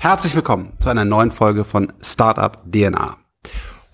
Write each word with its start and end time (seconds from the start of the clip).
Herzlich 0.00 0.34
willkommen 0.34 0.72
zu 0.80 0.88
einer 0.88 1.04
neuen 1.04 1.32
Folge 1.32 1.64
von 1.64 1.92
Startup 2.00 2.56
DNA. 2.64 3.17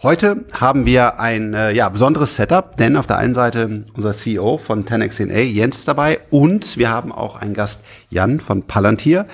Heute 0.05 0.45
haben 0.53 0.85
wir 0.85 1.19
ein 1.19 1.55
äh, 1.55 1.73
ja, 1.73 1.89
besonderes 1.89 2.37
Setup, 2.37 2.77
denn 2.77 2.99
auf 2.99 3.07
der 3.07 3.17
einen 3.17 3.33
Seite 3.33 3.87
unser 3.97 4.13
CEO 4.13 4.59
von 4.59 4.85
10xDNA, 4.85 5.41
Jens, 5.41 5.79
ist 5.79 5.89
dabei 5.89 6.21
und 6.29 6.77
wir 6.77 6.91
haben 6.91 7.11
auch 7.11 7.37
einen 7.37 7.55
Gast, 7.55 7.81
Jan 8.11 8.39
von 8.39 8.65
Palantir, 8.65 9.25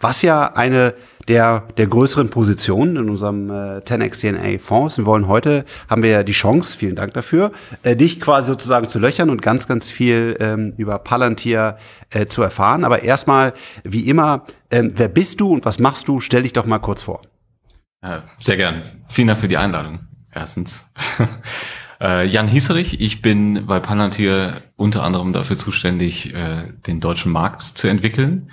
was 0.00 0.22
ja 0.22 0.54
eine 0.54 0.94
der, 1.26 1.64
der 1.78 1.88
größeren 1.88 2.30
Positionen 2.30 2.94
in 2.94 3.10
unserem 3.10 3.50
äh, 3.50 3.78
10x 3.80 4.20
DNA 4.20 4.60
Fonds. 4.60 4.98
Wir 4.98 5.06
wollen 5.06 5.26
heute, 5.26 5.64
haben 5.88 6.04
wir 6.04 6.10
ja 6.10 6.22
die 6.22 6.30
Chance, 6.30 6.78
vielen 6.78 6.94
Dank 6.94 7.12
dafür, 7.14 7.50
äh, 7.82 7.96
dich 7.96 8.20
quasi 8.20 8.46
sozusagen 8.46 8.86
zu 8.86 9.00
löchern 9.00 9.30
und 9.30 9.42
ganz, 9.42 9.66
ganz 9.66 9.88
viel 9.88 10.36
ähm, 10.38 10.74
über 10.76 11.00
Palantir 11.00 11.76
äh, 12.10 12.26
zu 12.26 12.40
erfahren. 12.40 12.84
Aber 12.84 13.02
erstmal, 13.02 13.52
wie 13.82 14.08
immer, 14.08 14.44
ähm, 14.70 14.92
wer 14.94 15.08
bist 15.08 15.40
du 15.40 15.52
und 15.52 15.64
was 15.64 15.80
machst 15.80 16.06
du? 16.06 16.20
Stell 16.20 16.44
dich 16.44 16.52
doch 16.52 16.66
mal 16.66 16.78
kurz 16.78 17.02
vor. 17.02 17.20
Ja, 18.04 18.22
sehr 18.40 18.56
gern. 18.56 18.82
Vielen 19.08 19.26
Dank 19.26 19.40
für 19.40 19.48
die 19.48 19.56
Einladung. 19.56 20.06
Erstens. 20.32 20.86
Äh, 22.02 22.26
Jan 22.26 22.48
Hieserich, 22.48 23.00
ich 23.00 23.20
bin 23.20 23.66
bei 23.66 23.78
Palantir 23.78 24.62
unter 24.76 25.02
anderem 25.02 25.34
dafür 25.34 25.58
zuständig, 25.58 26.34
äh, 26.34 26.72
den 26.86 26.98
deutschen 26.98 27.30
Markt 27.30 27.60
zu 27.60 27.88
entwickeln. 27.88 28.50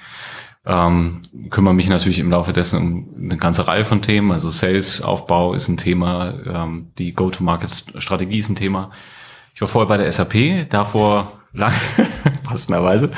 Ähm, 0.65 1.21
kümmere 1.49 1.73
mich 1.73 1.87
natürlich 1.87 2.19
im 2.19 2.29
Laufe 2.29 2.51
dessen 2.51 2.77
um 2.77 3.15
eine 3.17 3.37
ganze 3.37 3.65
Reihe 3.65 3.85
von 3.85 4.01
Themen. 4.01 4.33
Also 4.33 4.49
Sales-Aufbau 4.49 5.53
ist 5.53 5.69
ein 5.69 5.77
Thema, 5.77 6.33
ähm, 6.45 6.91
die 6.97 7.13
Go-to-Market-Strategie 7.13 8.39
ist 8.39 8.49
ein 8.49 8.55
Thema. 8.55 8.91
Ich 9.55 9.61
war 9.61 9.69
vorher 9.69 9.87
bei 9.87 9.95
der 9.97 10.11
SAP, 10.11 10.69
davor 10.69 11.31
lang, 11.53 11.73
passenderweise, 12.43 13.11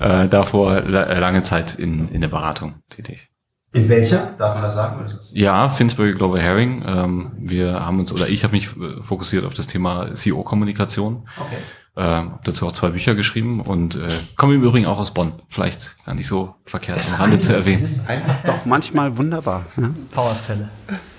äh, 0.00 0.28
davor 0.28 0.80
lange 0.80 1.42
Zeit 1.42 1.76
in, 1.76 2.08
in 2.08 2.20
der 2.20 2.28
Beratung 2.28 2.74
tätig. 2.88 3.31
In 3.74 3.88
welcher? 3.88 4.34
Darf 4.38 4.54
man 4.54 4.62
das 4.62 4.74
sagen? 4.74 5.10
Ja, 5.32 5.68
Finsbury 5.68 6.12
Global 6.12 6.40
Herring. 6.40 6.84
Ähm, 6.86 7.32
wir 7.38 7.84
haben 7.84 7.98
uns, 8.00 8.12
oder 8.12 8.28
ich 8.28 8.44
habe 8.44 8.54
mich 8.54 8.76
äh, 8.76 9.02
fokussiert 9.02 9.46
auf 9.46 9.54
das 9.54 9.66
Thema 9.66 10.12
CEO-Kommunikation. 10.12 11.26
Okay. 11.38 11.56
Äh, 11.94 12.30
dazu 12.44 12.66
auch 12.66 12.72
zwei 12.72 12.90
Bücher 12.90 13.14
geschrieben 13.14 13.60
und 13.60 13.96
äh, 13.96 14.08
komme 14.36 14.54
im 14.54 14.62
Übrigen 14.62 14.86
auch 14.86 14.98
aus 14.98 15.12
Bonn. 15.12 15.32
Vielleicht 15.48 15.96
gar 16.04 16.14
nicht 16.14 16.26
so 16.26 16.54
verkehrt 16.66 16.98
am 17.12 17.20
Rande 17.20 17.40
zu 17.40 17.54
erwähnen. 17.54 17.82
Das 17.82 17.90
ist 17.90 18.08
einfach 18.08 18.44
doch 18.44 18.64
manchmal 18.66 19.16
wunderbar. 19.16 19.66
Ja? 19.76 19.90
Powerzelle. 20.10 20.68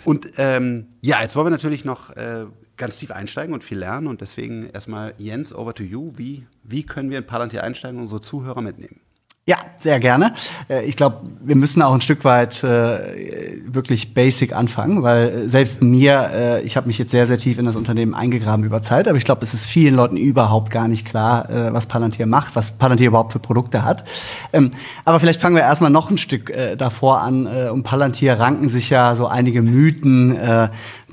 Und 0.03 0.31
ähm, 0.37 0.87
ja, 1.01 1.21
jetzt 1.21 1.35
wollen 1.35 1.47
wir 1.47 1.51
natürlich 1.51 1.85
noch 1.85 2.09
äh, 2.11 2.45
ganz 2.77 2.97
tief 2.97 3.11
einsteigen 3.11 3.53
und 3.53 3.63
viel 3.63 3.79
lernen 3.79 4.07
und 4.07 4.21
deswegen 4.21 4.69
erstmal 4.69 5.13
Jens, 5.17 5.53
over 5.53 5.73
to 5.73 5.83
you. 5.83 6.11
Wie, 6.15 6.45
wie 6.63 6.83
können 6.83 7.09
wir 7.09 7.19
in 7.19 7.25
Palantir 7.25 7.63
einsteigen 7.63 7.97
und 7.97 8.03
unsere 8.03 8.21
Zuhörer 8.21 8.61
mitnehmen? 8.61 8.99
Ja, 9.45 9.57
sehr 9.77 9.99
gerne. 9.99 10.33
Äh, 10.69 10.85
ich 10.85 10.95
glaube, 10.95 11.17
wir 11.41 11.57
müssen 11.57 11.81
auch 11.81 11.93
ein 11.93 11.99
Stück 11.99 12.23
weit 12.23 12.63
äh, 12.63 13.59
wirklich 13.65 14.13
basic 14.13 14.55
anfangen, 14.55 15.03
weil 15.03 15.49
selbst 15.49 15.81
mir, 15.81 16.29
äh, 16.33 16.61
ich 16.61 16.77
habe 16.77 16.87
mich 16.87 16.97
jetzt 16.97 17.11
sehr, 17.11 17.27
sehr 17.27 17.37
tief 17.37 17.57
in 17.57 17.65
das 17.65 17.75
Unternehmen 17.75 18.13
eingegraben 18.13 18.63
über 18.63 18.81
Zeit, 18.81 19.05
aber 19.05 19.17
ich 19.17 19.25
glaube, 19.25 19.43
es 19.43 19.53
ist 19.53 19.65
vielen 19.65 19.95
Leuten 19.95 20.15
überhaupt 20.15 20.71
gar 20.71 20.87
nicht 20.87 21.05
klar, 21.05 21.49
äh, 21.49 21.73
was 21.73 21.87
Palantir 21.87 22.25
macht, 22.25 22.55
was 22.55 22.77
Palantir 22.77 23.07
überhaupt 23.07 23.33
für 23.33 23.39
Produkte 23.39 23.83
hat. 23.83 24.05
Ähm, 24.53 24.71
aber 25.03 25.19
vielleicht 25.19 25.41
fangen 25.41 25.57
wir 25.57 25.63
erstmal 25.63 25.91
noch 25.91 26.09
ein 26.09 26.17
Stück 26.17 26.49
äh, 26.49 26.77
davor 26.77 27.21
an. 27.21 27.45
Äh, 27.45 27.67
um 27.67 27.83
Palantir 27.83 28.39
ranken 28.39 28.69
sich 28.69 28.89
ja 28.89 29.17
so 29.17 29.27
einige 29.27 29.61
Mythen. 29.61 30.37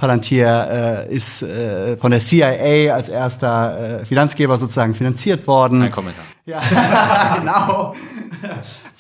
Palantir 0.00 1.06
äh, 1.08 1.14
ist 1.14 1.42
äh, 1.42 1.96
von 1.98 2.10
der 2.10 2.20
CIA 2.20 2.94
als 2.94 3.10
erster 3.10 4.00
äh, 4.00 4.04
Finanzgeber 4.06 4.56
sozusagen 4.56 4.94
finanziert 4.94 5.46
worden. 5.46 5.82
Ein 5.82 5.92
Kommentar. 5.92 6.24
Ja, 6.46 6.60
genau. 7.38 7.94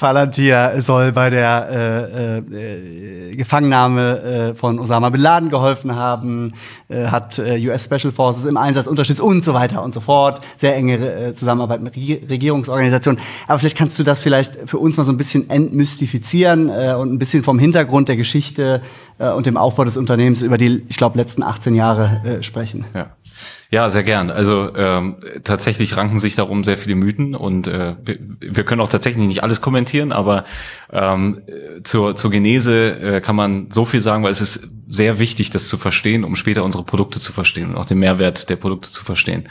Palantir 0.00 0.72
soll 0.78 1.12
bei 1.12 1.28
der 1.28 1.68
äh, 1.70 2.38
äh, 2.38 3.36
Gefangennahme 3.36 4.50
äh, 4.50 4.54
von 4.54 4.78
Osama 4.78 5.10
Bin 5.10 5.20
Laden 5.20 5.50
geholfen 5.50 5.94
haben, 5.94 6.54
äh, 6.88 7.06
hat 7.08 7.38
äh, 7.38 7.68
US 7.68 7.84
Special 7.84 8.10
Forces 8.10 8.46
im 8.46 8.56
Einsatz 8.56 8.86
unterstützt 8.86 9.20
und 9.20 9.44
so 9.44 9.52
weiter 9.52 9.84
und 9.84 9.92
so 9.92 10.00
fort. 10.00 10.40
Sehr 10.56 10.74
enge 10.74 10.96
äh, 10.96 11.34
Zusammenarbeit 11.34 11.82
mit 11.82 11.94
Regierungsorganisationen. 11.96 13.20
Aber 13.46 13.58
vielleicht 13.58 13.76
kannst 13.76 13.98
du 13.98 14.02
das 14.02 14.22
vielleicht 14.22 14.58
für 14.66 14.78
uns 14.78 14.96
mal 14.96 15.04
so 15.04 15.12
ein 15.12 15.18
bisschen 15.18 15.50
entmystifizieren 15.50 16.70
äh, 16.70 16.94
und 16.98 17.12
ein 17.12 17.18
bisschen 17.18 17.42
vom 17.42 17.58
Hintergrund 17.58 18.08
der 18.08 18.16
Geschichte 18.16 18.80
äh, 19.18 19.30
und 19.30 19.44
dem 19.44 19.58
Aufbau 19.58 19.84
des 19.84 19.98
Unternehmens 19.98 20.40
über 20.40 20.56
die, 20.56 20.82
ich 20.88 20.96
glaube, 20.96 21.18
letzten 21.18 21.42
18 21.42 21.74
Jahre 21.74 22.22
äh, 22.24 22.42
sprechen. 22.42 22.86
Ja. 22.94 23.10
Ja, 23.70 23.88
sehr 23.88 24.02
gern. 24.02 24.30
Also 24.30 24.74
ähm, 24.74 25.16
tatsächlich 25.44 25.96
ranken 25.96 26.18
sich 26.18 26.34
darum 26.34 26.64
sehr 26.64 26.76
viele 26.76 26.96
Mythen 26.96 27.36
und 27.36 27.68
äh, 27.68 27.94
wir 28.40 28.64
können 28.64 28.80
auch 28.80 28.88
tatsächlich 28.88 29.26
nicht 29.26 29.44
alles 29.44 29.60
kommentieren, 29.60 30.10
aber 30.10 30.44
ähm, 30.92 31.42
zur, 31.84 32.16
zur 32.16 32.30
Genese 32.32 33.00
äh, 33.00 33.20
kann 33.20 33.36
man 33.36 33.70
so 33.70 33.84
viel 33.84 34.00
sagen, 34.00 34.24
weil 34.24 34.32
es 34.32 34.40
ist 34.40 34.68
sehr 34.88 35.20
wichtig, 35.20 35.50
das 35.50 35.68
zu 35.68 35.78
verstehen, 35.78 36.24
um 36.24 36.34
später 36.34 36.64
unsere 36.64 36.82
Produkte 36.82 37.20
zu 37.20 37.32
verstehen 37.32 37.70
und 37.70 37.76
auch 37.76 37.84
den 37.84 38.00
Mehrwert 38.00 38.50
der 38.50 38.56
Produkte 38.56 38.90
zu 38.90 39.04
verstehen. 39.04 39.48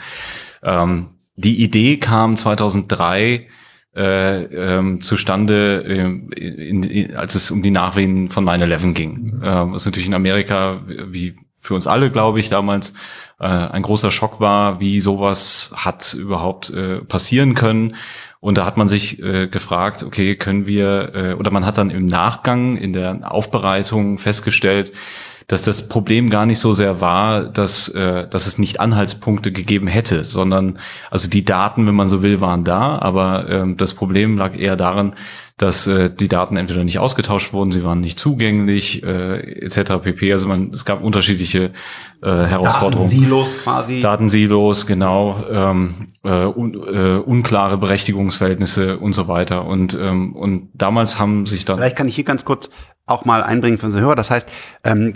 Ähm, 0.62 1.06
die 1.36 1.62
Idee 1.62 1.96
kam 1.96 2.36
2003 2.36 3.48
äh, 3.96 4.42
ähm, 4.44 5.00
zustande, 5.00 5.82
äh, 5.84 6.00
in, 6.38 6.82
in, 6.82 7.16
als 7.16 7.34
es 7.34 7.50
um 7.50 7.62
die 7.62 7.70
Nachwehen 7.70 8.28
von 8.28 8.44
9-11 8.44 8.92
ging. 8.92 9.40
Äh, 9.42 9.72
was 9.72 9.84
natürlich 9.84 10.08
in 10.08 10.14
Amerika, 10.14 10.80
wie 10.86 11.36
für 11.60 11.74
uns 11.74 11.86
alle, 11.86 12.10
glaube 12.10 12.40
ich, 12.40 12.48
damals 12.48 12.94
äh, 13.38 13.44
ein 13.44 13.82
großer 13.82 14.10
Schock 14.10 14.40
war, 14.40 14.80
wie 14.80 15.00
sowas 15.00 15.72
hat 15.76 16.14
überhaupt 16.14 16.70
äh, 16.70 16.98
passieren 17.00 17.54
können. 17.54 17.96
Und 18.40 18.56
da 18.56 18.64
hat 18.64 18.78
man 18.78 18.88
sich 18.88 19.22
äh, 19.22 19.46
gefragt, 19.46 20.02
okay, 20.02 20.34
können 20.34 20.66
wir, 20.66 21.14
äh, 21.14 21.34
oder 21.34 21.50
man 21.50 21.66
hat 21.66 21.76
dann 21.76 21.90
im 21.90 22.06
Nachgang 22.06 22.76
in 22.78 22.94
der 22.94 23.30
Aufbereitung 23.30 24.18
festgestellt, 24.18 24.92
dass 25.50 25.62
das 25.62 25.88
Problem 25.88 26.30
gar 26.30 26.46
nicht 26.46 26.60
so 26.60 26.72
sehr 26.72 27.00
war, 27.00 27.42
dass, 27.42 27.88
äh, 27.88 28.28
dass 28.28 28.46
es 28.46 28.56
nicht 28.58 28.78
Anhaltspunkte 28.78 29.50
gegeben 29.50 29.88
hätte, 29.88 30.22
sondern 30.22 30.78
also 31.10 31.28
die 31.28 31.44
Daten, 31.44 31.88
wenn 31.88 31.94
man 31.96 32.08
so 32.08 32.22
will, 32.22 32.40
waren 32.40 32.62
da, 32.62 33.00
aber 33.00 33.48
äh, 33.48 33.74
das 33.74 33.94
Problem 33.94 34.38
lag 34.38 34.56
eher 34.56 34.76
darin, 34.76 35.12
dass 35.56 35.88
äh, 35.88 36.08
die 36.08 36.28
Daten 36.28 36.56
entweder 36.56 36.84
nicht 36.84 37.00
ausgetauscht 37.00 37.52
wurden, 37.52 37.72
sie 37.72 37.82
waren 37.82 37.98
nicht 37.98 38.16
zugänglich, 38.16 39.02
äh, 39.02 39.64
etc. 39.64 39.94
pp. 40.00 40.32
Also 40.32 40.46
man, 40.46 40.70
es 40.72 40.84
gab 40.84 41.02
unterschiedliche 41.02 41.72
äh, 42.22 42.28
Herausforderungen. 42.28 43.10
Datensilos 43.10 43.48
quasi. 43.62 44.00
Datensilos, 44.00 44.86
genau, 44.86 45.44
ähm, 45.50 45.94
äh, 46.22 46.44
un, 46.44 46.74
äh, 46.74 47.18
unklare 47.18 47.76
Berechtigungsverhältnisse 47.76 48.98
und 48.98 49.14
so 49.14 49.26
weiter. 49.26 49.66
Und 49.66 49.98
ähm, 50.00 50.34
und 50.34 50.70
damals 50.74 51.18
haben 51.18 51.44
sich 51.44 51.64
dann. 51.64 51.76
Vielleicht 51.76 51.96
kann 51.96 52.08
ich 52.08 52.14
hier 52.14 52.24
ganz 52.24 52.44
kurz 52.44 52.70
auch 53.10 53.24
mal 53.24 53.42
einbringen 53.42 53.78
für 53.78 53.86
unsere 53.86 54.02
Hörer. 54.04 54.16
Das 54.16 54.30
heißt, 54.30 54.48
ähm, 54.84 55.12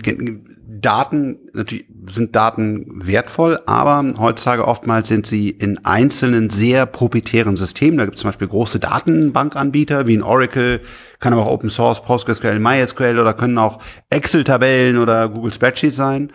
Daten, 0.67 1.37
natürlich 1.53 1.85
sind 2.07 2.35
Daten 2.35 2.85
wertvoll, 3.07 3.59
aber 3.65 4.03
heutzutage 4.19 4.67
oftmals 4.67 5.07
sind 5.07 5.25
sie 5.25 5.49
in 5.49 5.83
einzelnen 5.85 6.49
sehr 6.49 6.85
proprietären 6.85 7.55
Systemen. 7.55 7.97
Da 7.97 8.05
gibt 8.05 8.15
es 8.15 8.21
zum 8.21 8.29
Beispiel 8.29 8.47
große 8.47 8.79
Datenbankanbieter 8.79 10.05
wie 10.05 10.17
ein 10.17 10.23
Oracle, 10.23 10.81
kann 11.19 11.33
aber 11.33 11.43
auch 11.43 11.51
Open 11.51 11.69
Source, 11.69 12.03
PostgreSQL, 12.03 12.59
MySQL 12.59 13.19
oder 13.19 13.33
können 13.33 13.57
auch 13.57 13.79
Excel-Tabellen 14.09 14.97
oder 14.97 15.29
Google 15.29 15.53
Spreadsheets 15.53 15.95
sein. 15.95 16.31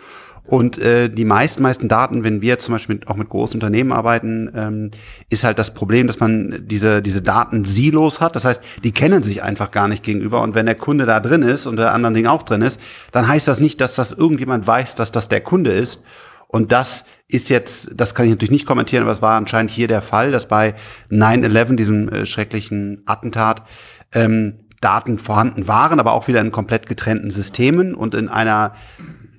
Und 0.51 0.79
äh, 0.79 1.07
die 1.07 1.23
meisten, 1.23 1.63
meisten 1.63 1.87
Daten, 1.87 2.25
wenn 2.25 2.41
wir 2.41 2.59
zum 2.59 2.73
Beispiel 2.73 2.99
auch 3.05 3.15
mit 3.15 3.29
großen 3.29 3.55
Unternehmen 3.55 3.93
arbeiten, 3.93 4.51
ähm, 4.53 4.91
ist 5.29 5.45
halt 5.45 5.57
das 5.57 5.73
Problem, 5.73 6.07
dass 6.07 6.19
man 6.19 6.67
diese, 6.67 7.01
diese 7.01 7.21
Daten-Silos 7.21 8.19
hat. 8.19 8.35
Das 8.35 8.43
heißt, 8.43 8.61
die 8.83 8.91
kennen 8.91 9.23
sich 9.23 9.43
einfach 9.43 9.71
gar 9.71 9.87
nicht 9.87 10.03
gegenüber. 10.03 10.41
Und 10.41 10.53
wenn 10.53 10.65
der 10.65 10.75
Kunde 10.75 11.05
da 11.05 11.21
drin 11.21 11.41
ist 11.41 11.67
und 11.67 11.77
der 11.77 11.93
anderen 11.93 12.15
Ding 12.15 12.25
auch 12.27 12.43
drin 12.43 12.63
ist, 12.63 12.81
dann 13.13 13.29
heißt 13.29 13.47
das 13.47 13.61
nicht, 13.61 13.79
dass 13.79 13.95
das 13.95 14.11
irgendjemand 14.11 14.67
weiß, 14.67 14.95
dass 14.95 15.13
das 15.13 15.29
der 15.29 15.39
Kunde 15.39 15.71
ist. 15.71 16.01
Und 16.49 16.73
das 16.73 17.05
ist 17.29 17.47
jetzt, 17.47 17.91
das 17.95 18.13
kann 18.13 18.25
ich 18.25 18.31
natürlich 18.31 18.51
nicht 18.51 18.65
kommentieren, 18.65 19.03
aber 19.03 19.13
es 19.13 19.21
war 19.21 19.37
anscheinend 19.37 19.71
hier 19.71 19.87
der 19.87 20.01
Fall, 20.01 20.31
dass 20.31 20.49
bei 20.49 20.75
9-11, 21.09 21.77
diesem 21.77 22.09
äh, 22.09 22.25
schrecklichen 22.25 23.03
Attentat, 23.05 23.63
ähm, 24.11 24.55
Daten 24.81 25.17
vorhanden 25.17 25.69
waren, 25.69 26.01
aber 26.01 26.11
auch 26.11 26.27
wieder 26.27 26.41
in 26.41 26.51
komplett 26.51 26.87
getrennten 26.87 27.31
Systemen 27.31 27.93
und 27.93 28.15
in 28.15 28.27
einer 28.27 28.73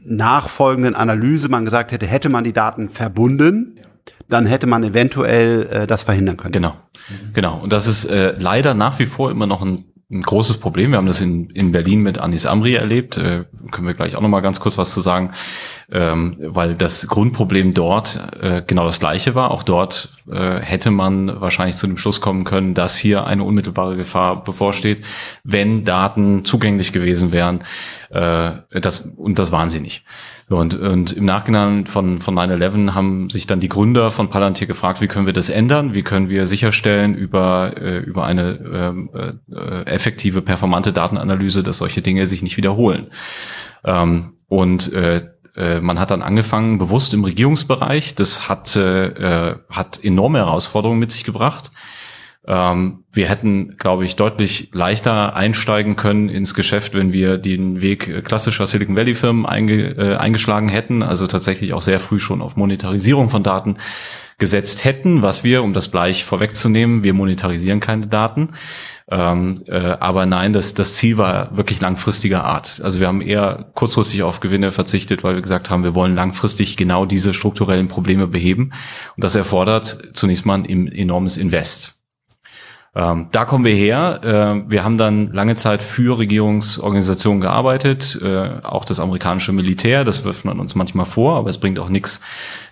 nachfolgenden 0.05 0.95
Analyse 0.95 1.49
man 1.49 1.65
gesagt 1.65 1.93
hätte, 1.93 2.07
hätte 2.07 2.29
man 2.29 2.45
die 2.45 2.53
Daten 2.53 2.89
verbunden, 2.89 3.79
dann 4.29 4.47
hätte 4.47 4.67
man 4.67 4.83
eventuell 4.83 5.69
äh, 5.71 5.87
das 5.87 6.03
verhindern 6.03 6.37
können. 6.37 6.53
Genau, 6.53 6.75
genau. 7.35 7.59
Und 7.61 7.73
das 7.73 7.87
ist 7.87 8.05
äh, 8.05 8.35
leider 8.39 8.75
nach 8.75 8.99
wie 8.99 9.07
vor 9.07 9.31
immer 9.31 9.47
noch 9.47 9.63
ein, 9.63 9.85
ein 10.11 10.23
großes 10.23 10.59
Problem. 10.59 10.91
Wir 10.91 10.99
haben 10.99 11.07
das 11.07 11.21
in, 11.21 11.51
in 11.51 11.73
Berlin 11.73 12.01
mit 12.01 12.19
Anis 12.19 12.47
Amri 12.47 12.75
erlebt. 12.75 13.19
Äh, 13.19 13.45
können 13.71 13.87
wir 13.87 13.95
gleich 13.95 14.17
auch 14.17 14.21
noch 14.21 14.29
mal 14.29 14.41
ganz 14.41 14.61
kurz 14.61 14.79
was 14.79 14.93
zu 14.93 15.01
sagen. 15.01 15.33
Ähm, 15.93 16.37
weil 16.39 16.75
das 16.75 17.07
Grundproblem 17.07 17.75
dort 17.75 18.19
äh, 18.41 18.63
genau 18.67 18.85
das 18.85 18.99
gleiche 18.99 19.35
war. 19.35 19.51
Auch 19.51 19.63
dort 19.63 20.09
äh, 20.31 20.59
hätte 20.61 20.91
man 20.91 21.41
wahrscheinlich 21.41 21.77
zu 21.77 21.87
dem 21.87 21.99
Schluss 21.99 22.23
kommen 22.23 22.45
können, 22.45 22.73
dass 22.73 22.97
hier 22.97 23.27
eine 23.27 23.45
unmittelbare 23.45 23.97
Gefahr 23.97 24.43
bevorsteht, 24.43 25.05
wenn 25.45 25.85
Daten 25.85 26.47
zugänglich 26.47 26.93
gewesen 26.93 27.31
wären. 27.31 27.65
Äh, 28.09 28.53
das, 28.71 29.01
und 29.17 29.39
das 29.39 29.53
waren 29.53 29.69
sie 29.69 29.81
nicht. 29.81 30.05
Und, 30.49 30.75
und 30.75 31.13
im 31.13 31.27
Nachhinein 31.27 31.87
von, 31.87 32.21
von 32.21 32.35
9-11 32.35 32.95
haben 32.95 33.31
sich 33.31 33.47
dann 33.47 33.61
die 33.61 33.69
Gründer 33.69 34.11
von 34.11 34.31
Palantir 34.31 34.67
gefragt, 34.67 35.01
wie 35.01 35.09
können 35.09 35.27
wir 35.27 35.33
das 35.33 35.51
ändern? 35.51 35.93
Wie 35.93 36.03
können 36.03 36.29
wir 36.29 36.47
sicherstellen 36.47 37.15
über, 37.15 37.73
äh, 37.77 37.99
über 37.99 38.25
eine 38.25 38.59
ähm, 38.73 39.11
äh, 39.51 39.83
effektive, 39.85 40.41
performante 40.41 40.93
Datenanalyse, 40.93 41.63
dass 41.63 41.79
solche 41.79 42.01
Dinge 42.01 42.27
sich 42.27 42.43
nicht 42.43 42.57
wiederholen? 42.57 43.09
Ähm, 43.85 44.35
und 44.49 44.93
äh, 44.93 45.23
äh, 45.57 45.81
man 45.81 46.01
hat 46.01 46.11
dann 46.11 46.23
angefangen, 46.23 46.79
bewusst 46.79 47.15
im 47.15 47.25
Regierungsbereich. 47.25 48.15
Das 48.15 48.49
hat, 48.49 48.75
äh, 48.77 49.57
hat 49.71 50.03
enorme 50.03 50.39
Herausforderungen 50.39 51.01
mit 51.01 51.13
sich 51.13 51.25
gebracht. 51.25 51.71
Ähm, 52.45 53.05
wir 53.13 53.29
hätten, 53.29 53.77
glaube 53.77 54.05
ich, 54.05 54.17
deutlich 54.17 54.71
leichter 54.73 55.37
einsteigen 55.37 55.95
können 55.95 56.29
ins 56.29 56.55
Geschäft, 56.55 56.95
wenn 56.95 57.13
wir 57.13 57.39
den 57.39 57.81
Weg 57.81 58.25
klassischer 58.25 58.67
Silicon 58.67 58.97
Valley 58.97 59.15
Firmen 59.15 59.47
einge, 59.47 59.91
äh, 59.97 60.17
eingeschlagen 60.17 60.69
hätten, 60.69 61.03
also 61.03 61.27
tatsächlich 61.27 61.73
auch 61.73 61.83
sehr 61.83 62.01
früh 62.01 62.19
schon 62.19 62.43
auf 62.43 62.57
Monetarisierung 62.57 63.31
von 63.31 63.45
Daten 63.45 63.77
gesetzt 64.39 64.85
hätten, 64.85 65.23
was 65.23 65.45
wir, 65.45 65.63
um 65.63 65.73
das 65.73 65.93
gleich 65.93 66.25
vorwegzunehmen, 66.25 67.05
wir 67.05 67.15
monetarisieren 67.15 67.79
keine 67.79 68.09
Daten. 68.09 68.49
Ähm, 69.11 69.57
äh, 69.67 69.79
aber 69.79 70.27
nein, 70.27 70.53
das, 70.53 70.75
das 70.75 70.97
Ziel 70.97 71.19
war 71.19 71.57
wirklich 71.57 71.81
langfristiger 71.81 72.45
Art. 72.45 72.81
Also 72.83 73.01
wir 73.01 73.09
haben 73.09 73.21
eher 73.21 73.71
kurzfristig 73.75 74.23
auf 74.23 74.41
Gewinne 74.41 74.73
verzichtet, 74.73 75.25
weil 75.25 75.35
wir 75.35 75.43
gesagt 75.43 75.71
haben, 75.71 75.85
wir 75.85 75.95
wollen 75.95 76.15
langfristig 76.15 76.77
genau 76.77 77.05
diese 77.07 77.35
strukturellen 77.35 77.89
Probleme 77.89 78.27
beheben. 78.27 78.73
Und 79.17 79.25
das 79.25 79.35
erfordert 79.35 80.11
zunächst 80.13 80.47
mal 80.47 80.55
ein 80.55 80.89
enormes 80.89 81.37
Invest. 81.37 82.02
Ähm, 82.95 83.29
da 83.33 83.47
kommen 83.47 83.65
wir 83.65 83.75
her. 83.75 84.21
Äh, 84.23 84.71
wir 84.71 84.85
haben 84.85 84.99
dann 84.99 85.31
lange 85.33 85.55
Zeit 85.55 85.83
für 85.83 86.19
Regierungsorganisationen 86.19 87.41
gearbeitet, 87.41 88.21
äh, 88.23 88.61
auch 88.63 88.85
das 88.85 89.01
amerikanische 89.01 89.53
Militär, 89.53 90.05
das 90.05 90.25
wirft 90.25 90.45
man 90.45 90.61
uns 90.61 90.75
manchmal 90.75 91.07
vor, 91.07 91.37
aber 91.37 91.49
es 91.49 91.57
bringt 91.57 91.79
auch 91.79 91.89
nichts, 91.89 92.21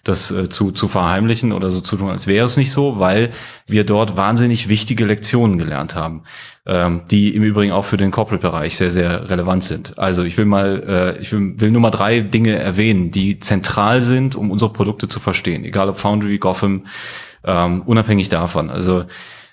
das 0.04 0.30
äh, 0.30 0.50
zu, 0.50 0.72
zu 0.72 0.88
verheimlichen 0.88 1.52
oder 1.52 1.70
so 1.70 1.80
zu 1.80 1.96
tun, 1.96 2.10
als 2.10 2.26
wäre 2.26 2.44
es 2.44 2.58
nicht 2.58 2.70
so, 2.70 2.98
weil 2.98 3.30
wir 3.66 3.84
dort 3.84 4.18
wahnsinnig 4.18 4.68
wichtige 4.68 5.06
Lektionen 5.06 5.56
gelernt 5.56 5.94
haben, 5.94 6.24
ähm, 6.66 7.00
die 7.10 7.34
im 7.34 7.42
Übrigen 7.42 7.72
auch 7.72 7.86
für 7.86 7.96
den 7.96 8.10
Corporate-Bereich 8.10 8.76
sehr, 8.76 8.90
sehr 8.90 9.30
relevant 9.30 9.64
sind. 9.64 9.98
Also 9.98 10.22
ich 10.24 10.36
will 10.36 10.44
mal, 10.44 11.14
äh, 11.16 11.22
ich 11.22 11.32
will, 11.32 11.58
will 11.58 11.70
nur 11.70 11.80
mal 11.80 11.90
drei 11.90 12.20
Dinge 12.20 12.56
erwähnen, 12.56 13.10
die 13.10 13.38
zentral 13.38 14.02
sind, 14.02 14.36
um 14.36 14.50
unsere 14.50 14.70
Produkte 14.70 15.08
zu 15.08 15.18
verstehen, 15.18 15.64
egal 15.64 15.88
ob 15.88 15.98
Foundry, 15.98 16.36
Gotham, 16.36 16.84
ähm, 17.42 17.80
unabhängig 17.86 18.28
davon. 18.28 18.68
Also 18.68 19.06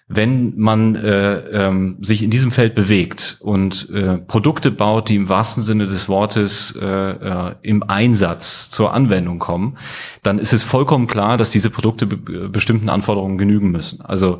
wenn 0.09 0.53
man 0.57 0.95
äh, 0.95 1.67
ähm, 1.67 1.97
sich 1.99 2.23
in 2.23 2.29
diesem 2.29 2.51
Feld 2.51 2.75
bewegt 2.75 3.37
und 3.41 3.89
äh, 3.89 4.17
Produkte 4.17 4.71
baut, 4.71 5.09
die 5.09 5.17
im 5.17 5.27
wahrsten 5.27 5.61
Sinne 5.61 5.85
des 5.85 6.07
Wortes 6.07 6.77
äh, 6.81 6.85
äh, 6.85 7.55
im 7.61 7.83
Einsatz 7.83 8.69
zur 8.69 8.93
Anwendung 8.93 9.37
kommen, 9.37 9.77
dann 10.23 10.39
ist 10.39 10.53
es 10.53 10.63
vollkommen 10.63 11.07
klar, 11.07 11.37
dass 11.37 11.51
diese 11.51 11.69
Produkte 11.69 12.05
be 12.05 12.47
bestimmten 12.47 12.87
Anforderungen 12.87 13.37
genügen 13.37 13.69
müssen. 13.69 14.01
Also 14.01 14.39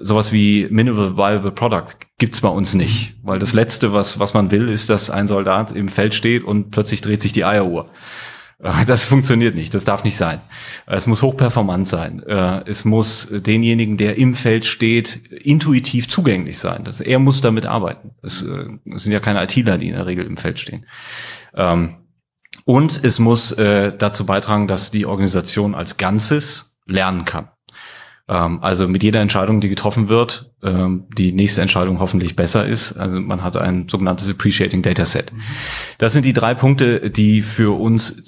sowas 0.00 0.30
wie 0.30 0.66
Minimal 0.70 1.16
Viable 1.16 1.52
Product 1.52 1.94
gibt's 2.18 2.42
bei 2.42 2.48
uns 2.48 2.74
nicht, 2.74 3.14
weil 3.22 3.38
das 3.38 3.54
Letzte, 3.54 3.94
was, 3.94 4.18
was 4.18 4.34
man 4.34 4.50
will, 4.50 4.68
ist, 4.68 4.90
dass 4.90 5.08
ein 5.08 5.26
Soldat 5.26 5.72
im 5.72 5.88
Feld 5.88 6.14
steht 6.14 6.44
und 6.44 6.70
plötzlich 6.70 7.00
dreht 7.00 7.22
sich 7.22 7.32
die 7.32 7.46
Eieruhr. 7.46 7.86
Äh, 8.62 8.84
das 8.86 9.06
funktioniert 9.06 9.54
nicht, 9.54 9.74
das 9.74 9.84
darf 9.84 10.04
nicht 10.04 10.16
sein. 10.16 10.40
Es 10.86 11.06
muss 11.06 11.22
hochperformant 11.22 11.86
sein. 11.88 12.22
Äh, 12.22 12.62
es 12.66 12.84
muss 12.84 13.28
denjenigen, 13.30 13.96
der 13.96 14.16
im 14.18 14.34
Feld 14.34 14.66
steht, 14.66 15.26
intuitiv 15.30 16.08
zugänglich 16.08 16.58
sein. 16.58 16.84
Er 17.00 17.18
muss 17.18 17.40
damit 17.40 17.66
arbeiten. 17.66 18.12
Es, 18.22 18.42
äh, 18.42 18.66
es 18.94 19.04
sind 19.04 19.12
ja 19.12 19.20
keine 19.20 19.42
ITler, 19.42 19.78
die 19.78 19.88
in 19.88 19.94
der 19.94 20.06
Regel 20.06 20.24
im 20.26 20.36
Feld 20.36 20.58
stehen. 20.58 20.86
Ähm, 21.54 21.96
und 22.64 23.02
es 23.02 23.18
muss 23.18 23.56
dazu 23.56 24.26
beitragen, 24.26 24.68
dass 24.68 24.90
die 24.90 25.06
Organisation 25.06 25.74
als 25.74 25.96
Ganzes 25.96 26.76
lernen 26.84 27.24
kann. 27.24 27.48
Ähm, 28.28 28.58
also 28.62 28.86
mit 28.88 29.02
jeder 29.02 29.20
Entscheidung, 29.20 29.60
die 29.60 29.68
getroffen 29.68 30.08
wird, 30.08 30.50
ähm, 30.62 31.06
die 31.16 31.32
nächste 31.32 31.62
Entscheidung 31.62 31.98
hoffentlich 31.98 32.36
besser 32.36 32.66
ist. 32.66 32.92
Also 32.92 33.20
man 33.20 33.42
hat 33.42 33.56
ein 33.56 33.88
sogenanntes 33.88 34.28
Appreciating 34.28 34.82
Data 34.82 35.06
Set. 35.06 35.32
Das 35.96 36.12
sind 36.12 36.24
die 36.24 36.32
drei 36.32 36.54
Punkte, 36.54 37.10
die 37.10 37.40
für 37.40 37.78
uns 37.78 38.22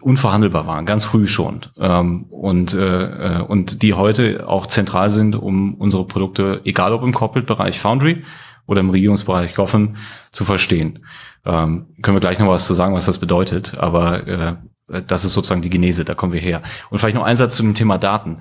unverhandelbar 0.00 0.66
waren, 0.66 0.86
ganz 0.86 1.04
früh 1.04 1.26
schon. 1.26 1.60
Ähm, 1.78 2.24
und, 2.24 2.74
äh, 2.74 3.38
äh, 3.38 3.42
und 3.42 3.82
die 3.82 3.94
heute 3.94 4.48
auch 4.48 4.66
zentral 4.66 5.10
sind, 5.10 5.34
um 5.34 5.74
unsere 5.74 6.06
Produkte, 6.06 6.60
egal 6.64 6.92
ob 6.92 7.02
im 7.02 7.12
Corporate-Bereich 7.12 7.80
Foundry 7.80 8.22
oder 8.66 8.80
im 8.80 8.90
Regierungsbereich 8.90 9.54
Gotham, 9.54 9.96
zu 10.30 10.44
verstehen. 10.44 11.00
Ähm, 11.44 11.86
können 12.02 12.16
wir 12.16 12.20
gleich 12.20 12.38
noch 12.38 12.48
was 12.48 12.66
zu 12.66 12.74
sagen, 12.74 12.94
was 12.94 13.06
das 13.06 13.18
bedeutet, 13.18 13.76
aber 13.78 14.26
äh, 14.28 14.56
das 15.06 15.24
ist 15.24 15.34
sozusagen 15.34 15.62
die 15.62 15.70
Genese, 15.70 16.04
da 16.04 16.14
kommen 16.14 16.32
wir 16.32 16.40
her. 16.40 16.62
Und 16.90 16.98
vielleicht 16.98 17.16
noch 17.16 17.24
ein 17.24 17.36
Satz 17.36 17.56
zu 17.56 17.62
dem 17.62 17.74
Thema 17.74 17.96
Daten 17.98 18.40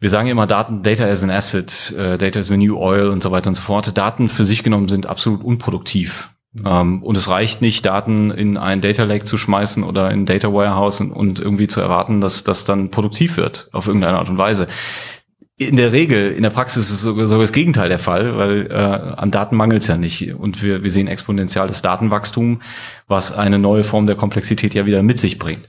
wir 0.00 0.08
sagen 0.08 0.28
immer 0.28 0.46
Daten, 0.46 0.82
Data 0.82 1.04
as 1.04 1.22
an 1.22 1.30
Asset, 1.30 1.94
äh, 1.96 2.16
Data 2.16 2.40
is 2.40 2.46
the 2.46 2.56
new 2.56 2.76
oil 2.76 3.08
und 3.08 3.22
so 3.22 3.30
weiter 3.30 3.48
und 3.48 3.54
so 3.54 3.62
fort. 3.62 3.96
Daten 3.96 4.28
für 4.30 4.44
sich 4.44 4.62
genommen 4.62 4.88
sind 4.88 5.06
absolut 5.06 5.44
unproduktiv. 5.44 6.30
Ähm, 6.64 7.02
und 7.02 7.16
es 7.16 7.28
reicht 7.28 7.60
nicht, 7.60 7.86
Daten 7.86 8.30
in 8.30 8.56
ein 8.56 8.80
Data 8.80 9.04
Lake 9.04 9.24
zu 9.24 9.36
schmeißen 9.36 9.84
oder 9.84 10.10
in 10.10 10.26
Data 10.26 10.52
Warehouse 10.52 11.00
und, 11.00 11.12
und 11.12 11.38
irgendwie 11.38 11.68
zu 11.68 11.80
erwarten, 11.80 12.20
dass 12.20 12.42
das 12.44 12.64
dann 12.64 12.90
produktiv 12.90 13.36
wird 13.36 13.68
auf 13.72 13.86
irgendeine 13.86 14.18
Art 14.18 14.30
und 14.30 14.38
Weise. 14.38 14.66
In 15.58 15.76
der 15.76 15.92
Regel, 15.92 16.32
in 16.32 16.42
der 16.42 16.50
Praxis 16.50 16.90
ist 16.90 17.02
sogar, 17.02 17.28
sogar 17.28 17.44
das 17.44 17.52
Gegenteil 17.52 17.90
der 17.90 17.98
Fall, 17.98 18.38
weil 18.38 18.68
äh, 18.70 18.74
an 18.74 19.30
Daten 19.30 19.54
mangelt 19.54 19.82
es 19.82 19.88
ja 19.88 19.98
nicht. 19.98 20.34
Und 20.34 20.62
wir, 20.62 20.82
wir 20.82 20.90
sehen 20.90 21.06
exponentielles 21.06 21.82
Datenwachstum, 21.82 22.62
was 23.06 23.30
eine 23.30 23.58
neue 23.58 23.84
Form 23.84 24.06
der 24.06 24.16
Komplexität 24.16 24.72
ja 24.74 24.86
wieder 24.86 25.02
mit 25.02 25.20
sich 25.20 25.38
bringt. 25.38 25.68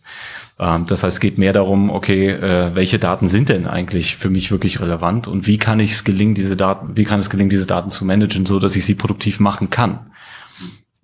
Ähm, 0.62 0.86
das 0.86 1.04
heißt, 1.04 1.16
es 1.16 1.19
geht 1.19 1.38
mehr 1.40 1.54
darum, 1.54 1.90
okay, 1.90 2.30
äh, 2.30 2.75
welche 2.75 3.00
Daten 3.00 3.28
sind 3.28 3.50
denn 3.50 3.66
eigentlich 3.68 4.16
für 4.16 4.30
mich 4.30 4.52
wirklich 4.52 4.80
relevant 4.80 5.28
und 5.28 5.48
wie 5.48 5.58
kann 5.58 5.80
ich 5.80 5.92
es 5.94 6.04
gelingen, 6.04 6.36
diese 6.36 6.56
Daten, 6.56 6.96
wie 6.96 7.04
kann 7.04 7.19
es 7.19 7.31
gelingen, 7.31 7.50
diese 7.50 7.66
Daten 7.66 7.90
zu 7.90 8.06
managen, 8.06 8.46
so 8.46 8.60
dass 8.60 8.75
ich 8.75 8.86
sie 8.86 8.96
produktiv 8.96 9.40
machen 9.40 9.72
kann. 9.72 10.12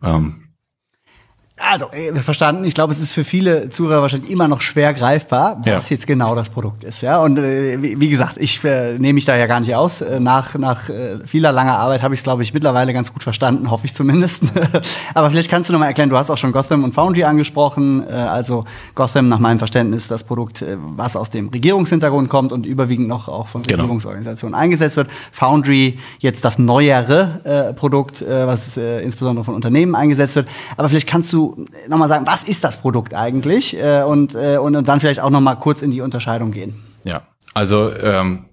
Ähm, 0.03 0.46
also, 1.59 1.87
äh, 1.91 2.13
verstanden. 2.21 2.65
Ich 2.65 2.75
glaube, 2.75 2.93
es 2.93 2.99
ist 2.99 3.13
für 3.13 3.23
viele 3.23 3.69
Zuhörer 3.69 4.03
wahrscheinlich 4.03 4.29
immer 4.29 4.47
noch 4.47 4.61
schwer 4.61 4.93
greifbar, 4.93 5.57
was 5.65 5.89
ja. 5.89 5.95
jetzt 5.95 6.05
genau 6.05 6.35
das 6.35 6.51
Produkt 6.51 6.83
ist. 6.83 7.01
Ja, 7.01 7.19
und 7.19 7.39
äh, 7.39 7.81
wie, 7.81 7.99
wie, 7.99 8.09
gesagt, 8.09 8.37
ich 8.37 8.63
äh, 8.63 8.93
nehme 8.99 9.13
mich 9.13 9.25
da 9.25 9.35
ja 9.35 9.47
gar 9.47 9.59
nicht 9.59 9.73
aus. 9.73 10.01
Äh, 10.01 10.19
nach, 10.19 10.53
nach 10.55 10.87
äh, 10.89 11.17
vieler 11.25 11.51
langer 11.51 11.79
Arbeit 11.79 12.03
habe 12.03 12.13
ich 12.13 12.19
es, 12.19 12.23
glaube 12.23 12.43
ich, 12.43 12.53
mittlerweile 12.53 12.93
ganz 12.93 13.11
gut 13.11 13.23
verstanden, 13.23 13.71
hoffe 13.71 13.87
ich 13.87 13.95
zumindest. 13.95 14.43
Aber 15.15 15.31
vielleicht 15.31 15.49
kannst 15.49 15.69
du 15.69 15.73
noch 15.73 15.79
mal 15.79 15.87
erklären, 15.87 16.09
du 16.09 16.17
hast 16.17 16.29
auch 16.29 16.37
schon 16.37 16.51
Gotham 16.51 16.83
und 16.83 16.93
Foundry 16.93 17.23
angesprochen. 17.23 18.05
Äh, 18.07 18.11
also 18.11 18.65
Gotham 18.93 19.27
nach 19.27 19.39
meinem 19.39 19.57
Verständnis 19.57 20.07
das 20.07 20.23
Produkt, 20.23 20.63
was 20.95 21.15
aus 21.15 21.31
dem 21.31 21.49
Regierungshintergrund 21.49 22.29
kommt 22.29 22.51
und 22.51 22.67
überwiegend 22.67 23.07
noch 23.07 23.27
auch 23.27 23.47
von 23.47 23.63
genau. 23.63 23.81
Regierungsorganisationen 23.81 24.53
eingesetzt 24.53 24.95
wird. 24.95 25.09
Foundry 25.31 25.97
jetzt 26.19 26.45
das 26.45 26.59
neuere 26.59 27.73
Produkt, 27.75 28.23
was 28.27 28.77
insbesondere 28.77 29.43
von 29.43 29.55
Unternehmen 29.55 29.95
eingesetzt 29.95 30.35
wird. 30.35 30.47
Aber 30.75 30.89
vielleicht 30.89 31.07
kannst 31.07 31.33
du 31.33 31.46
nochmal 31.87 32.09
sagen, 32.09 32.25
was 32.27 32.43
ist 32.43 32.63
das 32.63 32.79
Produkt 32.79 33.13
eigentlich? 33.13 33.77
Äh, 33.77 34.03
und, 34.03 34.35
äh, 34.35 34.57
und, 34.57 34.75
und 34.75 34.87
dann 34.87 34.99
vielleicht 34.99 35.19
auch 35.19 35.29
nochmal 35.29 35.57
kurz 35.57 35.81
in 35.81 35.91
die 35.91 36.01
Unterscheidung 36.01 36.51
gehen. 36.51 36.75
Ja, 37.03 37.21
also 37.53 37.91
ähm, 37.93 38.45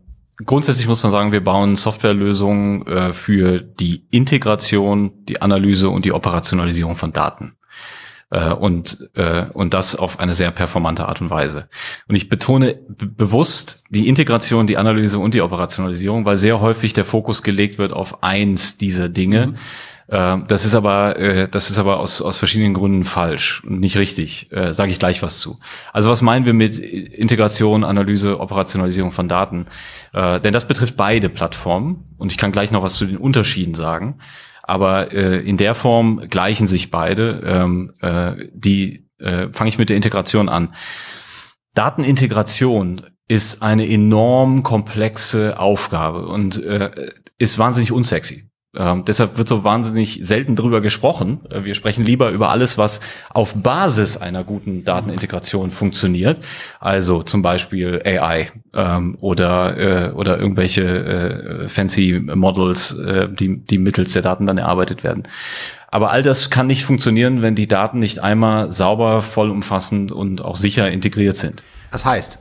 grundsätzlich 0.44 0.86
muss 0.86 1.02
man 1.02 1.12
sagen, 1.12 1.32
wir 1.32 1.42
bauen 1.42 1.76
Softwarelösungen 1.76 2.86
äh, 2.86 3.12
für 3.12 3.60
die 3.60 4.06
Integration, 4.10 5.24
die 5.26 5.42
Analyse 5.42 5.90
und 5.90 6.04
die 6.04 6.12
Operationalisierung 6.12 6.96
von 6.96 7.12
Daten 7.12 7.56
äh, 8.30 8.52
und, 8.52 9.10
äh, 9.14 9.44
und 9.52 9.74
das 9.74 9.96
auf 9.96 10.20
eine 10.20 10.34
sehr 10.34 10.50
performante 10.50 11.06
Art 11.06 11.20
und 11.20 11.30
Weise. 11.30 11.68
Und 12.08 12.16
ich 12.16 12.28
betone 12.28 12.78
bewusst 12.88 13.84
die 13.90 14.08
Integration, 14.08 14.66
die 14.66 14.76
Analyse 14.76 15.18
und 15.18 15.34
die 15.34 15.42
Operationalisierung, 15.42 16.24
weil 16.24 16.36
sehr 16.36 16.60
häufig 16.60 16.92
der 16.92 17.04
Fokus 17.04 17.42
gelegt 17.42 17.78
wird 17.78 17.92
auf 17.92 18.22
eins 18.22 18.76
dieser 18.76 19.08
Dinge. 19.08 19.48
Mhm 19.48 19.56
das 20.06 20.64
ist 20.64 20.74
aber, 20.74 21.18
äh, 21.18 21.48
das 21.48 21.70
ist 21.70 21.78
aber 21.78 21.98
aus, 21.98 22.20
aus 22.20 22.36
verschiedenen 22.36 22.74
Gründen 22.74 23.04
falsch 23.04 23.64
und 23.64 23.80
nicht 23.80 23.96
richtig. 23.96 24.52
Äh, 24.52 24.74
Sage 24.74 24.90
ich 24.90 24.98
gleich 24.98 25.22
was 25.22 25.38
zu. 25.38 25.58
Also 25.92 26.10
was 26.10 26.20
meinen 26.20 26.44
wir 26.44 26.52
mit 26.52 26.78
Integration, 26.78 27.84
Analyse, 27.84 28.38
Operationalisierung 28.38 29.12
von 29.12 29.28
Daten? 29.28 29.66
Äh, 30.12 30.40
denn 30.40 30.52
das 30.52 30.66
betrifft 30.66 30.96
beide 30.96 31.28
Plattformen 31.30 32.14
und 32.18 32.30
ich 32.30 32.38
kann 32.38 32.52
gleich 32.52 32.70
noch 32.70 32.82
was 32.82 32.94
zu 32.94 33.06
den 33.06 33.16
Unterschieden 33.16 33.74
sagen. 33.74 34.18
Aber 34.62 35.12
äh, 35.12 35.40
in 35.40 35.56
der 35.56 35.74
Form 35.74 36.28
gleichen 36.28 36.66
sich 36.66 36.90
beide. 36.90 37.42
Ähm, 37.44 37.92
äh, 38.00 38.48
die 38.52 39.06
äh, 39.18 39.48
fange 39.52 39.68
ich 39.68 39.78
mit 39.78 39.88
der 39.88 39.96
Integration 39.96 40.48
an. 40.48 40.74
Datenintegration 41.74 43.02
ist 43.26 43.62
eine 43.62 43.88
enorm 43.88 44.62
komplexe 44.62 45.58
Aufgabe 45.58 46.26
und 46.26 46.62
äh, 46.62 47.10
ist 47.38 47.58
wahnsinnig 47.58 47.90
unsexy. 47.90 48.50
Ähm, 48.76 49.04
deshalb 49.04 49.38
wird 49.38 49.48
so 49.48 49.64
wahnsinnig 49.64 50.20
selten 50.22 50.56
drüber 50.56 50.80
gesprochen. 50.80 51.40
Äh, 51.50 51.64
wir 51.64 51.74
sprechen 51.74 52.04
lieber 52.04 52.30
über 52.30 52.50
alles, 52.50 52.78
was 52.78 53.00
auf 53.30 53.54
Basis 53.54 54.16
einer 54.16 54.44
guten 54.44 54.84
Datenintegration 54.84 55.70
funktioniert. 55.70 56.40
Also 56.80 57.22
zum 57.22 57.42
Beispiel 57.42 58.02
AI 58.04 58.50
ähm, 58.74 59.16
oder, 59.20 59.76
äh, 59.76 60.12
oder 60.12 60.38
irgendwelche 60.38 60.82
äh, 60.82 61.68
fancy 61.68 62.20
Models, 62.34 62.92
äh, 62.92 63.28
die, 63.28 63.58
die 63.58 63.78
mittels 63.78 64.12
der 64.12 64.22
Daten 64.22 64.46
dann 64.46 64.58
erarbeitet 64.58 65.04
werden. 65.04 65.24
Aber 65.94 66.10
all 66.10 66.22
das 66.22 66.50
kann 66.50 66.66
nicht 66.66 66.84
funktionieren, 66.84 67.40
wenn 67.40 67.54
die 67.54 67.68
Daten 67.68 68.00
nicht 68.00 68.18
einmal 68.18 68.72
sauber, 68.72 69.22
vollumfassend 69.22 70.10
und 70.10 70.42
auch 70.42 70.56
sicher 70.56 70.90
integriert 70.90 71.36
sind. 71.36 71.62
Das 71.92 72.04
heißt, 72.04 72.38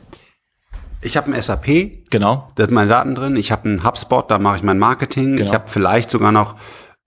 ich 1.04 1.18
habe 1.18 1.32
ein 1.32 1.42
SAP, 1.42 1.66
genau. 2.10 2.52
da 2.56 2.66
sind 2.66 2.74
meine 2.74 2.90
Daten 2.90 3.16
drin. 3.16 3.36
Ich 3.36 3.52
habe 3.52 3.70
einen 3.70 3.84
HubSpot, 3.84 4.30
da 4.30 4.40
mache 4.40 4.58
ich 4.58 4.64
mein 4.64 4.80
Marketing. 4.80 5.38
Genau. 5.38 5.50
Ich 5.50 5.54
habe 5.54 5.68
vielleicht 5.68 6.10
sogar 6.10 6.32
noch 6.32 6.56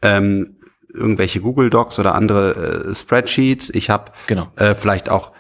ähm, 0.03 0.57
irgendwelche 0.93 1.41
Google 1.41 1.71
Docs 1.71 1.99
oder 1.99 2.15
andere 2.15 2.89
äh, 2.91 2.95
Spreadsheets. 2.95 3.71
Ich 3.71 3.91
habe 3.91 4.13
genau. 4.27 4.49
äh, 4.57 4.75
vielleicht 4.75 5.09
auch 5.09 5.33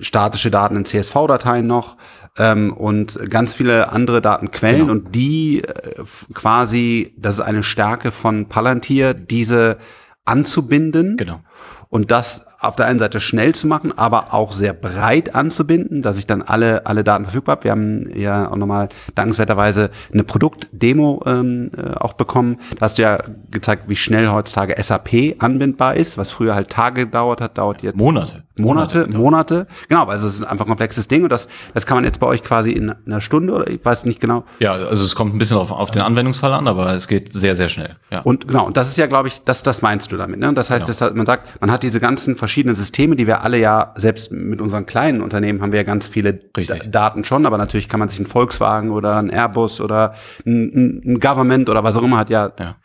statische 0.00 0.50
Daten 0.50 0.76
in 0.76 0.84
CSV-Dateien 0.84 1.66
noch 1.66 1.96
ähm, 2.38 2.72
und 2.72 3.18
ganz 3.30 3.54
viele 3.54 3.90
andere 3.92 4.20
Datenquellen 4.20 4.80
genau. 4.80 4.92
und 4.92 5.14
die 5.14 5.62
äh, 5.62 6.04
quasi, 6.32 7.14
das 7.18 7.36
ist 7.36 7.40
eine 7.40 7.62
Stärke 7.62 8.12
von 8.12 8.48
Palantir, 8.48 9.14
diese 9.14 9.78
anzubinden. 10.24 11.16
Genau. 11.16 11.40
Und 11.88 12.10
das 12.10 12.46
auf 12.60 12.76
der 12.76 12.86
einen 12.86 12.98
Seite 12.98 13.20
schnell 13.20 13.54
zu 13.54 13.66
machen, 13.66 13.96
aber 13.96 14.34
auch 14.34 14.52
sehr 14.52 14.74
breit 14.74 15.34
anzubinden, 15.34 16.02
dass 16.02 16.18
ich 16.18 16.26
dann 16.26 16.42
alle, 16.42 16.86
alle 16.86 17.02
Daten 17.02 17.24
verfügbar 17.24 17.56
habe. 17.56 17.64
Wir 17.64 17.70
haben 17.70 18.10
ja 18.14 18.50
auch 18.50 18.56
nochmal 18.56 18.90
dankenswerterweise 19.14 19.90
eine 20.12 20.24
Produktdemo 20.24 21.22
ähm, 21.26 21.70
äh, 21.76 21.94
auch 21.96 22.12
bekommen. 22.12 22.58
Da 22.78 22.82
hast 22.82 22.98
du 22.98 23.02
ja 23.02 23.18
gezeigt, 23.50 23.84
wie 23.86 23.96
schnell 23.96 24.28
heutzutage 24.28 24.80
SAP 24.80 25.36
anbindbar 25.38 25.96
ist, 25.96 26.18
was 26.18 26.30
früher 26.30 26.54
halt 26.54 26.68
Tage 26.68 27.06
gedauert 27.06 27.40
hat, 27.40 27.56
dauert 27.56 27.82
jetzt 27.82 27.96
Monate. 27.96 28.44
Monate, 28.60 29.06
Monate. 29.06 29.18
Monate. 29.18 29.66
Genau, 29.88 30.04
also 30.06 30.28
es 30.28 30.36
ist 30.36 30.42
einfach 30.44 30.66
ein 30.66 30.68
komplexes 30.68 31.08
Ding 31.08 31.22
und 31.24 31.32
das, 31.32 31.48
das 31.74 31.86
kann 31.86 31.96
man 31.96 32.04
jetzt 32.04 32.20
bei 32.20 32.26
euch 32.26 32.42
quasi 32.42 32.72
in 32.72 32.94
einer 33.06 33.20
Stunde 33.20 33.52
oder 33.52 33.68
ich 33.68 33.84
weiß 33.84 34.04
nicht 34.04 34.20
genau. 34.20 34.44
Ja, 34.58 34.72
also 34.72 35.04
es 35.04 35.14
kommt 35.14 35.34
ein 35.34 35.38
bisschen 35.38 35.56
auf, 35.56 35.70
auf 35.70 35.90
den 35.90 36.02
Anwendungsfall 36.02 36.52
an, 36.52 36.68
aber 36.68 36.94
es 36.94 37.08
geht 37.08 37.32
sehr, 37.32 37.56
sehr 37.56 37.68
schnell. 37.68 37.96
Ja. 38.10 38.20
Und 38.20 38.48
genau, 38.48 38.66
und 38.66 38.76
das 38.76 38.88
ist 38.88 38.96
ja, 38.96 39.06
glaube 39.06 39.28
ich, 39.28 39.42
das, 39.44 39.62
das 39.62 39.82
meinst 39.82 40.12
du 40.12 40.16
damit. 40.16 40.40
Ne? 40.40 40.52
Das 40.54 40.70
heißt, 40.70 40.86
genau. 40.86 40.98
das, 40.98 41.14
man 41.14 41.26
sagt, 41.26 41.60
man 41.60 41.70
hat 41.70 41.82
diese 41.82 42.00
ganzen 42.00 42.36
verschiedenen 42.36 42.76
Systeme, 42.76 43.16
die 43.16 43.26
wir 43.26 43.42
alle 43.42 43.58
ja, 43.58 43.92
selbst 43.96 44.32
mit 44.32 44.60
unseren 44.60 44.86
kleinen 44.86 45.20
Unternehmen 45.20 45.62
haben 45.62 45.72
wir 45.72 45.80
ja 45.80 45.84
ganz 45.84 46.08
viele 46.08 46.34
Daten 46.34 47.24
schon, 47.24 47.46
aber 47.46 47.58
natürlich 47.58 47.88
kann 47.88 48.00
man 48.00 48.08
sich 48.08 48.20
ein 48.20 48.26
Volkswagen 48.26 48.90
oder 48.90 49.16
ein 49.16 49.30
Airbus 49.30 49.80
oder 49.80 50.14
ein, 50.46 51.02
ein 51.04 51.20
Government 51.20 51.68
oder 51.68 51.84
was 51.84 51.96
auch 51.96 52.02
immer 52.02 52.18
hat 52.18 52.30
ja, 52.30 52.52
ja. 52.58 52.76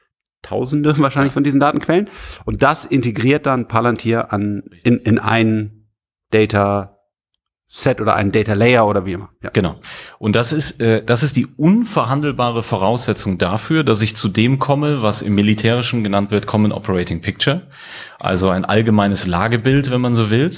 Tausende 0.46 0.98
wahrscheinlich 1.00 1.34
von 1.34 1.44
diesen 1.44 1.60
Datenquellen. 1.60 2.10
Und 2.46 2.64
das 2.64 2.86
integriert 2.86 3.46
dann 3.46 3.68
Palantir 3.68 4.32
an, 4.32 4.64
in, 4.84 4.98
in 4.98 5.20
ein 5.20 5.88
Data 6.32 6.96
Set 7.68 8.00
oder 8.00 8.16
ein 8.16 8.32
Data 8.32 8.54
Layer 8.54 8.88
oder 8.88 9.06
wie 9.06 9.14
immer. 9.14 9.30
Ja. 9.42 9.50
Genau. 9.52 9.76
Und 10.20 10.36
das 10.36 10.54
ist, 10.54 10.82
äh, 10.82 11.04
das 11.04 11.24
ist 11.24 11.36
die 11.36 11.48
unverhandelbare 11.58 12.62
Voraussetzung 12.64 13.38
dafür, 13.38 13.84
dass 13.84 14.02
ich 14.02 14.16
zu 14.16 14.30
dem 14.30 14.60
komme, 14.60 15.02
was 15.02 15.22
im 15.22 15.36
Militärischen 15.36 16.04
genannt 16.04 16.32
wird 16.32 16.46
Common 16.46 16.72
Operating 16.72 17.22
Picture. 17.22 17.64
Also 18.20 18.50
ein 18.50 18.66
allgemeines 18.66 19.26
Lagebild, 19.26 19.90
wenn 19.90 20.00
man 20.00 20.14
so 20.14 20.30
will, 20.30 20.52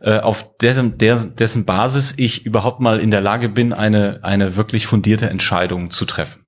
äh, 0.00 0.18
auf 0.18 0.56
dessen, 0.56 0.98
der, 0.98 1.16
dessen 1.16 1.64
Basis 1.64 2.14
ich 2.16 2.46
überhaupt 2.46 2.80
mal 2.80 2.98
in 2.98 3.10
der 3.10 3.20
Lage 3.20 3.50
bin, 3.50 3.72
eine, 3.72 4.20
eine 4.22 4.56
wirklich 4.56 4.86
fundierte 4.86 5.28
Entscheidung 5.28 5.90
zu 5.90 6.06
treffen. 6.06 6.46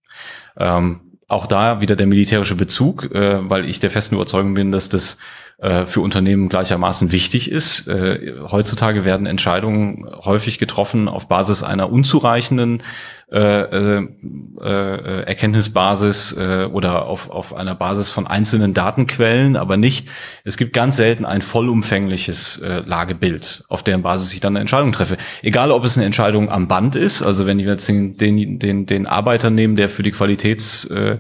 Ähm, 0.58 1.05
auch 1.28 1.47
da 1.47 1.80
wieder 1.80 1.97
der 1.97 2.06
militärische 2.06 2.54
Bezug, 2.54 3.12
äh, 3.14 3.38
weil 3.49 3.68
ich 3.68 3.80
der 3.80 3.90
festen 3.90 4.14
Überzeugung 4.14 4.54
bin, 4.54 4.71
dass 4.71 4.88
das 4.88 5.18
äh, 5.59 5.87
für 5.87 6.02
Unternehmen 6.02 6.49
gleichermaßen 6.49 7.12
wichtig 7.12 7.50
ist. 7.50 7.88
Äh, 7.88 8.35
heutzutage 8.50 9.04
werden 9.04 9.26
Entscheidungen 9.26 10.06
häufig 10.25 10.59
getroffen 10.59 11.09
auf 11.09 11.28
Basis 11.28 11.62
einer 11.62 11.90
unzureichenden 11.90 12.83
äh, 13.33 13.38
äh, 13.38 14.09
äh, 14.61 15.23
Erkenntnisbasis 15.25 16.37
äh, 16.38 16.68
oder 16.71 17.06
auf, 17.06 17.28
auf 17.28 17.54
einer 17.54 17.75
Basis 17.75 18.09
von 18.09 18.28
einzelnen 18.28 18.73
Datenquellen, 18.73 19.56
aber 19.56 19.76
nicht, 19.76 20.09
es 20.45 20.56
gibt 20.56 20.73
ganz 20.73 20.97
selten 20.97 21.25
ein 21.25 21.42
vollumfängliches 21.42 22.59
äh, 22.59 22.83
Lagebild, 22.87 23.64
auf 23.68 23.83
deren 23.83 24.02
Basis 24.02 24.33
ich 24.33 24.38
dann 24.38 24.52
eine 24.52 24.61
Entscheidung 24.61 24.92
treffe. 24.92 25.16
Egal, 25.42 25.73
ob 25.73 25.85
es 25.85 25.97
eine 25.97 26.06
Entscheidung 26.06 26.52
am 26.52 26.68
Band 26.68 26.95
ist, 26.95 27.21
also 27.21 27.47
wenn 27.47 27.59
ich 27.59 27.66
jetzt 27.66 27.88
den, 27.88 28.16
den, 28.16 28.61
den, 28.61 28.87
den 28.87 29.09
Arbeiter 29.09 29.50
nehme, 29.50 29.75
der 29.75 29.88
für 29.88 30.04
die 30.04 30.12
Qualitäts 30.12 30.85
äh, 30.85 31.18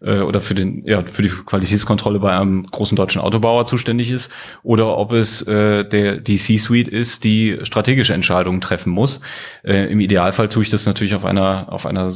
äh, 0.00 0.20
oder 0.20 0.40
für 0.40 0.54
den 0.54 0.84
ja 0.86 1.02
für 1.04 1.22
die 1.22 1.28
Qualitätskontrolle 1.28 2.20
bei 2.20 2.38
einem 2.38 2.66
großen 2.66 2.94
deutschen 2.94 3.20
Autobauer 3.20 3.66
zuständig 3.66 4.12
ist, 4.12 4.30
oder 4.62 4.96
ob 4.96 5.12
es 5.12 5.42
äh, 5.42 5.84
der 5.84 6.18
die 6.18 6.36
C-Suite 6.36 6.86
ist, 6.86 7.24
die 7.24 7.58
strategische 7.64 8.14
Entscheidungen 8.14 8.60
treffen 8.60 8.90
muss. 8.90 9.20
Äh, 9.64 9.90
Im 9.90 9.98
Idealfall 9.98 10.48
tue 10.48 10.62
ich 10.62 10.70
das 10.70 10.86
natürlich 10.86 11.16
auf 11.16 11.24
einer 11.24 11.47
auf 11.68 11.86
einer 11.86 12.12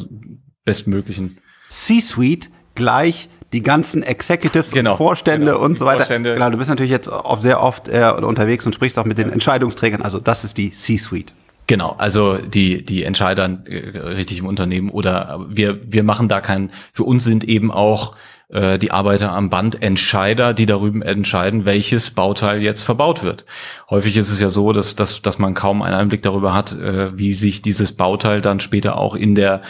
bestmöglichen 0.64 1.38
C-Suite 1.68 2.50
gleich 2.74 3.28
die 3.52 3.62
ganzen 3.62 4.02
Executives 4.02 4.70
genau, 4.70 4.92
und 4.92 4.96
Vorstände 4.96 5.52
genau, 5.52 5.64
und 5.64 5.78
so 5.78 5.84
weiter. 5.84 5.98
Vorstände. 5.98 6.34
Genau, 6.34 6.50
du 6.50 6.56
bist 6.56 6.70
natürlich 6.70 6.90
jetzt 6.90 7.08
auch 7.08 7.40
sehr 7.40 7.62
oft 7.62 7.88
äh, 7.88 8.12
unterwegs 8.22 8.64
und 8.64 8.74
sprichst 8.74 8.98
auch 8.98 9.04
mit 9.04 9.18
den 9.18 9.30
Entscheidungsträgern. 9.30 10.02
Also 10.02 10.18
das 10.18 10.44
ist 10.44 10.56
die 10.56 10.70
C-Suite. 10.70 11.32
Genau, 11.66 11.94
also 11.98 12.38
die, 12.38 12.84
die 12.84 13.04
Entscheider 13.04 13.58
äh, 13.66 13.98
richtig 13.98 14.38
im 14.38 14.46
Unternehmen 14.46 14.90
oder 14.90 15.44
wir, 15.48 15.80
wir 15.86 16.02
machen 16.02 16.28
da 16.28 16.40
keinen, 16.40 16.70
für 16.92 17.04
uns 17.04 17.24
sind 17.24 17.44
eben 17.44 17.70
auch 17.70 18.16
äh, 18.52 18.78
die 18.78 18.92
Arbeiter 18.92 19.32
am 19.32 19.50
Band 19.50 19.82
Entscheider, 19.82 20.54
die 20.54 20.66
darüber 20.66 21.04
entscheiden, 21.04 21.64
welches 21.64 22.10
Bauteil 22.10 22.62
jetzt 22.62 22.82
verbaut 22.82 23.22
wird. 23.22 23.44
Häufig 23.90 24.16
ist 24.16 24.30
es 24.30 24.40
ja 24.40 24.50
so, 24.50 24.72
dass, 24.72 24.94
dass, 24.94 25.22
dass 25.22 25.38
man 25.38 25.54
kaum 25.54 25.82
einen 25.82 25.94
Einblick 25.94 26.22
darüber 26.22 26.54
hat, 26.54 26.72
äh, 26.72 27.16
wie 27.16 27.32
sich 27.32 27.62
dieses 27.62 27.92
Bauteil 27.92 28.40
dann 28.40 28.60
später 28.60 28.98
auch 28.98 29.14
in 29.14 29.34
der 29.34 29.62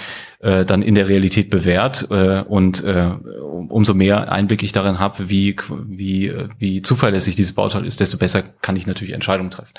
äh, 0.43 0.65
dann 0.65 0.83
in 0.83 0.97
der 0.97 1.07
Realität 1.07 1.51
bewährt 1.51 2.09
äh, 2.11 2.41
und 2.41 2.83
äh, 2.83 3.11
umso 3.69 3.95
mehr 3.95 4.33
Einblick 4.33 4.65
ich 4.65 4.73
darin 4.73 4.99
habe, 4.99 5.29
wie, 5.31 5.55
wie, 5.87 6.35
wie 6.59 6.83
zuverlässig 6.83 7.37
dieses 7.37 7.53
Bauteil 7.53 7.87
ist, 7.87 8.01
desto 8.01 8.17
besser 8.17 8.43
kann 8.61 8.75
ich 8.75 8.89
natürlich 8.89 9.15
Entscheidungen 9.15 9.53
treffen. 9.53 9.71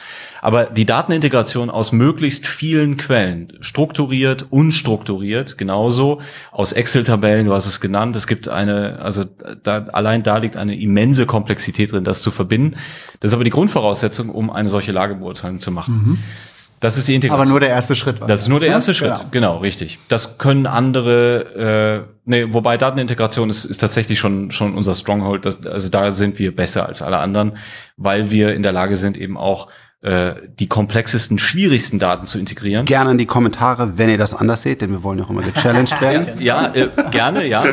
Aber 0.41 0.63
die 0.63 0.85
Datenintegration 0.85 1.69
aus 1.69 1.91
möglichst 1.91 2.47
vielen 2.47 2.95
Quellen, 2.95 3.51
strukturiert, 3.59 4.47
unstrukturiert, 4.51 5.57
genauso 5.57 6.21
aus 6.53 6.71
Excel-Tabellen, 6.71 7.45
du 7.45 7.53
hast 7.53 7.65
es 7.65 7.81
genannt, 7.81 8.15
es 8.15 8.25
gibt 8.25 8.47
eine, 8.47 8.99
also 8.99 9.25
da, 9.63 9.87
allein 9.91 10.23
da 10.23 10.37
liegt 10.37 10.55
eine 10.55 10.79
immense 10.79 11.25
Komplexität 11.25 11.91
drin, 11.91 12.05
das 12.05 12.21
zu 12.21 12.31
verbinden. 12.31 12.77
Das 13.19 13.31
ist 13.31 13.33
aber 13.33 13.43
die 13.43 13.49
Grundvoraussetzung, 13.49 14.29
um 14.29 14.49
eine 14.49 14.69
solche 14.69 14.93
Lagebeurteilung 14.93 15.59
zu 15.59 15.71
machen. 15.71 15.93
Mhm. 15.93 16.19
Das 16.83 16.97
ist 16.97 17.07
die 17.07 17.15
Integration. 17.15 17.41
Aber 17.41 17.49
nur 17.49 17.59
der 17.61 17.69
erste 17.69 17.95
Schritt. 17.95 18.19
War 18.19 18.27
das 18.27 18.41
ist 18.41 18.47
nur 18.49 18.59
der 18.59 18.67
erste 18.67 18.93
Schritt, 18.93 19.11
genau. 19.11 19.29
genau, 19.31 19.57
richtig. 19.59 19.99
Das 20.09 20.37
können 20.37 20.67
andere, 20.67 22.05
äh, 22.05 22.13
nee, 22.25 22.45
wobei 22.49 22.75
Datenintegration 22.75 23.49
ist, 23.49 23.63
ist 23.63 23.77
tatsächlich 23.77 24.19
schon, 24.19 24.51
schon 24.51 24.75
unser 24.75 24.93
Stronghold. 24.93 25.45
Das, 25.45 25.65
also 25.65 25.87
da 25.87 26.11
sind 26.11 26.39
wir 26.39 26.53
besser 26.53 26.85
als 26.85 27.01
alle 27.01 27.19
anderen, 27.19 27.57
weil 27.95 28.31
wir 28.31 28.53
in 28.53 28.63
der 28.63 28.73
Lage 28.73 28.97
sind, 28.97 29.15
eben 29.15 29.37
auch 29.37 29.69
die 30.05 30.67
komplexesten, 30.67 31.39
schwierigsten 31.39 31.97
Daten 31.97 32.25
zu 32.25 32.37
integrieren. 32.37 32.85
Gerne 32.85 33.11
in 33.11 33.17
die 33.17 33.25
Kommentare, 33.25 33.97
wenn 33.97 34.09
ihr 34.09 34.17
das 34.17 34.33
anders 34.33 34.61
seht, 34.61 34.81
denn 34.81 34.91
wir 34.91 35.01
wollen 35.01 35.19
ja 35.19 35.23
auch 35.23 35.29
immer 35.29 35.43
gechallenged 35.43 36.01
werden. 36.01 36.41
ja, 36.41 36.73
ja 36.73 36.85
äh, 36.85 36.89
gerne, 37.09 37.47
ja. 37.47 37.63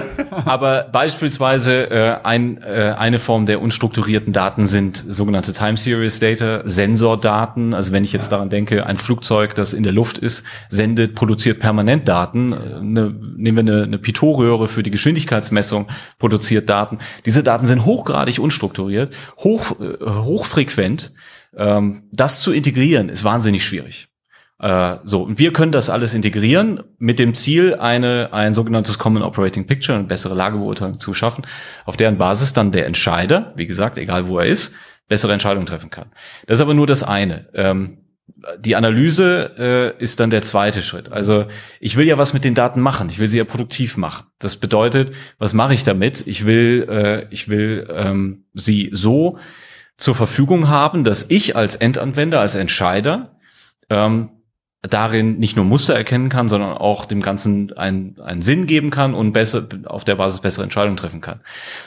Aber 0.44 0.88
beispielsweise 0.92 1.90
äh, 1.90 2.16
ein, 2.22 2.58
äh, 2.62 2.94
eine 2.96 3.18
Form 3.18 3.46
der 3.46 3.60
unstrukturierten 3.60 4.32
Daten 4.32 4.66
sind 4.66 4.96
sogenannte 4.96 5.52
Time 5.52 5.76
Series 5.76 6.20
Data, 6.20 6.62
Sensordaten. 6.64 7.75
Also 7.75 7.92
wenn 7.92 8.04
ich 8.04 8.12
jetzt 8.12 8.30
daran 8.30 8.49
denke, 8.49 8.87
ein 8.87 8.99
Flugzeug, 8.99 9.54
das 9.54 9.72
in 9.72 9.82
der 9.82 9.92
Luft 9.92 10.18
ist, 10.18 10.44
sendet, 10.68 11.14
produziert 11.14 11.58
permanent 11.58 12.08
Daten. 12.08 12.54
Eine, 12.54 13.14
nehmen 13.37 13.66
wir 13.66 13.75
eine, 13.75 13.82
eine 13.84 13.99
Pitot-Röhre 13.99 14.68
für 14.68 14.82
die 14.82 14.90
Geschwindigkeitsmessung, 14.90 15.88
produziert 16.18 16.70
Daten. 16.70 16.99
Diese 17.26 17.42
Daten 17.42 17.66
sind 17.66 17.84
hochgradig 17.84 18.38
unstrukturiert, 18.38 19.12
hoch, 19.38 19.72
äh, 19.80 20.06
hochfrequent 20.06 21.12
ähm, 21.57 22.04
das 22.12 22.40
zu 22.40 22.52
integrieren 22.52 23.09
ist 23.09 23.25
wahnsinnig 23.25 23.64
schwierig. 23.64 24.09
Äh, 24.61 24.97
so, 25.04 25.23
und 25.23 25.38
wir 25.38 25.52
können 25.52 25.73
das 25.73 25.88
alles 25.88 26.14
integrieren 26.14 26.83
mit 26.99 27.19
dem 27.19 27.35
Ziel, 27.35 27.76
eine, 27.76 28.33
ein 28.33 28.52
sogenanntes 28.54 28.99
Common 28.99 29.23
Operating 29.23 29.66
Picture, 29.66 29.99
eine 29.99 30.07
bessere 30.07 30.35
Lagebeurteilung 30.35 31.00
zu 31.00 31.14
schaffen, 31.14 31.47
auf 31.87 31.97
deren 31.97 32.19
Basis 32.19 32.52
dann 32.52 32.71
der 32.71 32.87
Entscheider, 32.87 33.52
wie 33.57 33.66
gesagt, 33.66 33.97
egal 33.97 34.28
wo 34.28 34.38
er 34.38 34.47
ist, 34.47 34.75
bessere 35.09 35.33
Entscheidungen 35.33 35.66
treffen 35.66 35.90
kann. 35.90 36.11
Das 36.47 36.59
ist 36.59 36.62
aber 36.62 36.75
nur 36.75 36.87
das 36.87 37.02
eine. 37.02 37.49
Ähm, 37.54 37.99
die 38.59 38.76
Analyse 38.76 39.97
äh, 39.99 40.02
ist 40.02 40.21
dann 40.21 40.30
der 40.30 40.42
zweite 40.42 40.83
Schritt. 40.83 41.11
Also 41.11 41.47
ich 41.80 41.97
will 41.97 42.07
ja 42.07 42.16
was 42.16 42.33
mit 42.33 42.45
den 42.45 42.54
Daten 42.54 42.80
machen. 42.80 43.09
Ich 43.11 43.19
will 43.19 43.28
sie 43.28 43.38
ja 43.38 43.45
produktiv 43.45 43.97
machen. 43.97 44.26
Das 44.38 44.57
bedeutet, 44.57 45.12
was 45.38 45.52
mache 45.52 45.75
ich 45.75 45.85
damit? 45.85 46.26
Ich 46.26 46.47
will, 46.47 46.87
äh, 46.88 47.26
ich 47.30 47.49
will 47.49 47.88
ähm, 47.90 48.45
sie 48.54 48.90
so 48.92 49.38
zur 50.00 50.14
Verfügung 50.14 50.69
haben, 50.69 51.04
dass 51.04 51.26
ich 51.28 51.54
als 51.54 51.76
Endanwender, 51.76 52.40
als 52.40 52.57
Entscheider 52.57 53.37
ähm, 53.90 54.30
darin 54.83 55.38
nicht 55.38 55.57
nur 55.57 55.66
Muster 55.66 55.95
erkennen 55.95 56.30
kann, 56.30 56.49
sondern 56.49 56.76
auch 56.76 57.04
dem 57.04 57.21
Ganzen 57.21 57.76
einen, 57.76 58.19
einen 58.21 58.40
Sinn 58.40 58.66
geben 58.66 58.90
kann 58.90 59.14
und 59.14 59.33
besser, 59.33 59.69
auf 59.85 60.04
der 60.04 60.14
Basis 60.16 60.40
bessere 60.40 60.64
Entscheidungen 60.64 60.97
treffen 60.97 61.21
kann. 61.21 61.40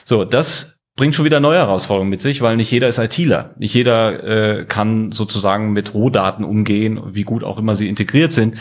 So, 0.06 0.26
das 0.26 0.80
bringt 0.96 1.16
schon 1.16 1.26
wieder 1.26 1.40
neue 1.40 1.58
Herausforderungen 1.58 2.12
mit 2.12 2.22
sich, 2.22 2.42
weil 2.42 2.56
nicht 2.56 2.70
jeder 2.70 2.88
ist 2.88 3.00
ITler. 3.00 3.56
Nicht 3.58 3.74
jeder 3.74 4.60
äh, 4.60 4.66
kann 4.66 5.12
sozusagen 5.12 5.74
mit 5.74 5.96
Rohdaten 5.96 6.46
umgehen, 6.46 7.02
wie 7.14 7.24
gut 7.24 7.44
auch 7.44 7.58
immer 7.58 7.76
sie 7.76 7.90
integriert 7.90 8.32
sind. 8.32 8.58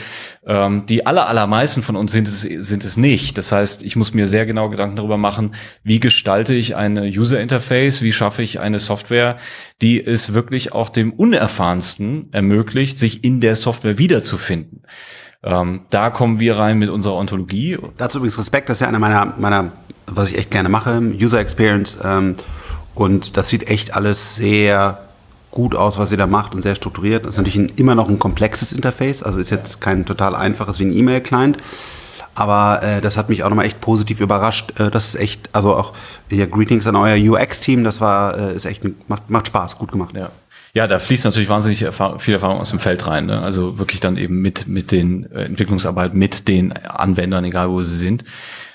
Ähm, 0.47 0.87
die 0.87 1.05
aller, 1.05 1.29
allermeisten 1.29 1.83
von 1.83 1.95
uns 1.95 2.11
sind 2.11 2.27
es, 2.27 2.41
sind 2.41 2.87
es 2.87 2.97
nicht. 2.97 3.37
Das 3.37 3.53
heißt, 3.53 3.83
ich 3.83 3.97
muss 3.97 4.15
mir 4.15 4.29
sehr 4.29 4.47
genau 4.47 4.71
Gedanken 4.71 4.97
darüber 4.97 5.19
machen, 5.19 5.55
wie 5.85 6.01
gestalte 6.01 6.55
ich 6.55 6.75
eine 6.75 7.03
User 7.03 7.39
Interface, 7.39 8.01
wie 8.01 8.15
schaffe 8.15 8.43
ich 8.43 8.61
eine 8.61 8.79
Software, 8.79 9.37
die 9.83 10.03
es 10.03 10.33
wirklich 10.33 10.73
auch 10.73 10.89
dem 10.89 11.13
Unerfahrensten 11.13 12.33
ermöglicht, 12.33 12.99
sich 12.99 13.25
in 13.25 13.43
der 13.43 13.57
Software 13.57 13.99
wiederzufinden. 13.99 14.85
Ähm, 15.45 15.83
da 15.91 16.11
kommen 16.11 16.39
wir 16.39 16.59
rein 16.59 16.79
mit 16.79 16.89
unserer 16.89 17.15
Ontologie. 17.15 17.79
Dazu 17.97 18.19
übrigens 18.19 18.39
Respekt, 18.39 18.69
das 18.69 18.77
ist 18.77 18.81
ja 18.83 18.89
einer 18.89 19.01
meiner, 19.01 19.35
meiner 19.39 19.73
was 20.07 20.31
ich 20.31 20.39
echt 20.39 20.51
gerne 20.51 20.69
mache, 20.69 21.01
User 21.01 21.41
Experience. 21.41 21.97
Ähm, 22.05 22.37
und 22.95 23.37
das 23.37 23.49
sieht 23.49 23.69
echt 23.69 23.95
alles 23.97 24.37
sehr 24.37 24.99
gut 25.51 25.75
aus, 25.75 25.99
was 25.99 26.13
ihr 26.13 26.19
da 26.19 26.27
macht 26.27 26.55
und 26.55 26.63
sehr 26.63 26.75
strukturiert. 26.75 27.25
Das 27.25 27.35
ist 27.35 27.39
natürlich 27.39 27.59
ein, 27.59 27.73
immer 27.77 27.95
noch 27.95 28.09
ein 28.09 28.19
komplexes 28.19 28.73
Interface, 28.73 29.23
also 29.23 29.39
ist 29.39 29.51
jetzt 29.51 29.81
kein 29.81 30.05
total 30.05 30.35
einfaches 30.35 30.79
wie 30.79 30.85
ein 30.85 30.93
E-Mail-Client. 30.93 31.59
Aber 32.35 32.83
äh, 32.83 33.01
das 33.03 33.19
hat 33.19 33.29
mich 33.29 33.45
auch 33.45 33.51
nochmal 33.51 33.67
echt 33.67 33.81
positiv 33.83 34.21
überrascht. 34.21 34.79
Äh, 34.81 34.91
das 34.91 35.09
ist 35.09 35.15
echt, 35.17 35.51
also 35.53 35.77
auch 35.77 35.93
ja, 36.31 36.47
Greetings 36.47 36.87
an 36.87 36.97
euer 36.97 37.17
UX-Team, 37.17 37.85
das 37.85 38.01
war, 38.01 38.39
äh, 38.39 38.57
ist 38.57 38.65
echt, 38.65 38.83
macht, 39.09 39.29
macht 39.29 39.49
Spaß, 39.49 39.77
gut 39.77 39.93
gemacht. 39.93 40.15
Ja. 40.17 40.31
Ja, 40.75 40.87
da 40.87 40.99
fließt 40.99 41.27
natürlich 41.27 41.51
wahnsinnig 41.51 41.81
viel 42.19 42.35
Erfahrung 42.35 42.61
aus 42.61 42.71
dem 42.71 42.79
Feld 42.79 43.07
rein. 43.07 43.27
Ne? 43.27 43.43
Also 43.43 43.79
wirklich 43.79 44.01
dann 44.01 44.17
eben 44.17 44.41
mit, 44.41 44.67
mit 44.69 44.91
den 44.91 45.31
äh, 45.31 45.45
Entwicklungsarbeit, 45.45 46.15
mit 46.15 46.49
den 46.49 46.73
Anwendern, 46.73 47.45
egal 47.45 47.69
wo 47.71 47.83
sie 47.83 47.99
sind. 47.99 48.25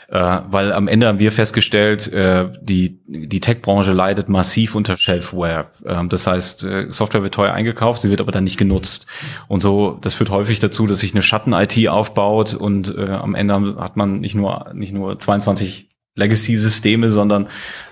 Äh, 0.10 0.39
weil 0.50 0.72
am 0.74 0.88
Ende 0.88 1.08
haben 1.08 1.18
wir 1.18 1.32
festgestellt, 1.32 2.13
äh, 2.13 2.50
die, 2.62 3.00
die 3.08 3.39
Tech-Branche 3.39 3.94
leidet 3.94 4.30
massiv 4.30 4.75
unter 4.75 4.96
Shelfware. 4.96 5.72
Äh, 5.84 6.06
das 6.08 6.27
heißt, 6.27 6.63
äh, 6.66 6.86
Software 6.89 7.24
wird 7.24 7.34
teuer 7.34 7.54
eingekauft, 7.54 8.01
sie 8.01 8.12
wird 8.12 8.22
aber 8.22 8.32
dann 8.32 8.44
nicht 8.44 8.58
genutzt. 8.58 9.08
Und 9.48 9.62
so, 9.62 9.98
das 10.00 10.13
führt 10.13 10.30
häufig 10.30 10.60
dazu, 10.60 10.86
dass 10.86 11.00
sich 11.00 11.13
eine 11.13 11.24
Schatten-IT 11.24 11.88
aufbaut 11.89 12.54
und 12.54 12.96
äh, 12.96 13.10
am 13.10 13.34
Ende 13.34 13.75
hat 13.80 13.98
man 13.98 14.20
nicht 14.20 14.36
nur, 14.36 14.72
nicht 14.74 14.94
nur 14.94 15.18
22 15.18 15.89
Legacy-Systeme, 16.17 17.09
sondern 17.09 17.47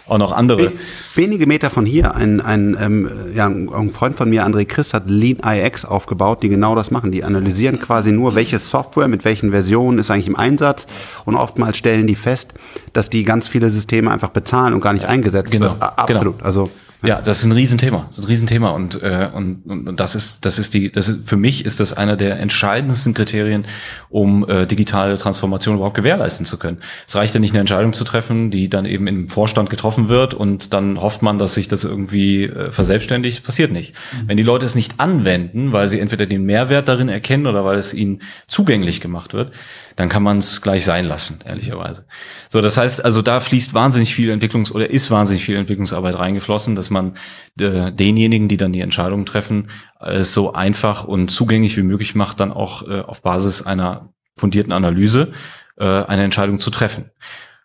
auch 0.08 0.18
noch 0.18 0.32
andere. 0.34 0.74
Wenige 1.16 1.48
Meter 1.48 1.70
von 1.70 1.86
hier, 1.86 2.16
ein, 2.16 2.42
ein, 2.42 2.78
ähm, 2.80 3.10
ja, 3.34 3.48
ein 3.48 3.92
Freund 3.92 4.18
von 4.18 4.30
mir, 4.30 4.46
André 4.46 4.66
Chris, 4.66 4.94
hat 4.94 5.04
Lean 5.08 5.40
IX 5.44 5.84
aufgebaut, 5.86 6.44
die 6.44 6.50
genau 6.50 6.76
das 6.76 6.92
machen. 6.92 7.12
Die 7.12 7.24
analysieren 7.24 7.80
quasi 7.80 8.12
nur, 8.12 8.36
welche 8.36 8.60
Software 8.60 9.08
mit 9.08 9.26
welchen 9.26 9.52
Versionen 9.52 9.98
ist 9.98 10.12
eigentlich 10.12 10.28
im 10.28 10.36
Einsatz 10.36 10.86
und 11.26 11.36
oftmals 11.36 11.78
stellen 11.78 12.06
die 12.06 12.16
fest, 12.16 12.54
dass 12.94 13.10
die 13.10 13.24
ganz 13.24 13.48
viele 13.48 13.70
Systeme 13.70 14.12
einfach 14.12 14.30
bezahlen 14.30 14.74
und 14.74 14.82
gar 14.82 14.94
nicht 14.94 15.06
eingesetzt 15.06 15.52
genau, 15.52 15.72
wird. 15.72 15.82
Absolut. 15.82 16.38
Genau. 16.38 16.46
Also 16.46 16.70
ja, 17.04 17.22
das 17.22 17.40
ist 17.40 17.46
ein 17.46 17.52
Riesenthema. 17.52 18.06
Das 18.08 18.18
ist 18.18 18.24
ein 18.24 18.28
Riesenthema. 18.28 18.70
Und, 18.70 19.02
äh, 19.02 19.30
und, 19.34 19.64
und, 19.66 19.88
und 19.88 20.00
das 20.00 20.16
ist, 20.16 20.46
das 20.46 20.60
ist 20.60 20.74
die, 20.74 20.92
das 20.92 21.10
ist, 21.10 21.28
für 21.28 21.36
mich 21.38 21.66
ist 21.66 21.80
das 21.80 21.94
einer 21.94 22.16
der 22.16 22.40
entscheidendsten 22.40 23.14
Kriterien, 23.14 23.66
um 24.10 24.48
äh, 24.48 24.66
digitale 24.66 25.18
Transformation 25.18 25.76
überhaupt 25.76 25.96
gewährleisten 25.96 26.46
zu 26.46 26.58
können. 26.58 26.78
Es 27.08 27.16
reicht 27.16 27.34
ja 27.34 27.40
nicht, 27.40 27.52
eine 27.52 27.60
Entscheidung 27.60 27.94
zu 27.94 28.04
treffen, 28.04 28.52
die 28.52 28.70
dann 28.70 28.86
eben 28.86 29.08
im 29.08 29.30
Vorstand 29.30 29.70
getroffen 29.70 30.10
wird 30.10 30.34
und 30.34 30.74
dann 30.74 31.02
hofft 31.02 31.22
man, 31.22 31.38
dass 31.38 31.54
sich 31.54 31.68
das 31.68 31.84
irgendwie 31.84 32.46
äh, 32.46 32.72
verselbstständigt. 32.72 33.44
Passiert 33.44 33.72
nicht. 33.72 33.94
Mhm. 33.94 34.28
Wenn 34.28 34.38
die 34.38 34.44
Leute 34.44 34.66
es 34.66 34.76
nicht 34.76 35.00
anwenden, 35.00 35.74
weil 35.74 35.88
sie 35.88 36.00
entweder 36.00 36.26
den 36.26 36.44
Mehrwert 36.46 36.88
darin 36.88 37.10
erkennen 37.10 37.48
oder 37.48 37.66
weil 37.66 37.78
es 37.78 37.94
ihnen 37.94 38.22
zugänglich 38.48 39.02
gemacht 39.02 39.34
wird, 39.34 39.52
dann 39.96 40.10
kann 40.10 40.24
man 40.24 40.40
es 40.40 40.62
gleich 40.62 40.84
sein 40.86 41.06
lassen, 41.06 41.40
ehrlicherweise. 41.46 42.06
So, 42.50 42.62
das 42.62 42.78
heißt, 42.78 43.04
also 43.04 43.22
da 43.22 43.40
fließt 43.40 43.74
wahnsinnig 43.74 44.14
viel 44.14 44.32
Entwicklungs- 44.32 44.72
oder 44.72 44.90
ist 44.90 45.10
wahnsinnig 45.12 45.46
viel 45.46 45.56
Entwicklungsarbeit 45.56 46.18
reingeflossen, 46.18 46.76
dass 46.76 46.90
man 46.90 47.18
äh, 47.60 47.92
denjenigen, 47.92 48.48
die 48.48 48.58
dann 48.58 48.74
die 48.74 48.82
Entscheidungen 48.82 49.26
treffen, 49.26 49.70
es 50.00 50.34
so 50.34 50.54
einfach 50.54 51.06
und 51.06 51.30
zugänglich 51.30 51.78
wie 51.78 51.84
möglich 51.84 52.16
macht, 52.16 52.40
dann 52.40 52.52
auch 52.52 52.88
äh, 52.88 53.02
auf 53.02 53.22
Basis 53.22 53.62
einer 53.62 54.10
fundierten 54.38 54.74
Analyse 54.74 55.32
äh, 55.78 55.86
eine 55.86 56.24
Entscheidung 56.24 56.60
zu 56.60 56.72
treffen. 56.72 57.12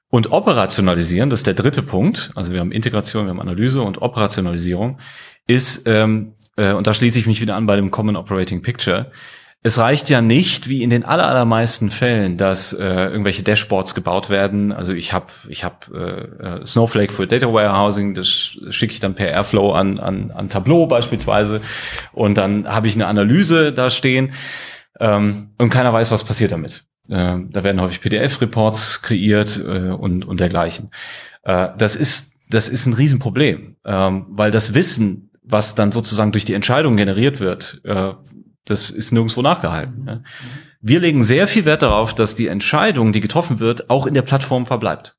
Und 0.08 0.32
operationalisieren, 0.32 1.30
das 1.30 1.40
ist 1.40 1.46
der 1.46 1.54
dritte 1.54 1.82
Punkt, 1.82 2.32
also 2.34 2.52
wir 2.52 2.60
haben 2.60 2.72
Integration, 2.72 3.26
wir 3.26 3.30
haben 3.30 3.40
Analyse 3.40 3.82
und 3.82 4.02
Operationalisierung, 4.02 4.98
ist, 5.46 5.86
ähm, 5.86 6.34
äh, 6.56 6.72
und 6.72 6.86
da 6.86 6.94
schließe 6.94 7.18
ich 7.18 7.26
mich 7.26 7.40
wieder 7.40 7.54
an 7.54 7.66
bei 7.66 7.76
dem 7.76 7.92
Common 7.92 8.16
Operating 8.16 8.60
Picture, 8.60 9.12
es 9.62 9.78
reicht 9.78 10.08
ja 10.08 10.22
nicht, 10.22 10.68
wie 10.68 10.82
in 10.82 10.88
den 10.88 11.04
allermeisten 11.04 11.90
Fällen, 11.90 12.38
dass 12.38 12.72
äh, 12.72 13.06
irgendwelche 13.06 13.42
Dashboards 13.42 13.94
gebaut 13.94 14.30
werden. 14.30 14.72
Also 14.72 14.94
ich 14.94 15.12
habe 15.12 15.26
ich 15.48 15.64
hab, 15.64 15.90
äh, 15.92 16.64
Snowflake 16.64 17.12
für 17.12 17.26
Data 17.26 17.52
Warehousing, 17.52 18.14
das 18.14 18.28
schicke 18.70 18.94
ich 18.94 19.00
dann 19.00 19.14
per 19.14 19.28
Airflow 19.28 19.72
an, 19.72 19.98
an, 19.98 20.30
an 20.30 20.48
Tableau 20.48 20.86
beispielsweise 20.86 21.60
und 22.12 22.38
dann 22.38 22.66
habe 22.68 22.86
ich 22.86 22.94
eine 22.94 23.06
Analyse 23.06 23.72
da 23.72 23.90
stehen 23.90 24.32
ähm, 24.98 25.50
und 25.58 25.68
keiner 25.68 25.92
weiß, 25.92 26.10
was 26.10 26.24
passiert 26.24 26.52
damit. 26.52 26.84
Äh, 27.10 27.36
da 27.50 27.62
werden 27.62 27.82
häufig 27.82 28.00
PDF-Reports 28.00 29.02
kreiert 29.02 29.58
äh, 29.58 29.90
und, 29.90 30.24
und 30.24 30.40
dergleichen. 30.40 30.90
Äh, 31.42 31.68
das, 31.76 31.96
ist, 31.96 32.32
das 32.48 32.70
ist 32.70 32.86
ein 32.86 32.94
Riesenproblem, 32.94 33.76
ähm, 33.84 34.26
weil 34.30 34.52
das 34.52 34.72
Wissen, 34.72 35.30
was 35.42 35.74
dann 35.74 35.92
sozusagen 35.92 36.32
durch 36.32 36.46
die 36.46 36.54
Entscheidung 36.54 36.96
generiert 36.96 37.40
wird, 37.40 37.82
äh, 37.84 38.12
das 38.64 38.90
ist 38.90 39.12
nirgendwo 39.12 39.42
nachgehalten. 39.42 40.04
Ja. 40.06 40.20
Wir 40.80 41.00
legen 41.00 41.22
sehr 41.22 41.46
viel 41.46 41.64
Wert 41.64 41.82
darauf, 41.82 42.14
dass 42.14 42.34
die 42.34 42.46
Entscheidung, 42.46 43.12
die 43.12 43.20
getroffen 43.20 43.60
wird, 43.60 43.90
auch 43.90 44.06
in 44.06 44.14
der 44.14 44.22
Plattform 44.22 44.66
verbleibt. 44.66 45.16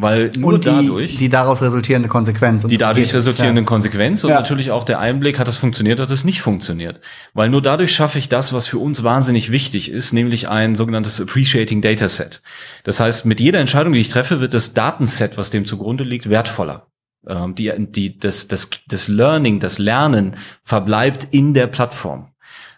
Weil 0.00 0.30
nur 0.38 0.54
und 0.54 0.64
die, 0.64 0.68
dadurch. 0.68 1.16
Die 1.16 1.28
daraus 1.28 1.60
resultierende 1.60 2.08
Konsequenz. 2.08 2.64
die 2.64 2.78
dadurch 2.78 3.12
resultierende 3.12 3.62
ja. 3.62 3.66
Konsequenz 3.66 4.22
und 4.22 4.30
ja. 4.30 4.36
natürlich 4.36 4.70
auch 4.70 4.84
der 4.84 5.00
Einblick, 5.00 5.40
hat 5.40 5.48
das 5.48 5.56
funktioniert, 5.56 5.98
hat 5.98 6.10
es 6.10 6.22
nicht 6.22 6.40
funktioniert. 6.40 7.00
Weil 7.34 7.48
nur 7.48 7.62
dadurch 7.62 7.92
schaffe 7.92 8.18
ich 8.18 8.28
das, 8.28 8.52
was 8.52 8.68
für 8.68 8.78
uns 8.78 9.02
wahnsinnig 9.02 9.50
wichtig 9.50 9.90
ist, 9.90 10.12
nämlich 10.12 10.48
ein 10.48 10.76
sogenanntes 10.76 11.20
Appreciating 11.20 11.82
Dataset. 11.82 12.42
Das 12.84 13.00
heißt, 13.00 13.26
mit 13.26 13.40
jeder 13.40 13.58
Entscheidung, 13.58 13.92
die 13.92 13.98
ich 13.98 14.10
treffe, 14.10 14.40
wird 14.40 14.54
das 14.54 14.72
Datenset, 14.72 15.36
was 15.36 15.50
dem 15.50 15.64
zugrunde 15.64 16.04
liegt, 16.04 16.30
wertvoller. 16.30 16.86
Ähm, 17.26 17.56
die, 17.56 17.72
die, 17.76 18.20
das, 18.20 18.46
das, 18.46 18.70
das 18.86 19.08
Learning, 19.08 19.58
das 19.58 19.80
Lernen 19.80 20.36
verbleibt 20.62 21.26
in 21.32 21.54
der 21.54 21.66
Plattform 21.66 22.28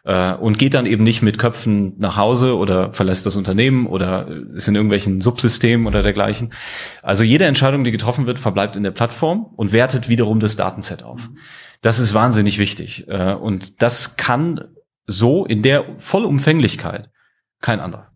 äh, 0.04 0.34
und 0.34 0.58
geht 0.58 0.74
dann 0.74 0.86
eben 0.86 1.04
nicht 1.04 1.22
mit 1.22 1.38
Köpfen 1.38 1.94
nach 1.98 2.16
Hause 2.16 2.56
oder 2.56 2.92
verlässt 2.92 3.26
das 3.26 3.36
Unternehmen 3.36 3.86
oder 3.86 4.26
ist 4.54 4.68
in 4.68 4.74
irgendwelchen 4.74 5.20
Subsystemen 5.20 5.86
oder 5.86 6.02
dergleichen. 6.02 6.52
Also 7.02 7.24
jede 7.24 7.44
Entscheidung, 7.44 7.84
die 7.84 7.92
getroffen 7.92 8.26
wird, 8.26 8.38
verbleibt 8.38 8.76
in 8.76 8.82
der 8.82 8.90
Plattform 8.90 9.46
und 9.56 9.72
wertet 9.72 10.08
wiederum 10.08 10.40
das 10.40 10.56
Datenset 10.56 11.02
auf. 11.02 11.28
Das 11.82 11.98
ist 11.98 12.14
wahnsinnig 12.14 12.58
wichtig 12.58 13.06
äh, 13.08 13.32
und 13.34 13.82
das 13.82 14.16
kann 14.16 14.64
so 15.06 15.44
in 15.44 15.62
der 15.62 15.84
Vollumfänglichkeit 15.98 17.10
kein 17.60 17.80
anderer. 17.80 18.10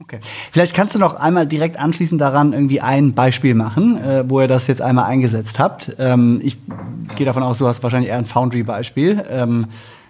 Okay. 0.00 0.20
Vielleicht 0.52 0.74
kannst 0.74 0.94
du 0.94 1.00
noch 1.00 1.16
einmal 1.16 1.46
direkt 1.46 1.76
anschließend 1.76 2.20
daran 2.20 2.52
irgendwie 2.52 2.80
ein 2.80 3.14
Beispiel 3.14 3.54
machen, 3.54 3.98
äh, 3.98 4.30
wo 4.30 4.40
ihr 4.40 4.46
das 4.46 4.68
jetzt 4.68 4.80
einmal 4.80 5.06
eingesetzt 5.06 5.58
habt. 5.58 5.96
Ähm, 5.98 6.40
ich 6.42 6.56
gehe 7.16 7.26
davon 7.26 7.42
aus, 7.42 7.58
du 7.58 7.66
hast 7.66 7.82
wahrscheinlich 7.82 8.10
eher 8.10 8.18
ein 8.18 8.26
Foundry-Beispiel. 8.26 9.24
Ähm, 9.28 9.66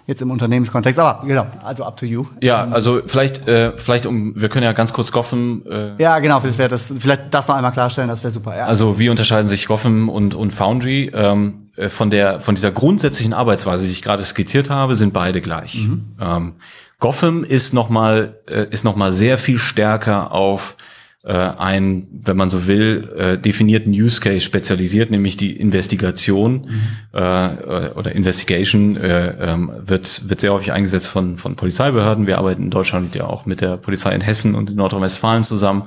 jetzt 0.09 0.21
im 0.21 0.31
Unternehmenskontext. 0.31 0.99
Aber 0.99 1.25
genau, 1.25 1.45
also 1.63 1.85
up 1.85 1.95
to 1.95 2.05
you. 2.05 2.25
Ja, 2.41 2.67
also 2.67 3.01
vielleicht, 3.05 3.47
äh, 3.47 3.73
vielleicht 3.77 4.05
um, 4.05 4.33
wir 4.35 4.49
können 4.49 4.63
ja 4.63 4.73
ganz 4.73 4.91
kurz 4.91 5.11
Goffin. 5.11 5.63
Äh, 5.65 6.01
ja, 6.01 6.19
genau, 6.19 6.39
vielleicht, 6.41 6.71
das, 6.71 6.91
vielleicht 6.99 7.33
das 7.33 7.47
noch 7.47 7.55
einmal 7.55 7.71
klarstellen, 7.71 8.09
das 8.09 8.23
wäre 8.23 8.31
super. 8.31 8.57
Ja. 8.57 8.65
Also 8.65 8.99
wie 8.99 9.09
unterscheiden 9.09 9.47
sich 9.47 9.67
Goffin 9.67 10.09
und, 10.09 10.35
und 10.35 10.51
Foundry? 10.51 11.11
Ähm, 11.13 11.69
äh, 11.75 11.89
von 11.89 12.09
der 12.09 12.41
von 12.41 12.55
dieser 12.55 12.71
grundsätzlichen 12.71 13.33
Arbeitsweise, 13.33 13.85
die 13.85 13.91
ich 13.91 14.01
gerade 14.01 14.23
skizziert 14.25 14.69
habe, 14.69 14.95
sind 14.95 15.13
beide 15.13 15.41
gleich. 15.41 15.75
Mhm. 15.87 16.05
Ähm, 16.19 16.53
Gotham 16.99 17.43
ist 17.43 17.73
nochmal 17.73 18.35
äh, 18.49 18.65
ist 18.71 18.83
noch 18.83 18.95
mal 18.95 19.13
sehr 19.13 19.37
viel 19.37 19.59
stärker 19.59 20.31
auf 20.31 20.75
äh, 21.23 21.33
ein, 21.33 22.07
wenn 22.11 22.37
man 22.37 22.49
so 22.49 22.65
will, 22.67 23.09
äh, 23.17 23.37
definierten 23.37 23.91
Use 23.91 24.21
Case 24.21 24.41
spezialisiert, 24.41 25.11
nämlich 25.11 25.35
die 25.35 25.55
Investigation 25.57 26.53
mhm. 26.53 26.81
äh, 27.11 27.89
oder 27.95 28.13
Investigation 28.13 28.95
äh, 28.95 29.35
ähm, 29.39 29.71
wird, 29.85 30.29
wird 30.29 30.39
sehr 30.39 30.53
häufig 30.53 30.71
eingesetzt 30.71 31.07
von, 31.07 31.37
von 31.37 31.55
Polizeibehörden. 31.55 32.25
Wir 32.25 32.37
arbeiten 32.37 32.63
in 32.63 32.69
Deutschland 32.69 33.15
ja 33.15 33.25
auch 33.25 33.45
mit 33.45 33.61
der 33.61 33.77
Polizei 33.77 34.15
in 34.15 34.21
Hessen 34.21 34.55
und 34.55 34.69
in 34.69 34.75
Nordrhein-Westfalen 34.77 35.43
zusammen. 35.43 35.83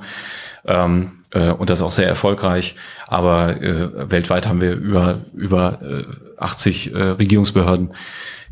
Ähm, 0.65 1.23
äh, 1.33 1.51
und 1.51 1.69
das 1.69 1.81
auch 1.81 1.91
sehr 1.91 2.07
erfolgreich. 2.07 2.75
Aber 3.07 3.61
äh, 3.61 4.11
weltweit 4.11 4.47
haben 4.47 4.61
wir 4.61 4.73
über, 4.73 5.17
über 5.33 5.79
äh, 5.81 6.03
80 6.43 6.93
äh, 6.93 7.03
Regierungsbehörden 7.03 7.93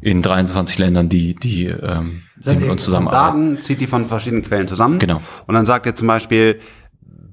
in 0.01 0.21
23 0.21 0.79
Ländern, 0.79 1.09
die, 1.09 1.35
die, 1.35 1.65
ähm, 1.67 2.23
die 2.37 2.55
mit 2.55 2.69
uns 2.69 2.83
zusammenarbeiten. 2.83 3.51
Daten 3.51 3.61
zieht 3.61 3.81
die 3.81 3.87
von 3.87 4.07
verschiedenen 4.07 4.43
Quellen 4.43 4.67
zusammen. 4.67 4.97
Genau. 4.99 5.21
Und 5.45 5.53
dann 5.53 5.65
sagt 5.65 5.85
er 5.85 5.93
zum 5.93 6.07
Beispiel, 6.07 6.59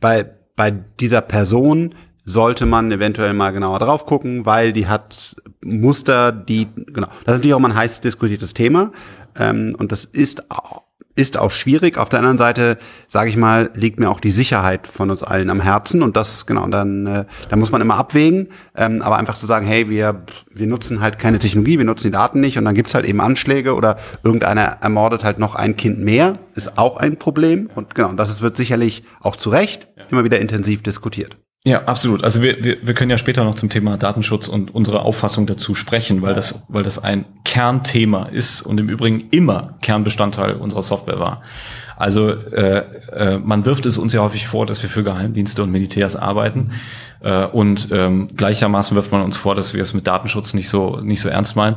bei, 0.01 0.27
bei 0.55 0.71
dieser 0.71 1.23
Person 1.23 1.94
sollte 2.25 2.66
man 2.66 2.92
eventuell 2.92 3.33
mal 3.33 3.53
genauer 3.53 3.79
drauf 3.79 4.05
gucken, 4.05 4.44
weil 4.44 4.75
die 4.75 4.87
hat 4.87 5.37
Muster, 5.62 6.31
die, 6.31 6.68
genau. 6.75 7.07
Das 7.07 7.18
ist 7.18 7.27
natürlich 7.38 7.55
auch 7.55 7.59
mal 7.59 7.71
ein 7.71 7.77
heiß 7.77 8.03
diskutiertes 8.03 8.53
Thema. 8.53 8.92
Ähm, 9.35 9.75
und 9.79 9.92
das 9.92 10.05
ist 10.05 10.51
auch 10.51 10.83
ist 11.18 11.37
auch 11.37 11.50
schwierig. 11.50 11.98
Auf 11.98 12.08
der 12.08 12.20
anderen 12.20 12.38
Seite, 12.38 12.78
sage 13.08 13.28
ich 13.28 13.37
mal, 13.37 13.70
liegt 13.74 13.98
mir 13.98 14.08
auch 14.08 14.20
die 14.20 14.30
Sicherheit 14.30 14.87
von 14.87 15.11
uns 15.11 15.24
allen 15.24 15.50
am 15.50 15.61
Herzen 15.61 16.02
und 16.02 16.16
das 16.16 16.46
genau. 16.46 16.66
Dann, 16.68 17.06
äh, 17.06 17.24
da 17.48 17.56
muss 17.56 17.72
man 17.72 17.80
immer 17.80 17.96
abwägen, 17.96 18.48
ähm, 18.76 19.02
aber 19.02 19.16
einfach 19.16 19.34
zu 19.34 19.46
sagen, 19.46 19.66
hey, 19.66 19.90
wir 19.90 20.22
wir 20.54 20.66
nutzen 20.66 21.00
halt 21.00 21.18
keine 21.18 21.40
Technologie, 21.40 21.78
wir 21.78 21.84
nutzen 21.84 22.08
die 22.08 22.12
Daten 22.12 22.40
nicht 22.40 22.56
und 22.56 22.64
dann 22.64 22.74
gibt's 22.74 22.94
halt 22.94 23.04
eben 23.04 23.20
Anschläge 23.20 23.74
oder 23.74 23.96
irgendeiner 24.22 24.78
ermordet 24.80 25.24
halt 25.24 25.40
noch 25.40 25.56
ein 25.56 25.76
Kind 25.76 25.98
mehr, 25.98 26.38
ist 26.54 26.78
auch 26.78 26.96
ein 26.98 27.16
Problem 27.16 27.68
und 27.74 27.96
genau. 27.96 28.12
Das 28.12 28.40
wird 28.40 28.56
sicherlich 28.56 29.02
auch 29.20 29.34
zu 29.34 29.50
Recht 29.50 29.88
immer 30.11 30.24
wieder 30.24 30.38
intensiv 30.38 30.82
diskutiert. 30.82 31.37
Ja, 31.68 31.85
absolut. 31.85 32.24
Also 32.24 32.40
wir, 32.40 32.64
wir, 32.64 32.78
wir 32.81 32.94
können 32.94 33.11
ja 33.11 33.18
später 33.18 33.44
noch 33.44 33.54
zum 33.54 33.68
Thema 33.68 33.98
Datenschutz 33.98 34.48
und 34.48 34.74
unsere 34.74 35.02
Auffassung 35.02 35.46
dazu 35.46 35.74
sprechen, 35.74 36.22
weil 36.22 36.35
das, 36.35 36.64
weil 36.68 36.83
das 36.83 36.98
ein 36.98 37.26
Kernthema 37.44 38.24
ist 38.24 38.62
und 38.62 38.81
im 38.81 38.88
Übrigen 38.88 39.28
immer 39.33 39.74
Kernbestandteil 39.83 40.52
unserer 40.52 40.83
Software 40.83 41.18
war. 41.18 41.42
Also 41.94 42.31
äh, 42.31 42.85
äh, 43.12 43.38
man 43.38 43.66
wirft 43.66 43.85
es 43.85 43.98
uns 43.98 44.14
ja 44.14 44.22
häufig 44.22 44.46
vor, 44.46 44.64
dass 44.64 44.83
wir 44.83 44.88
für 44.88 45.04
Geheimdienste 45.04 45.62
und 45.62 45.70
Militärs 45.70 46.16
arbeiten. 46.16 46.70
Äh, 47.20 47.44
und 47.44 47.88
ähm, 47.92 48.31
gleichermaßen 48.35 48.94
wirft 48.96 49.12
man 49.12 49.20
uns 49.20 49.37
vor, 49.37 49.54
dass 49.54 49.74
wir 49.74 49.83
es 49.83 49.92
mit 49.92 50.07
Datenschutz 50.07 50.54
nicht 50.54 50.70
so, 50.70 51.00
nicht 51.02 51.20
so 51.20 51.28
ernst 51.28 51.54
meinen. 51.54 51.76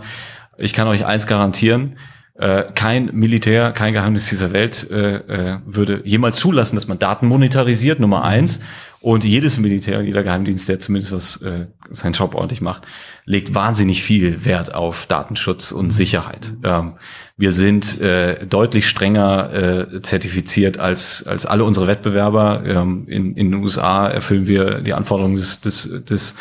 Ich 0.58 0.71
kann 0.71 0.88
euch 0.88 1.06
eins 1.06 1.27
garantieren, 1.27 1.97
äh, 2.36 2.63
kein 2.74 3.10
Militär, 3.13 3.72
kein 3.72 3.94
Geheimnis 3.94 4.30
dieser 4.30 4.54
Welt 4.54 4.89
äh, 4.89 5.15
äh, 5.17 5.60
würde 5.65 6.02
jemals 6.06 6.38
zulassen, 6.38 6.76
dass 6.76 6.88
man 6.88 6.98
Daten 6.98 7.28
monetarisiert, 7.28 8.00
Nummer 8.00 8.24
eins. 8.24 8.62
Und 9.02 9.26
jedes 9.26 9.58
Militär, 9.58 10.02
jeder 10.02 10.24
Geheimdienst, 10.24 10.70
der 10.70 10.80
zumindest 10.80 11.12
was 11.12 11.41
äh, 11.41 11.65
seinen 11.89 12.13
Job 12.13 12.36
ordentlich 12.36 12.62
macht, 12.62 12.84
legt 13.26 13.56
wahnsinnig 13.56 14.04
viel 14.04 14.46
Wert 14.46 14.76
auf 14.76 15.08
Datenschutz 15.08 15.72
und 15.72 15.89
Sicherheit. 15.91 16.54
Ähm, 16.63 16.94
wir 17.41 17.54
sind 17.54 17.99
äh, 17.99 18.45
deutlich 18.45 18.88
strenger 18.88 19.88
äh, 19.91 20.01
zertifiziert 20.04 20.77
als, 20.77 21.25
als 21.25 21.47
alle 21.47 21.63
unsere 21.63 21.88
Wettbewerber. 21.88 22.62
Ähm, 22.67 23.06
in, 23.08 23.36
in 23.36 23.49
den 23.49 23.63
USA 23.63 24.08
erfüllen 24.08 24.45
wir 24.45 24.82
die 24.82 24.93
Anforderungen 24.93 25.38
des, 25.38 25.60
des, 25.60 25.89
des 26.08 26.36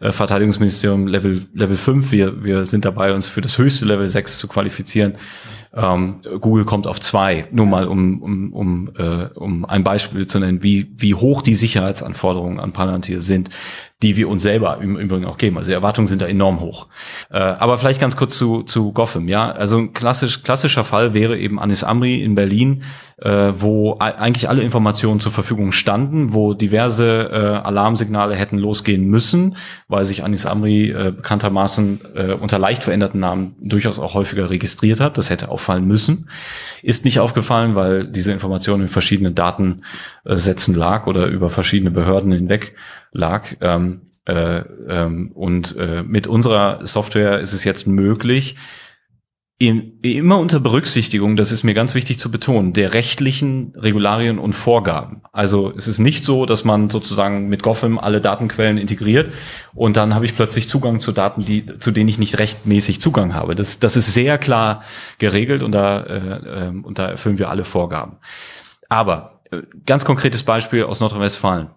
äh, 0.00 0.12
Verteidigungsministerium 0.12 1.06
Level, 1.06 1.40
Level 1.54 1.78
5. 1.78 2.12
Wir, 2.12 2.44
wir 2.44 2.66
sind 2.66 2.84
dabei, 2.84 3.14
uns 3.14 3.28
für 3.28 3.40
das 3.40 3.56
höchste 3.56 3.86
Level 3.86 4.06
6 4.06 4.36
zu 4.36 4.46
qualifizieren. 4.46 5.14
Ähm, 5.74 6.20
Google 6.40 6.64
kommt 6.64 6.86
auf 6.86 7.00
zwei, 7.00 7.46
nur 7.50 7.66
mal 7.66 7.86
um, 7.86 8.22
um, 8.22 8.52
um, 8.52 8.90
äh, 8.98 9.26
um 9.34 9.64
ein 9.64 9.84
Beispiel 9.84 10.26
zu 10.26 10.38
nennen, 10.38 10.62
wie, 10.62 10.92
wie 10.96 11.14
hoch 11.14 11.42
die 11.42 11.54
Sicherheitsanforderungen 11.54 12.60
an 12.60 12.72
Palantir 12.72 13.20
sind 13.20 13.50
die 14.02 14.16
wir 14.16 14.28
uns 14.28 14.42
selber 14.42 14.78
im 14.82 14.96
Übrigen 14.96 15.24
auch 15.24 15.38
geben. 15.38 15.56
Also 15.56 15.70
die 15.70 15.74
Erwartungen 15.74 16.06
sind 16.06 16.22
da 16.22 16.26
enorm 16.26 16.60
hoch. 16.60 16.88
Äh, 17.30 17.38
aber 17.38 17.78
vielleicht 17.78 18.00
ganz 18.00 18.16
kurz 18.16 18.36
zu, 18.36 18.62
zu 18.62 18.92
Gotham. 18.92 19.28
Ja, 19.28 19.52
also 19.52 19.78
ein 19.78 19.92
klassisch, 19.92 20.42
klassischer 20.42 20.84
Fall 20.84 21.14
wäre 21.14 21.38
eben 21.38 21.60
Anis 21.60 21.84
Amri 21.84 22.22
in 22.22 22.34
Berlin, 22.34 22.82
äh, 23.22 23.52
wo 23.56 23.98
eigentlich 24.00 24.48
alle 24.48 24.62
Informationen 24.62 25.20
zur 25.20 25.30
Verfügung 25.30 25.70
standen, 25.70 26.34
wo 26.34 26.54
diverse 26.54 27.30
äh, 27.30 27.36
Alarmsignale 27.66 28.34
hätten 28.34 28.58
losgehen 28.58 29.04
müssen, 29.04 29.56
weil 29.86 30.04
sich 30.04 30.24
Anis 30.24 30.44
Amri 30.44 30.90
äh, 30.90 31.12
bekanntermaßen 31.14 32.00
äh, 32.16 32.32
unter 32.32 32.58
leicht 32.58 32.82
veränderten 32.82 33.20
Namen 33.20 33.54
durchaus 33.60 34.00
auch 34.00 34.14
häufiger 34.14 34.50
registriert 34.50 34.98
hat. 34.98 35.18
Das 35.18 35.30
hätte 35.30 35.50
auffallen 35.50 35.86
müssen. 35.86 36.28
Ist 36.82 37.04
nicht 37.04 37.20
aufgefallen, 37.20 37.76
weil 37.76 38.04
diese 38.08 38.32
Information 38.32 38.80
in 38.80 38.88
verschiedenen 38.88 39.36
Datensätzen 39.36 40.74
lag 40.74 41.06
oder 41.06 41.26
über 41.26 41.48
verschiedene 41.48 41.92
Behörden 41.92 42.32
hinweg 42.32 42.74
lag. 43.12 43.54
Ähm, 43.60 44.02
äh, 44.24 44.62
ähm, 44.88 45.30
und 45.34 45.76
äh, 45.76 46.02
mit 46.02 46.26
unserer 46.26 46.84
Software 46.86 47.38
ist 47.40 47.52
es 47.52 47.64
jetzt 47.64 47.86
möglich, 47.86 48.56
immer 49.68 50.38
unter 50.38 50.58
Berücksichtigung, 50.58 51.36
das 51.36 51.52
ist 51.52 51.62
mir 51.62 51.74
ganz 51.74 51.94
wichtig 51.94 52.18
zu 52.18 52.30
betonen, 52.30 52.72
der 52.72 52.94
rechtlichen 52.94 53.72
Regularien 53.76 54.38
und 54.38 54.54
Vorgaben. 54.54 55.22
Also 55.30 55.72
es 55.76 55.86
ist 55.86 56.00
nicht 56.00 56.24
so, 56.24 56.46
dass 56.46 56.64
man 56.64 56.90
sozusagen 56.90 57.48
mit 57.48 57.62
Gotham 57.62 57.98
alle 57.98 58.20
Datenquellen 58.20 58.76
integriert 58.76 59.30
und 59.74 59.96
dann 59.96 60.14
habe 60.14 60.24
ich 60.24 60.34
plötzlich 60.34 60.68
Zugang 60.68 61.00
zu 61.00 61.12
Daten, 61.12 61.44
die, 61.44 61.66
zu 61.78 61.92
denen 61.92 62.08
ich 62.08 62.18
nicht 62.18 62.38
rechtmäßig 62.38 63.00
Zugang 63.00 63.34
habe. 63.34 63.54
Das, 63.54 63.78
das 63.78 63.96
ist 63.96 64.12
sehr 64.12 64.36
klar 64.38 64.82
geregelt 65.18 65.62
und 65.62 65.72
da, 65.72 66.00
äh, 66.00 66.66
äh, 66.66 66.68
und 66.68 66.98
da 66.98 67.06
erfüllen 67.06 67.38
wir 67.38 67.48
alle 67.48 67.64
Vorgaben. 67.64 68.16
Aber 68.88 69.42
äh, 69.50 69.62
ganz 69.86 70.04
konkretes 70.04 70.42
Beispiel 70.42 70.84
aus 70.84 71.00
Nordrhein-Westfalen. 71.00 71.70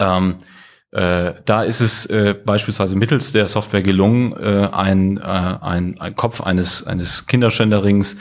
Ähm, 0.00 0.36
äh, 0.90 1.34
da 1.44 1.62
ist 1.64 1.80
es 1.80 2.06
äh, 2.06 2.34
beispielsweise 2.34 2.96
mittels 2.96 3.32
der 3.32 3.46
Software 3.48 3.82
gelungen, 3.82 4.32
äh, 4.32 4.68
ein, 4.72 5.18
äh, 5.18 5.20
ein, 5.22 6.00
ein 6.00 6.16
Kopf 6.16 6.40
eines, 6.40 6.86
eines 6.86 7.26
Kinderschänderings 7.26 8.16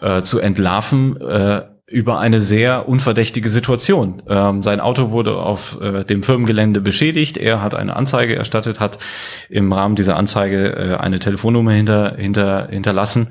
äh, 0.00 0.22
zu 0.22 0.38
entlarven 0.38 1.18
äh, 1.20 1.62
über 1.86 2.20
eine 2.20 2.40
sehr 2.40 2.88
unverdächtige 2.88 3.48
Situation. 3.48 4.22
Ähm, 4.28 4.62
sein 4.62 4.78
Auto 4.78 5.10
wurde 5.10 5.36
auf 5.38 5.76
dem 5.80 6.22
Firmengelände 6.22 6.80
beschädigt. 6.80 7.36
Er 7.36 7.62
hat 7.62 7.74
eine 7.74 7.96
Anzeige 7.96 8.36
erstattet, 8.36 8.78
hat 8.78 9.00
im 9.48 9.72
Rahmen 9.72 9.96
dieser 9.96 10.16
Anzeige 10.16 11.00
eine 11.00 11.18
Telefonnummer 11.18 11.72
hinter, 11.72 12.14
hinter, 12.16 12.68
hinterlassen 12.70 13.30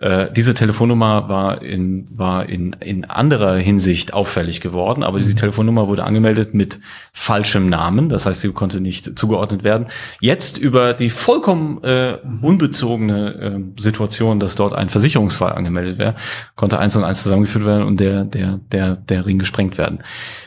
äh, 0.00 0.32
diese 0.32 0.54
Telefonnummer 0.54 1.28
war 1.28 1.60
in, 1.60 2.06
war 2.10 2.48
in, 2.48 2.74
in 2.80 3.04
anderer 3.04 3.56
Hinsicht 3.56 4.14
auffällig 4.14 4.62
geworden, 4.62 5.02
aber 5.02 5.18
diese 5.18 5.32
mhm. 5.32 5.36
Telefonnummer 5.36 5.88
wurde 5.88 6.04
angemeldet 6.04 6.54
mit 6.54 6.80
falschem 7.12 7.68
Namen, 7.68 8.08
das 8.08 8.24
heißt, 8.24 8.40
sie 8.40 8.50
konnte 8.52 8.80
nicht 8.80 9.18
zugeordnet 9.18 9.62
werden. 9.62 9.88
Jetzt 10.20 10.56
über 10.56 10.94
die 10.94 11.10
vollkommen 11.10 11.84
äh, 11.84 12.12
mhm. 12.12 12.38
unbezogene 12.42 13.34
äh, 13.76 13.80
Situation, 13.80 14.38
dass 14.38 14.54
dort 14.54 14.72
ein 14.72 14.88
Versicherungsfall 14.88 15.52
angemeldet 15.52 15.98
wäre, 15.98 16.14
konnte 16.56 16.78
eins 16.78 16.96
und 16.96 17.04
eins 17.04 17.22
zusammengeführt 17.22 17.66
werden 17.66 17.86
und 17.86 18.00
der, 18.00 18.24
der, 18.24 18.58
der, 18.72 18.96
der 18.96 19.26
Ring 19.26 19.38
gesprengt 19.38 19.76
werden. 19.76 19.98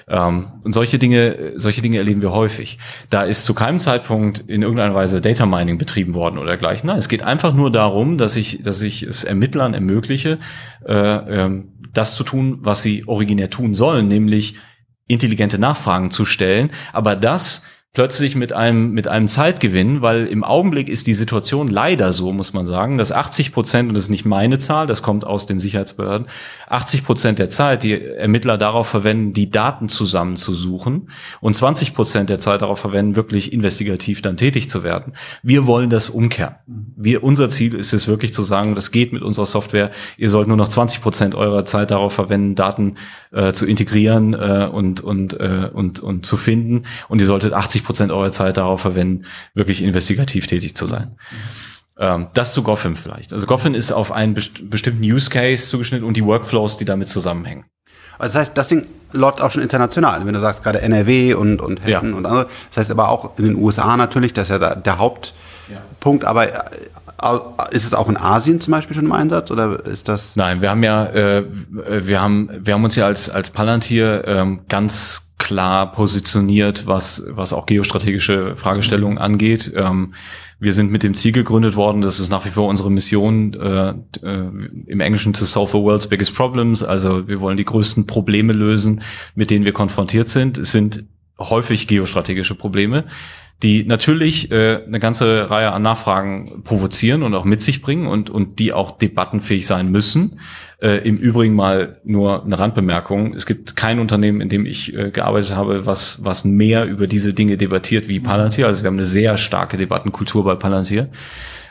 Ähm, 0.08 0.48
und 0.64 0.74
solche 0.74 1.00
Dinge, 1.00 1.54
solche 1.56 1.82
Dinge 1.82 1.98
erleben 1.98 2.22
wir 2.22 2.32
häufig. 2.32 2.78
Da 3.10 3.24
ist 3.24 3.46
zu 3.46 3.54
keinem 3.54 3.80
Zeitpunkt 3.80 4.40
in 4.40 4.62
irgendeiner 4.62 4.96
Weise 4.96 5.22
Data 5.22 5.46
Mining 5.46 5.78
betrieben 5.78 6.14
worden 6.14 6.38
oder 6.38 6.48
dergleichen. 6.48 6.88
Nein, 6.88 6.98
es 6.98 7.10
geht 7.10 7.24
einfach 7.24 7.54
nur 7.54 7.72
darum, 7.72 8.18
dass 8.18 8.36
ich, 8.36 8.62
dass 8.64 8.82
ich 8.82 9.04
es 9.04 9.24
Ermittlern 9.44 9.74
ermögliche, 9.74 10.40
äh, 10.86 10.94
ähm, 10.94 11.74
das 11.94 12.16
zu 12.16 12.24
tun, 12.24 12.60
was 12.62 12.82
sie 12.82 13.04
originär 13.08 13.50
tun 13.50 13.76
sollen, 13.76 14.08
nämlich 14.08 14.56
intelligente 15.08 15.60
Nachfragen 15.60 16.12
zu 16.12 16.24
stellen. 16.24 16.72
Aber 16.94 17.18
das 17.18 17.64
plötzlich 17.94 18.36
mit 18.36 18.54
einem, 18.54 18.92
mit 18.92 19.08
einem 19.08 19.28
Zeitgewinn, 19.28 20.02
weil 20.02 20.26
im 20.26 20.44
Augenblick 20.44 20.90
ist 20.90 21.06
die 21.06 21.14
Situation 21.14 21.68
leider 21.68 22.12
so, 22.12 22.34
muss 22.34 22.52
man 22.52 22.66
sagen, 22.66 22.98
dass 22.98 23.12
80 23.12 23.52
Prozent, 23.52 23.88
und 23.88 23.94
das 23.94 24.06
ist 24.06 24.10
nicht 24.10 24.26
meine 24.26 24.58
Zahl, 24.58 24.88
das 24.88 25.04
kommt 25.04 25.26
aus 25.26 25.46
den 25.46 25.60
Sicherheitsbehörden, 25.60 26.28
80 26.70 27.04
Prozent 27.04 27.38
der 27.38 27.50
Zeit 27.50 27.84
die 27.84 28.02
Ermittler 28.02 28.58
darauf 28.58 28.88
verwenden, 28.88 29.34
die 29.34 29.52
Daten 29.52 29.90
zusammenzusuchen 29.90 31.12
und 31.40 31.56
20 31.56 31.94
Prozent 31.94 32.32
der 32.32 32.40
Zeit 32.40 32.64
darauf 32.64 32.80
verwenden, 32.80 33.16
wirklich 33.16 33.54
investigativ 33.54 34.24
dann 34.24 34.38
tätig 34.38 34.70
zu 34.70 34.84
werden. 34.84 35.14
Wir 35.44 35.68
wollen 35.68 35.92
das 35.92 36.10
umkehren. 36.10 36.56
Wir, 36.66 37.24
unser 37.24 37.50
Ziel 37.50 37.76
ist 37.76 37.94
es 37.94 38.08
wirklich 38.08 38.34
zu 38.34 38.42
sagen, 38.42 38.74
das 38.74 38.90
geht 38.90 39.14
mit 39.14 39.22
unserer 39.22 39.46
Software. 39.46 39.92
Ihr 40.18 40.32
sollt 40.32 40.48
nur 40.48 40.58
noch 40.58 40.68
20 40.68 41.00
Prozent 41.00 41.36
eurer 41.36 41.66
Zeit 41.66 41.92
darauf 41.92 42.14
verwenden, 42.14 42.56
Daten 42.56 42.96
äh, 43.32 43.54
zu 43.54 43.68
integrieren 43.68 44.34
äh, 44.34 44.68
und, 44.72 45.02
und, 45.02 45.40
äh, 45.40 45.70
und, 45.72 46.00
und 46.00 46.26
zu 46.26 46.38
finden. 46.38 46.88
Und 47.08 47.22
ihr 47.22 47.28
solltet 47.28 47.54
80 47.54 47.83
Prozent 47.84 48.12
eurer 48.12 48.32
Zeit 48.32 48.58
darauf 48.58 48.82
verwenden, 48.82 49.26
wirklich 49.54 49.84
investigativ 49.84 50.48
tätig 50.48 50.76
zu 50.76 50.88
sein. 50.88 51.18
Ähm, 51.98 52.28
das 52.34 52.54
zu 52.54 52.64
Goffin 52.64 52.96
vielleicht. 52.96 53.34
Also 53.34 53.46
Goffin 53.46 53.76
ist 53.76 53.92
auf 53.92 54.12
einen 54.12 54.34
best 54.34 54.70
bestimmten 54.70 55.04
Use 55.04 55.30
Case 55.30 55.68
zugeschnitten 55.68 56.08
und 56.08 56.18
die 56.18 56.26
Workflows, 56.26 56.78
die 56.78 56.86
damit 56.86 57.08
zusammenhängen. 57.08 57.66
Also 58.18 58.34
das 58.34 58.42
heißt, 58.42 58.58
das 58.58 58.68
Ding 58.68 58.88
läuft 59.12 59.42
auch 59.42 59.52
schon 59.52 59.62
international, 59.62 60.26
wenn 60.26 60.34
du 60.34 60.40
sagst 60.40 60.64
gerade 60.64 60.82
NRW 60.82 61.36
und, 61.36 61.62
und 61.62 61.84
Hessen 61.84 62.12
ja. 62.12 62.16
und 62.16 62.26
andere. 62.26 62.48
Das 62.70 62.78
heißt 62.78 62.92
aber 62.92 63.10
auch 63.10 63.38
in 63.38 63.46
den 63.46 63.56
USA 63.56 63.96
natürlich, 63.98 64.34
das 64.34 64.50
ist 64.50 64.62
ja 64.62 64.76
der 64.76 64.98
Hauptpunkt, 64.98 66.24
ja. 66.24 66.30
aber 66.30 66.48
ist 67.72 67.86
es 67.86 67.94
auch 67.94 68.10
in 68.10 68.18
Asien 68.18 68.60
zum 68.62 68.72
Beispiel 68.72 68.96
schon 68.96 69.06
im 69.06 69.12
Einsatz 69.12 69.52
oder 69.52 69.86
ist 69.86 70.08
das? 70.08 70.36
Nein, 70.36 70.62
wir 70.62 70.70
haben 70.70 70.84
ja, 70.84 71.06
äh, 71.08 71.46
wir 71.70 72.22
haben, 72.22 72.50
wir 72.62 72.74
haben 72.74 72.84
uns 72.84 72.96
ja 72.96 73.06
als 73.06 73.30
als 73.30 73.50
Palantir 73.50 74.28
ähm, 74.28 74.62
ganz 74.70 75.34
klar 75.38 75.92
positioniert, 75.92 76.88
was 76.88 77.24
was 77.28 77.54
auch 77.54 77.66
geostrategische 77.66 78.56
Fragestellungen 78.56 79.18
angeht. 79.18 79.72
Ähm, 79.76 80.14
wir 80.60 80.74
sind 80.74 80.92
mit 80.92 81.04
dem 81.04 81.14
Ziel 81.14 81.34
gegründet 81.34 81.76
worden, 81.76 82.02
das 82.02 82.22
ist 82.22 82.30
nach 82.30 82.46
wie 82.46 82.50
vor 82.50 82.70
unsere 82.70 82.90
Mission, 82.90 83.54
äh, 83.54 83.90
äh, 84.22 84.50
im 84.88 85.02
Englischen 85.02 85.34
to 85.34 85.44
solve 85.44 85.72
the 85.72 85.78
world's 85.78 86.08
biggest 86.08 86.34
problems. 86.34 86.82
Also 86.82 87.28
wir 87.28 87.42
wollen 87.42 87.58
die 87.58 87.66
größten 87.66 88.08
Probleme 88.08 88.54
lösen, 88.54 89.02
mit 89.36 89.50
denen 89.50 89.66
wir 89.66 89.74
konfrontiert 89.74 90.30
sind. 90.30 90.58
Es 90.58 90.72
sind 90.72 91.04
häufig 91.38 91.88
geostrategische 91.88 92.56
Probleme 92.56 93.04
die 93.64 93.86
natürlich 93.86 94.52
äh, 94.52 94.82
eine 94.86 95.00
ganze 95.00 95.50
Reihe 95.50 95.72
an 95.72 95.82
Nachfragen 95.82 96.64
provozieren 96.64 97.24
und 97.24 97.34
auch 97.34 97.46
mit 97.46 97.62
sich 97.62 97.82
bringen 97.82 98.08
und, 98.08 98.30
und 98.30 98.60
die 98.60 98.74
auch 98.74 98.92
debattenfähig 98.92 99.66
sein 99.66 99.90
müssen. 99.90 100.40
Äh, 100.82 100.98
Im 101.08 101.18
Übrigen 101.18 101.56
mal 101.56 101.98
nur 102.04 102.44
eine 102.44 102.60
Randbemerkung. 102.60 103.34
Es 103.34 103.46
gibt 103.46 103.78
kein 103.78 104.00
Unternehmen, 104.00 104.42
in 104.42 104.50
dem 104.50 104.66
ich 104.66 104.94
äh, 104.94 105.12
gearbeitet 105.12 105.56
habe, 105.56 105.86
was, 105.86 106.26
was 106.26 106.44
mehr 106.44 106.86
über 106.86 107.08
diese 107.08 107.34
Dinge 107.34 107.56
debattiert 107.56 108.10
wie 108.10 108.20
Palantir. 108.20 108.68
Also 108.68 108.84
wir 108.84 108.88
haben 108.88 108.98
eine 108.98 109.06
sehr 109.06 109.38
starke 109.38 109.78
Debattenkultur 109.78 110.44
bei 110.44 110.56
Palantir. 110.56 111.08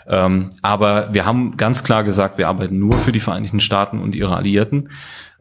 Ähm, 0.07 0.51
aber 0.63 1.13
wir 1.13 1.25
haben 1.25 1.57
ganz 1.57 1.85
klar 1.85 2.05
gesagt, 2.05 2.39
wir 2.39 2.49
arbeiten 2.49 2.79
nur 2.79 2.99
für 2.99 3.13
die 3.13 3.21
Vereinigten 3.21 3.61
Staaten 3.61 4.01
und 4.01 4.15
ihre 4.15 4.37
Alliierten. 4.37 4.89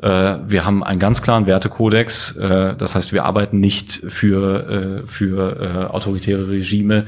Äh, 0.01 0.37
wir 0.47 0.65
haben 0.65 0.83
einen 0.83 0.99
ganz 0.99 1.21
klaren 1.21 1.45
Wertekodex. 1.45 2.35
Äh, 2.37 2.75
das 2.75 2.95
heißt, 2.95 3.13
wir 3.13 3.25
arbeiten 3.25 3.59
nicht 3.59 3.91
für, 4.07 5.03
äh, 5.03 5.07
für 5.07 5.61
äh, 5.61 5.93
autoritäre 5.93 6.49
Regime 6.49 7.05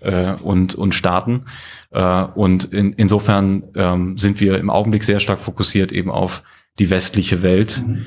äh, 0.00 0.32
und, 0.32 0.74
und 0.74 0.94
Staaten. 0.94 1.46
Äh, 1.90 2.24
und 2.34 2.64
in, 2.64 2.92
insofern 2.94 3.64
ähm, 3.74 4.18
sind 4.18 4.40
wir 4.40 4.58
im 4.58 4.70
Augenblick 4.70 5.04
sehr 5.04 5.20
stark 5.20 5.40
fokussiert 5.40 5.92
eben 5.92 6.10
auf 6.10 6.42
die 6.78 6.90
westliche 6.90 7.42
Welt. 7.42 7.82
Mhm. 7.86 8.06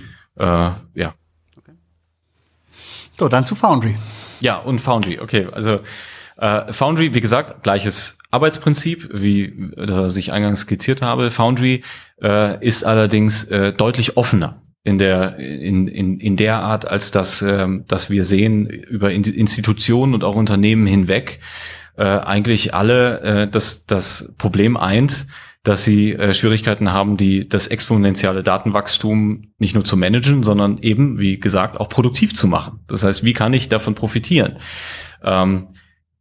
ja. 0.96 1.14
So, 3.18 3.30
dann 3.30 3.46
zu 3.46 3.56
Foundry. 3.56 3.96
Ja, 4.42 4.58
und 4.58 4.82
Foundry, 4.82 5.20
okay. 5.20 5.48
Also 5.52 5.80
äh, 6.38 6.72
Foundry, 6.72 7.14
wie 7.14 7.22
gesagt, 7.22 7.64
gleiches 7.64 8.18
Arbeitsprinzip, 8.32 9.10
wie 9.14 9.72
das 9.78 10.18
ich 10.18 10.32
eingangs 10.32 10.62
skizziert 10.62 11.02
habe. 11.02 11.32
Foundry 11.32 11.84
äh, 12.22 12.64
ist 12.66 12.84
allerdings 12.84 13.46
äh, 13.46 13.74
deutlich 13.74 14.18
offener 14.18 14.62
in 14.84 14.98
der 14.98 15.38
in, 15.38 15.88
in, 15.88 16.20
in 16.20 16.36
der 16.36 16.60
Art, 16.60 16.90
als 16.90 17.12
dass, 17.12 17.42
ähm, 17.42 17.86
dass 17.88 18.10
wir 18.10 18.24
sehen 18.24 18.68
über 18.68 19.12
Institutionen 19.12 20.14
und 20.14 20.24
auch 20.24 20.36
Unternehmen 20.36 20.86
hinweg 20.86 21.40
äh, 21.98 22.04
eigentlich 22.04 22.74
alle 22.74 23.22
äh, 23.22 23.48
das, 23.48 23.86
das 23.86 24.32
Problem 24.38 24.78
eint, 24.78 25.28
dass 25.64 25.84
sie 25.84 26.14
äh, 26.14 26.36
Schwierigkeiten 26.36 26.92
haben, 26.92 27.18
die 27.18 27.50
das 27.50 27.68
exponentielle 27.68 28.44
Datenwachstum 28.44 29.48
nicht 29.58 29.74
nur 29.74 29.84
zu 29.84 29.98
managen, 29.98 30.44
sondern 30.44 30.78
eben, 30.78 31.18
wie 31.18 31.40
gesagt, 31.40 31.80
auch 31.80 31.90
produktiv 31.90 32.36
zu 32.36 32.48
machen. 32.48 32.82
Das 32.88 33.04
heißt, 33.04 33.24
wie 33.24 33.34
kann 33.34 33.54
ich 33.54 33.70
davon 33.70 33.96
profitieren? 33.96 34.58
Ähm, 35.24 35.68
äh, 35.70 35.75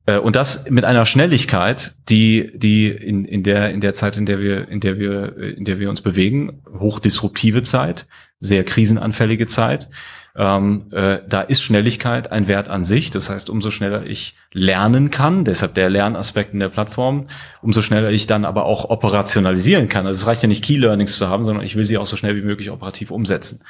und 0.07 0.37
das 0.37 0.69
mit 0.71 0.85
einer 0.85 1.07
Schnelligkeit, 1.07 1.95
die, 2.09 2.53
die 2.55 2.89
in, 2.89 3.25
in 3.25 3.43
der, 3.43 3.71
in 3.71 3.81
der 3.81 3.95
Zeit, 3.95 4.19
in 4.19 4.27
der 4.27 4.41
wir, 4.41 4.69
in 4.69 4.81
der 4.81 4.99
wir, 4.99 5.37
in 5.37 5.65
der 5.65 5.79
wir 5.79 5.89
uns 5.89 6.01
bewegen, 6.01 6.63
hochdisruptive 6.79 7.63
Zeit, 7.63 8.07
sehr 8.41 8.65
krisenanfällige 8.65 9.47
Zeit, 9.47 9.89
ähm, 10.37 10.87
äh, 10.91 11.21
da 11.29 11.43
ist 11.43 11.63
Schnelligkeit 11.63 12.33
ein 12.33 12.49
Wert 12.49 12.69
an 12.69 12.85
sich. 12.85 13.11
Das 13.11 13.31
heißt, 13.31 13.49
umso 13.49 13.71
schneller 13.71 14.05
ich 14.05 14.35
lernen 14.53 15.11
kann, 15.11 15.45
deshalb 15.45 15.75
der 15.75 15.89
Lernaspekt 15.89 16.53
in 16.53 16.61
der 16.61 16.69
Plattform, 16.69 17.29
umso 17.63 17.83
schneller 17.83 18.11
ich 18.11 18.27
dann 18.27 18.45
aber 18.45 18.65
auch 18.65 18.91
operationalisieren 18.91 19.89
kann. 19.89 20.07
Also 20.07 20.23
es 20.23 20.27
reicht 20.27 20.43
ja 20.43 20.49
nicht 20.49 20.65
Key 20.65 20.77
Learnings 20.77 21.19
zu 21.19 21.29
haben, 21.29 21.45
sondern 21.45 21.65
ich 21.65 21.77
will 21.77 21.85
sie 21.85 21.99
auch 21.99 22.07
so 22.07 22.17
schnell 22.17 22.35
wie 22.37 22.43
möglich 22.43 22.71
operativ 22.71 23.13
umsetzen. 23.13 23.61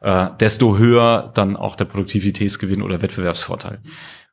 Äh, 0.00 0.28
desto 0.40 0.78
höher 0.78 1.30
dann 1.34 1.56
auch 1.56 1.76
der 1.76 1.86
Produktivitätsgewinn 1.86 2.82
oder 2.82 3.02
Wettbewerbsvorteil. 3.02 3.80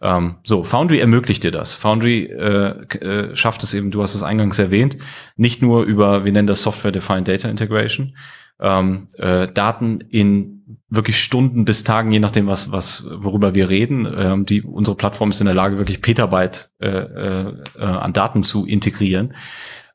Ähm, 0.02 0.36
so, 0.44 0.64
Foundry 0.64 1.00
ermöglicht 1.00 1.44
dir 1.44 1.52
das. 1.52 1.76
Foundry 1.76 2.26
äh, 2.26 2.98
äh, 2.98 3.36
schafft 3.36 3.64
es 3.64 3.74
eben, 3.74 3.92
du 3.92 4.02
hast 4.02 4.16
es 4.16 4.24
eingangs 4.24 4.60
erwähnt, 4.60 4.98
nicht 5.38 5.62
nur 5.62 5.84
über, 5.84 6.26
wir 6.26 6.32
nennen 6.32 6.48
das 6.48 6.62
Software-Defined 6.64 7.28
Data 7.28 7.50
Integration, 7.50 8.16
ähm, 8.60 9.08
äh, 9.18 9.48
Daten 9.48 10.02
in 10.10 10.80
wirklich 10.90 11.22
Stunden 11.22 11.66
bis 11.66 11.84
Tagen, 11.84 12.12
je 12.12 12.20
nachdem, 12.20 12.48
was, 12.48 12.72
was, 12.72 13.06
worüber 13.10 13.56
wir 13.56 13.70
reden. 13.70 14.08
Ähm, 14.18 14.46
die, 14.46 14.62
unsere 14.62 14.96
Plattform 14.96 15.30
ist 15.30 15.40
in 15.40 15.46
der 15.46 15.56
Lage, 15.56 15.78
wirklich 15.78 16.02
Petabyte 16.02 16.72
äh, 16.80 16.88
äh, 16.88 17.54
äh, 17.78 17.84
an 17.84 18.14
Daten 18.14 18.44
zu 18.44 18.66
integrieren. 18.66 19.34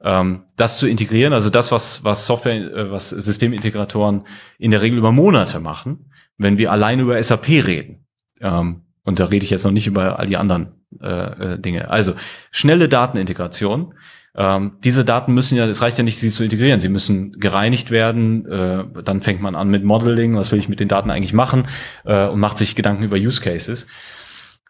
Ähm, 0.02 0.44
das 0.56 0.78
zu 0.78 0.86
integrieren, 0.86 1.32
also 1.32 1.50
das, 1.50 1.70
was, 1.72 2.04
was 2.04 2.26
Software, 2.26 2.54
äh, 2.54 2.90
was 2.90 3.10
Systemintegratoren 3.10 4.24
in 4.58 4.70
der 4.70 4.82
Regel 4.82 4.98
über 4.98 5.12
Monate 5.12 5.60
machen, 5.60 6.10
wenn 6.38 6.58
wir 6.58 6.72
allein 6.72 7.00
über 7.00 7.22
SAP 7.22 7.48
reden. 7.48 8.06
Ähm, 8.40 8.82
und 9.04 9.20
da 9.20 9.26
rede 9.26 9.44
ich 9.44 9.50
jetzt 9.50 9.64
noch 9.64 9.72
nicht 9.72 9.86
über 9.86 10.18
all 10.18 10.26
die 10.26 10.36
anderen 10.36 10.68
äh, 11.00 11.54
äh 11.54 11.58
Dinge. 11.58 11.90
Also 11.90 12.14
schnelle 12.50 12.88
Datenintegration 12.88 13.94
ähm, 14.36 14.72
diese 14.84 15.04
Daten 15.04 15.34
müssen 15.34 15.56
ja, 15.56 15.66
es 15.66 15.82
reicht 15.82 15.98
ja 15.98 16.04
nicht, 16.04 16.18
sie 16.18 16.30
zu 16.30 16.44
integrieren, 16.44 16.80
sie 16.80 16.88
müssen 16.88 17.32
gereinigt 17.32 17.90
werden. 17.90 18.46
Äh, 18.46 18.84
dann 19.02 19.22
fängt 19.22 19.40
man 19.40 19.56
an 19.56 19.68
mit 19.68 19.84
Modeling, 19.84 20.36
was 20.36 20.52
will 20.52 20.58
ich 20.58 20.68
mit 20.68 20.80
den 20.80 20.88
Daten 20.88 21.10
eigentlich 21.10 21.32
machen 21.32 21.66
äh, 22.04 22.26
und 22.26 22.38
macht 22.38 22.58
sich 22.58 22.76
Gedanken 22.76 23.02
über 23.02 23.16
Use 23.16 23.40
Cases. 23.40 23.86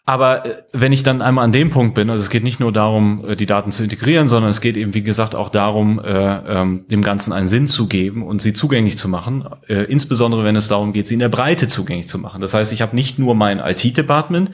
Aber 0.07 0.47
äh, 0.47 0.63
wenn 0.73 0.93
ich 0.93 1.03
dann 1.03 1.23
einmal 1.23 1.45
an 1.45 1.53
dem 1.53 1.71
Punkt 1.71 1.95
bin, 1.95 2.11
also 2.11 2.23
es 2.23 2.31
geht 2.31 2.43
nicht 2.43 2.61
nur 2.61 2.73
darum, 2.73 3.25
äh, 3.29 3.37
die 3.37 3.47
Daten 3.47 3.71
zu 3.71 3.83
integrieren, 3.83 4.29
sondern 4.29 4.51
es 4.51 4.61
geht 4.61 4.77
eben, 4.77 4.95
wie 4.95 5.03
gesagt, 5.03 5.35
auch 5.35 5.51
darum, 5.51 6.01
äh, 6.01 6.11
ähm, 6.11 6.85
dem 6.91 7.03
Ganzen 7.03 7.33
einen 7.33 7.49
Sinn 7.49 7.67
zu 7.67 7.87
geben 7.87 8.23
und 8.27 8.43
sie 8.43 8.53
zugänglich 8.53 8.99
zu 8.99 9.09
machen, 9.09 9.45
insbesondere 9.89 10.45
wenn 10.45 10.57
es 10.57 10.69
darum 10.69 10.93
geht, 10.93 11.09
sie 11.09 11.15
in 11.15 11.21
der 11.21 11.29
Breite 11.29 11.69
zugänglich 11.69 12.09
zu 12.09 12.19
machen. 12.19 12.41
Das 12.41 12.55
heißt, 12.55 12.73
ich 12.73 12.83
habe 12.83 12.97
nicht 12.97 13.19
nur 13.19 13.35
mein 13.35 13.59
IT-Department, 13.59 14.51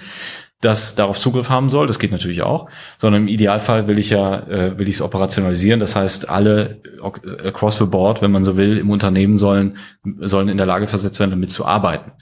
das 0.61 0.95
darauf 0.95 1.19
Zugriff 1.19 1.51
haben 1.51 1.69
soll. 1.69 1.87
Das 1.87 1.99
geht 1.99 2.12
natürlich 2.12 2.42
auch, 2.42 2.69
sondern 2.97 3.23
im 3.23 3.29
Idealfall 3.29 3.87
will 3.88 3.99
ich 3.99 4.11
ja, 4.11 4.40
äh, 4.49 4.79
will 4.79 4.88
ich 4.88 4.97
es 4.97 5.03
operationalisieren. 5.03 5.81
Das 5.81 5.97
heißt, 5.97 6.29
alle 6.31 6.81
äh, 7.03 7.49
across 7.49 7.77
the 7.79 7.85
board, 7.85 8.23
wenn 8.23 8.33
man 8.33 8.42
so 8.42 8.57
will, 8.57 8.79
im 8.79 8.90
Unternehmen 8.90 9.37
sollen, 9.37 9.77
sollen 10.21 10.49
in 10.49 10.57
der 10.57 10.66
Lage 10.66 10.88
versetzt 10.88 11.21
werden, 11.21 11.31
damit 11.31 11.51
zu 11.51 11.66
arbeiten. 11.66 12.12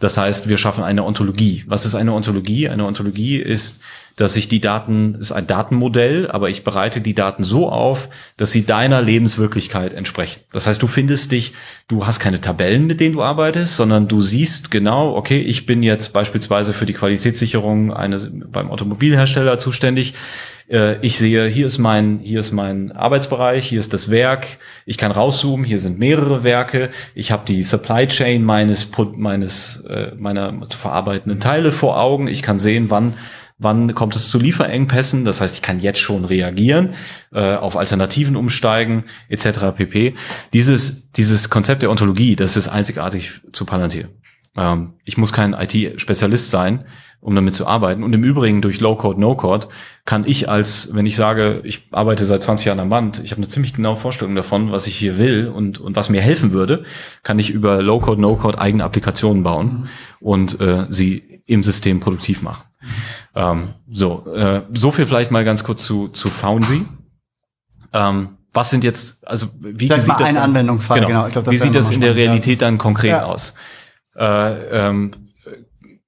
Das 0.00 0.18
heißt, 0.18 0.48
wir 0.48 0.58
schaffen 0.58 0.84
eine 0.84 1.04
Ontologie. 1.04 1.64
Was 1.66 1.86
ist 1.86 1.94
eine 1.94 2.12
Ontologie? 2.12 2.68
Eine 2.68 2.84
Ontologie 2.84 3.38
ist 3.38 3.80
dass 4.18 4.34
ich 4.34 4.48
die 4.48 4.60
Daten, 4.60 5.14
ist 5.14 5.30
ein 5.30 5.46
Datenmodell, 5.46 6.28
aber 6.28 6.50
ich 6.50 6.64
bereite 6.64 7.00
die 7.00 7.14
Daten 7.14 7.44
so 7.44 7.70
auf, 7.70 8.08
dass 8.36 8.50
sie 8.50 8.66
deiner 8.66 9.00
Lebenswirklichkeit 9.00 9.92
entsprechen. 9.92 10.40
Das 10.52 10.66
heißt, 10.66 10.82
du 10.82 10.88
findest 10.88 11.30
dich, 11.30 11.52
du 11.86 12.04
hast 12.04 12.18
keine 12.18 12.40
Tabellen, 12.40 12.88
mit 12.88 12.98
denen 12.98 13.14
du 13.14 13.22
arbeitest, 13.22 13.76
sondern 13.76 14.08
du 14.08 14.20
siehst 14.20 14.72
genau, 14.72 15.14
okay, 15.14 15.38
ich 15.38 15.66
bin 15.66 15.84
jetzt 15.84 16.12
beispielsweise 16.12 16.72
für 16.72 16.84
die 16.84 16.94
Qualitätssicherung 16.94 17.92
eines, 17.92 18.28
beim 18.32 18.72
Automobilhersteller 18.72 19.60
zuständig. 19.60 20.14
Äh, 20.68 20.96
ich 21.00 21.16
sehe, 21.16 21.46
hier 21.46 21.66
ist 21.66 21.78
mein, 21.78 22.18
hier 22.18 22.40
ist 22.40 22.50
mein 22.50 22.90
Arbeitsbereich, 22.90 23.68
hier 23.68 23.78
ist 23.78 23.94
das 23.94 24.10
Werk. 24.10 24.58
Ich 24.84 24.98
kann 24.98 25.12
rauszoomen. 25.12 25.64
Hier 25.64 25.78
sind 25.78 26.00
mehrere 26.00 26.42
Werke. 26.42 26.90
Ich 27.14 27.30
habe 27.30 27.44
die 27.46 27.62
Supply 27.62 28.08
Chain 28.08 28.42
meines, 28.42 28.90
meines, 29.14 29.84
äh, 29.88 30.10
meiner 30.16 30.68
zu 30.68 30.76
verarbeitenden 30.76 31.38
Teile 31.38 31.70
vor 31.70 32.00
Augen. 32.00 32.26
Ich 32.26 32.42
kann 32.42 32.58
sehen, 32.58 32.86
wann 32.90 33.14
wann 33.58 33.94
kommt 33.94 34.14
es 34.16 34.30
zu 34.30 34.38
Lieferengpässen, 34.38 35.24
das 35.24 35.40
heißt, 35.40 35.56
ich 35.56 35.62
kann 35.62 35.80
jetzt 35.80 35.98
schon 35.98 36.24
reagieren, 36.24 36.94
äh, 37.32 37.54
auf 37.56 37.76
Alternativen 37.76 38.36
umsteigen, 38.36 39.04
etc. 39.28 39.76
pp. 39.76 40.14
Dieses, 40.52 41.10
dieses 41.12 41.50
Konzept 41.50 41.82
der 41.82 41.90
Ontologie, 41.90 42.36
das 42.36 42.56
ist 42.56 42.68
einzigartig 42.68 43.40
zu 43.52 43.64
Palantir. 43.64 44.08
Ähm, 44.56 44.94
ich 45.04 45.18
muss 45.18 45.32
kein 45.32 45.54
IT-Spezialist 45.54 46.50
sein, 46.50 46.84
um 47.20 47.34
damit 47.34 47.54
zu 47.54 47.66
arbeiten. 47.66 48.04
Und 48.04 48.12
im 48.14 48.22
Übrigen 48.22 48.62
durch 48.62 48.78
Low-Code, 48.78 49.20
No-Code 49.20 49.66
kann 50.04 50.24
ich 50.24 50.48
als, 50.48 50.94
wenn 50.94 51.04
ich 51.04 51.16
sage, 51.16 51.60
ich 51.64 51.88
arbeite 51.90 52.24
seit 52.24 52.44
20 52.44 52.66
Jahren 52.66 52.80
am 52.80 52.90
Band, 52.90 53.20
ich 53.24 53.32
habe 53.32 53.40
eine 53.40 53.48
ziemlich 53.48 53.72
genaue 53.72 53.96
Vorstellung 53.96 54.36
davon, 54.36 54.70
was 54.70 54.86
ich 54.86 54.96
hier 54.96 55.18
will 55.18 55.48
und, 55.48 55.80
und 55.80 55.96
was 55.96 56.10
mir 56.10 56.22
helfen 56.22 56.52
würde, 56.52 56.84
kann 57.24 57.40
ich 57.40 57.50
über 57.50 57.82
Low-Code, 57.82 58.20
No-Code 58.20 58.60
eigene 58.60 58.84
Applikationen 58.84 59.42
bauen 59.42 59.66
mhm. 59.66 59.88
und 60.20 60.60
äh, 60.60 60.86
sie 60.90 61.42
im 61.46 61.64
System 61.64 61.98
produktiv 61.98 62.42
machen. 62.42 62.67
Ähm, 63.34 63.68
so, 63.88 64.26
äh, 64.34 64.62
so 64.72 64.90
viel 64.90 65.06
vielleicht 65.06 65.30
mal 65.30 65.44
ganz 65.44 65.64
kurz 65.64 65.84
zu, 65.84 66.08
zu 66.08 66.28
Foundry. 66.28 66.84
Ähm, 67.92 68.38
was 68.52 68.70
sind 68.70 68.84
jetzt, 68.84 69.26
also 69.28 69.48
wie 69.60 69.86
vielleicht 69.86 70.04
sieht 70.04 70.12
mal 70.14 70.18
das 70.18 70.26
dann, 70.28 70.36
Anwendungsfall, 70.36 71.00
genau, 71.00 71.22
genau 71.24 71.28
glaub, 71.30 71.50
wie 71.50 71.58
sieht 71.58 71.74
das 71.74 71.90
in 71.90 72.00
der 72.00 72.16
Realität 72.16 72.62
dann 72.62 72.78
konkret 72.78 73.10
ja. 73.10 73.24
aus? 73.24 73.54
Äh, 74.16 74.88
ähm, 74.88 75.10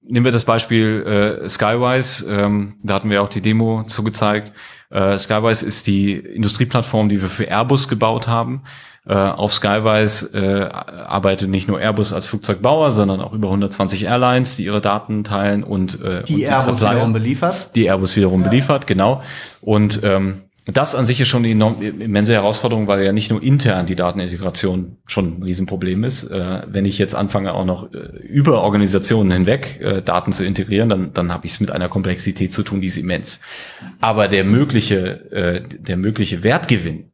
nehmen 0.02 0.24
wir 0.24 0.32
das 0.32 0.44
Beispiel 0.44 1.40
äh, 1.44 1.48
Skywise, 1.48 2.26
ähm, 2.28 2.76
da 2.82 2.94
hatten 2.94 3.10
wir 3.10 3.22
auch 3.22 3.28
die 3.28 3.40
Demo 3.40 3.84
zugezeigt. 3.84 4.52
Äh, 4.90 5.16
Skywise 5.18 5.64
ist 5.64 5.86
die 5.86 6.14
Industrieplattform, 6.14 7.08
die 7.08 7.22
wir 7.22 7.28
für 7.28 7.44
Airbus 7.44 7.88
gebaut 7.88 8.26
haben. 8.26 8.62
Äh, 9.06 9.14
auf 9.14 9.54
Skywise 9.54 10.30
äh, 10.34 10.68
arbeitet 10.70 11.48
nicht 11.48 11.68
nur 11.68 11.80
Airbus 11.80 12.12
als 12.12 12.26
Flugzeugbauer, 12.26 12.92
sondern 12.92 13.20
auch 13.20 13.32
über 13.32 13.48
120 13.48 14.04
Airlines, 14.04 14.56
die 14.56 14.64
ihre 14.66 14.82
Daten 14.82 15.24
teilen 15.24 15.64
und, 15.64 16.00
äh, 16.02 16.22
die, 16.24 16.34
und 16.34 16.38
die 16.40 16.44
Airbus 16.44 16.64
Supplier, 16.64 16.90
wiederum 16.90 17.12
beliefert. 17.14 17.70
Die 17.74 17.86
Airbus 17.86 18.16
wiederum 18.16 18.42
ja. 18.42 18.48
beliefert, 18.48 18.86
genau. 18.86 19.22
Und 19.62 20.00
ähm, 20.02 20.42
das 20.66 20.94
an 20.94 21.06
sich 21.06 21.20
ist 21.20 21.28
schon 21.28 21.44
eine 21.44 21.52
enorm, 21.52 21.80
immense 21.80 22.34
Herausforderung, 22.34 22.86
weil 22.86 23.02
ja 23.02 23.12
nicht 23.12 23.30
nur 23.30 23.42
intern 23.42 23.86
die 23.86 23.96
Datenintegration 23.96 24.98
schon 25.06 25.38
ein 25.38 25.42
Riesenproblem 25.42 26.04
ist. 26.04 26.24
Äh, 26.24 26.62
wenn 26.66 26.84
ich 26.84 26.98
jetzt 26.98 27.14
anfange, 27.14 27.54
auch 27.54 27.64
noch 27.64 27.92
äh, 27.92 27.96
über 28.18 28.62
Organisationen 28.62 29.30
hinweg 29.30 29.80
äh, 29.80 30.02
Daten 30.02 30.32
zu 30.32 30.44
integrieren, 30.44 30.90
dann, 30.90 31.12
dann 31.14 31.32
habe 31.32 31.46
ich 31.46 31.52
es 31.52 31.60
mit 31.60 31.70
einer 31.70 31.88
Komplexität 31.88 32.52
zu 32.52 32.62
tun, 32.62 32.82
die 32.82 32.88
ist 32.88 32.98
immens. 32.98 33.40
Aber 34.00 34.28
der 34.28 34.44
mögliche, 34.44 35.30
äh, 35.32 35.62
der 35.62 35.96
mögliche 35.96 36.42
Wertgewinn 36.42 37.10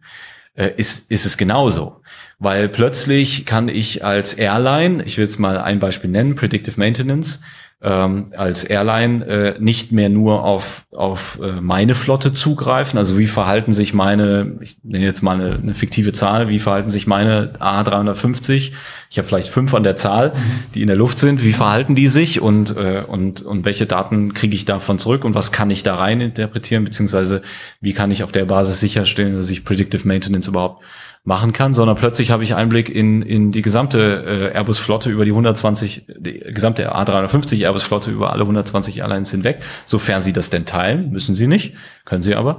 äh, 0.56 0.72
ist, 0.76 1.10
ist 1.10 1.26
es 1.26 1.36
genauso. 1.36 2.00
Weil 2.38 2.68
plötzlich 2.68 3.46
kann 3.46 3.68
ich 3.68 4.04
als 4.04 4.34
Airline, 4.34 5.02
ich 5.04 5.16
will 5.16 5.24
jetzt 5.24 5.38
mal 5.38 5.58
ein 5.58 5.78
Beispiel 5.78 6.10
nennen, 6.10 6.34
Predictive 6.34 6.78
Maintenance, 6.78 7.40
ähm, 7.82 8.32
als 8.34 8.64
Airline 8.64 9.26
äh, 9.26 9.54
nicht 9.60 9.92
mehr 9.92 10.08
nur 10.08 10.44
auf, 10.44 10.86
auf 10.92 11.38
äh, 11.42 11.60
meine 11.60 11.94
Flotte 11.94 12.32
zugreifen. 12.32 12.98
Also 12.98 13.18
wie 13.18 13.26
verhalten 13.26 13.72
sich 13.72 13.92
meine, 13.92 14.56
ich 14.60 14.78
nenne 14.82 15.04
jetzt 15.04 15.22
mal 15.22 15.38
eine, 15.38 15.56
eine 15.56 15.74
fiktive 15.74 16.12
Zahl, 16.12 16.48
wie 16.48 16.58
verhalten 16.58 16.88
sich 16.88 17.06
meine 17.06 17.52
A350? 17.60 18.72
Ich 19.10 19.18
habe 19.18 19.28
vielleicht 19.28 19.50
fünf 19.50 19.74
an 19.74 19.82
der 19.82 19.96
Zahl, 19.96 20.30
mhm. 20.30 20.72
die 20.74 20.80
in 20.80 20.88
der 20.88 20.96
Luft 20.96 21.18
sind. 21.18 21.44
Wie 21.44 21.52
verhalten 21.52 21.94
die 21.94 22.06
sich 22.06 22.40
und, 22.40 22.74
äh, 22.76 23.02
und, 23.06 23.42
und 23.42 23.66
welche 23.66 23.84
Daten 23.84 24.32
kriege 24.32 24.54
ich 24.54 24.64
davon 24.64 24.98
zurück 24.98 25.24
und 25.24 25.34
was 25.34 25.52
kann 25.52 25.68
ich 25.68 25.82
da 25.82 25.96
rein 25.96 26.22
interpretieren, 26.22 26.84
beziehungsweise 26.84 27.42
wie 27.82 27.92
kann 27.92 28.10
ich 28.10 28.22
auf 28.22 28.32
der 28.32 28.46
Basis 28.46 28.80
sicherstellen, 28.80 29.36
dass 29.36 29.50
ich 29.50 29.66
Predictive 29.66 30.08
Maintenance 30.08 30.48
überhaupt 30.48 30.82
machen 31.26 31.52
kann, 31.52 31.74
sondern 31.74 31.96
plötzlich 31.96 32.30
habe 32.30 32.44
ich 32.44 32.54
Einblick 32.54 32.88
in, 32.88 33.20
in 33.20 33.50
die 33.50 33.60
gesamte 33.60 34.52
äh, 34.52 34.56
Airbus-Flotte 34.56 35.10
über 35.10 35.24
die 35.24 35.32
120, 35.32 36.06
die 36.16 36.38
gesamte 36.38 36.94
A350 36.94 37.62
Airbus-Flotte 37.62 38.12
über 38.12 38.32
alle 38.32 38.42
120 38.42 38.98
Airlines 38.98 39.32
hinweg, 39.32 39.60
sofern 39.86 40.22
sie 40.22 40.32
das 40.32 40.50
denn 40.50 40.66
teilen, 40.66 41.10
müssen 41.10 41.34
sie 41.34 41.48
nicht, 41.48 41.74
können 42.04 42.22
sie 42.22 42.36
aber. 42.36 42.58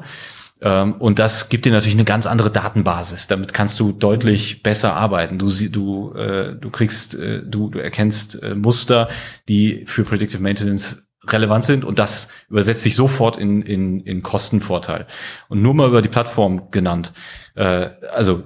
Ähm, 0.59 0.95
und 0.95 1.17
das 1.17 1.47
gibt 1.47 1.65
dir 1.65 1.71
natürlich 1.71 1.95
eine 1.95 2.03
ganz 2.03 2.25
andere 2.25 2.51
Datenbasis. 2.51 3.27
Damit 3.27 3.53
kannst 3.53 3.79
du 3.79 3.93
deutlich 3.93 4.63
besser 4.63 4.95
arbeiten. 4.95 5.39
Du, 5.39 5.49
du, 5.69 6.13
äh, 6.15 6.53
du 6.53 6.69
kriegst, 6.69 7.15
äh, 7.15 7.43
du, 7.45 7.69
du 7.69 7.79
erkennst 7.79 8.43
äh, 8.43 8.53
Muster, 8.53 9.07
die 9.47 9.85
für 9.85 10.03
Predictive 10.03 10.43
Maintenance 10.43 11.07
relevant 11.25 11.63
sind 11.63 11.85
und 11.85 11.99
das 11.99 12.29
übersetzt 12.49 12.81
sich 12.81 12.95
sofort 12.95 13.37
in, 13.37 13.61
in, 13.61 14.01
in 14.01 14.23
Kostenvorteil. 14.23 15.07
Und 15.47 15.61
nur 15.61 15.73
mal 15.73 15.87
über 15.87 16.01
die 16.01 16.09
Plattform 16.09 16.69
genannt. 16.69 17.13
Äh, 17.55 17.91
also 18.13 18.43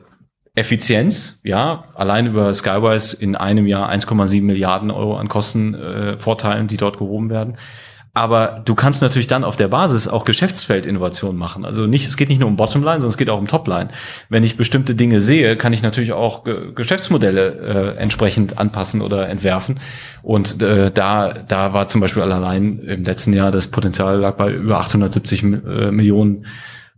Effizienz, 0.53 1.39
ja, 1.43 1.85
allein 1.95 2.27
über 2.27 2.53
Skywise 2.53 3.15
in 3.15 3.35
einem 3.35 3.67
Jahr 3.67 3.89
1,7 3.89 4.41
Milliarden 4.41 4.91
Euro 4.91 5.17
an 5.17 5.29
Kostenvorteilen, 5.29 6.65
äh, 6.65 6.67
die 6.67 6.77
dort 6.77 6.97
gehoben 6.97 7.29
werden. 7.29 7.57
Aber 8.13 8.61
du 8.65 8.75
kannst 8.75 9.01
natürlich 9.01 9.27
dann 9.27 9.45
auf 9.45 9.55
der 9.55 9.69
Basis 9.69 10.09
auch 10.09 10.25
Geschäftsfeldinnovation 10.25 11.37
machen. 11.37 11.63
Also 11.63 11.87
nicht, 11.87 12.09
es 12.09 12.17
geht 12.17 12.27
nicht 12.27 12.39
nur 12.39 12.49
um 12.49 12.57
Bottomline, 12.57 12.99
sondern 12.99 13.11
es 13.11 13.17
geht 13.17 13.29
auch 13.29 13.39
um 13.39 13.47
Topline. 13.47 13.87
Wenn 14.27 14.43
ich 14.43 14.57
bestimmte 14.57 14.95
Dinge 14.95 15.21
sehe, 15.21 15.55
kann 15.55 15.71
ich 15.71 15.81
natürlich 15.81 16.11
auch 16.11 16.43
Ge 16.43 16.73
Geschäftsmodelle 16.75 17.95
äh, 17.95 17.97
entsprechend 17.97 18.57
anpassen 18.57 19.01
oder 19.01 19.29
entwerfen. 19.29 19.79
Und 20.23 20.61
äh, 20.61 20.91
da, 20.91 21.29
da 21.29 21.71
war 21.71 21.87
zum 21.87 22.01
Beispiel 22.01 22.23
allein 22.23 22.79
im 22.79 23.05
letzten 23.05 23.31
Jahr 23.31 23.49
das 23.49 23.67
Potenzial 23.67 24.19
lag 24.19 24.35
bei 24.35 24.51
über 24.51 24.79
870 24.79 25.43
äh, 25.43 25.91
Millionen 25.91 26.47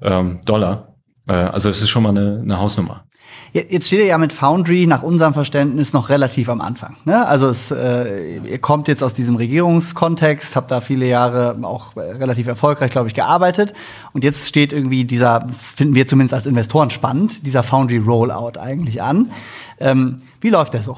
ähm, 0.02 0.40
Dollar. 0.46 0.96
Äh, 1.28 1.34
also 1.34 1.70
es 1.70 1.84
ist 1.84 1.92
schon 1.92 2.02
mal 2.02 2.10
eine, 2.10 2.40
eine 2.42 2.60
Hausnummer. 2.60 3.06
Jetzt 3.54 3.86
steht 3.86 4.00
ihr 4.00 4.06
ja 4.08 4.18
mit 4.18 4.34
Foundry 4.34 4.88
nach 4.88 5.04
unserem 5.04 5.36
Verständnis 5.36 5.94
noch 5.94 6.10
relativ 6.10 6.50
am 6.50 6.60
Anfang. 6.60 6.98
Ne? 7.06 7.24
Also 7.28 7.48
es, 7.50 7.70
äh, 7.70 8.38
ihr 8.38 8.58
kommt 8.58 8.88
jetzt 8.88 9.04
aus 9.04 9.14
diesem 9.14 9.36
Regierungskontext, 9.36 10.56
habt 10.56 10.72
da 10.72 10.82
viele 10.82 11.06
Jahre 11.06 11.56
auch 11.62 11.96
relativ 11.96 12.48
erfolgreich, 12.48 12.90
glaube 12.90 13.10
ich, 13.10 13.14
gearbeitet. 13.14 13.74
Und 14.12 14.24
jetzt 14.24 14.48
steht 14.48 14.74
irgendwie 14.74 15.06
dieser, 15.06 15.46
finden 15.52 15.94
wir 15.94 16.08
zumindest 16.08 16.34
als 16.34 16.48
Investoren 16.48 16.90
spannend, 16.90 17.46
dieser 17.46 17.62
Foundry 17.62 17.98
Rollout 17.98 18.60
eigentlich 18.60 19.04
an. 19.04 19.32
Ähm, 19.80 20.18
wie 20.42 20.50
läuft 20.50 20.74
der 20.74 20.82
so? 20.82 20.98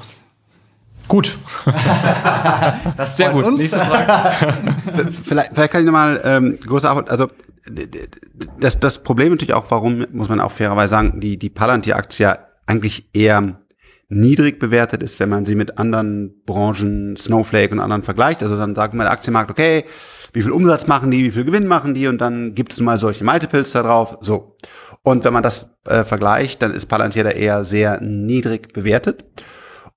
Gut. 1.08 1.36
Sehr 3.12 3.32
gut. 3.32 3.44
Uns. 3.44 3.58
Nächste 3.58 3.80
Frage. 3.80 4.54
vielleicht, 5.24 5.50
vielleicht 5.52 5.72
kann 5.72 5.82
ich 5.82 5.86
nochmal 5.86 6.22
ähm, 6.24 6.58
größer 6.66 7.04
also 7.06 7.28
das, 8.60 8.78
das 8.80 9.02
Problem 9.02 9.30
natürlich 9.30 9.54
auch, 9.54 9.66
warum, 9.70 10.06
muss 10.12 10.28
man 10.28 10.40
auch 10.40 10.52
fairerweise 10.52 10.90
sagen, 10.90 11.20
die, 11.20 11.36
die 11.36 11.50
Palantir-Aktie 11.50 12.45
eigentlich 12.66 13.08
eher 13.12 13.60
niedrig 14.08 14.58
bewertet 14.60 15.02
ist, 15.02 15.18
wenn 15.18 15.28
man 15.28 15.44
sie 15.44 15.54
mit 15.54 15.78
anderen 15.78 16.42
Branchen, 16.44 17.16
Snowflake 17.16 17.72
und 17.72 17.80
anderen 17.80 18.02
vergleicht. 18.02 18.42
Also 18.42 18.56
dann 18.56 18.74
sagt 18.74 18.94
man 18.94 19.04
der 19.04 19.12
Aktienmarkt, 19.12 19.50
okay, 19.50 19.84
wie 20.32 20.42
viel 20.42 20.52
Umsatz 20.52 20.86
machen 20.86 21.10
die, 21.10 21.24
wie 21.24 21.30
viel 21.30 21.44
Gewinn 21.44 21.66
machen 21.66 21.94
die 21.94 22.06
und 22.06 22.20
dann 22.20 22.54
gibt 22.54 22.72
es 22.72 22.80
mal 22.80 22.98
solche 22.98 23.24
Multiples 23.24 23.72
da 23.72 23.82
drauf. 23.82 24.18
So. 24.20 24.56
Und 25.02 25.24
wenn 25.24 25.32
man 25.32 25.42
das 25.42 25.70
äh, 25.86 26.04
vergleicht, 26.04 26.62
dann 26.62 26.72
ist 26.72 26.86
Palantir 26.86 27.24
da 27.24 27.30
eher 27.30 27.64
sehr 27.64 28.00
niedrig 28.00 28.72
bewertet. 28.72 29.24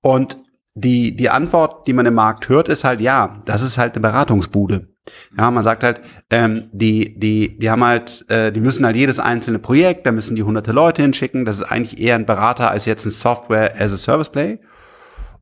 Und 0.00 0.38
die, 0.74 1.14
die 1.14 1.30
Antwort, 1.30 1.86
die 1.86 1.92
man 1.92 2.06
im 2.06 2.14
Markt 2.14 2.48
hört, 2.48 2.68
ist 2.68 2.84
halt, 2.84 3.00
ja, 3.00 3.42
das 3.44 3.62
ist 3.62 3.76
halt 3.76 3.94
eine 3.94 4.02
Beratungsbude. 4.02 4.88
Ja, 5.36 5.50
man 5.50 5.64
sagt 5.64 5.82
halt, 5.82 6.00
ähm, 6.30 6.68
die, 6.72 7.18
die, 7.18 7.58
die 7.58 7.70
haben 7.70 7.84
halt, 7.84 8.24
äh, 8.28 8.52
die 8.52 8.60
müssen 8.60 8.84
halt 8.84 8.96
jedes 8.96 9.18
einzelne 9.18 9.58
Projekt, 9.58 10.06
da 10.06 10.12
müssen 10.12 10.36
die 10.36 10.42
hunderte 10.42 10.72
Leute 10.72 11.02
hinschicken. 11.02 11.44
Das 11.44 11.56
ist 11.56 11.62
eigentlich 11.62 12.00
eher 12.00 12.16
ein 12.16 12.26
Berater 12.26 12.70
als 12.70 12.84
jetzt 12.84 13.06
ein 13.06 13.10
Software 13.10 13.80
as 13.80 13.92
a 13.92 13.98
Service 13.98 14.28
Play. 14.28 14.58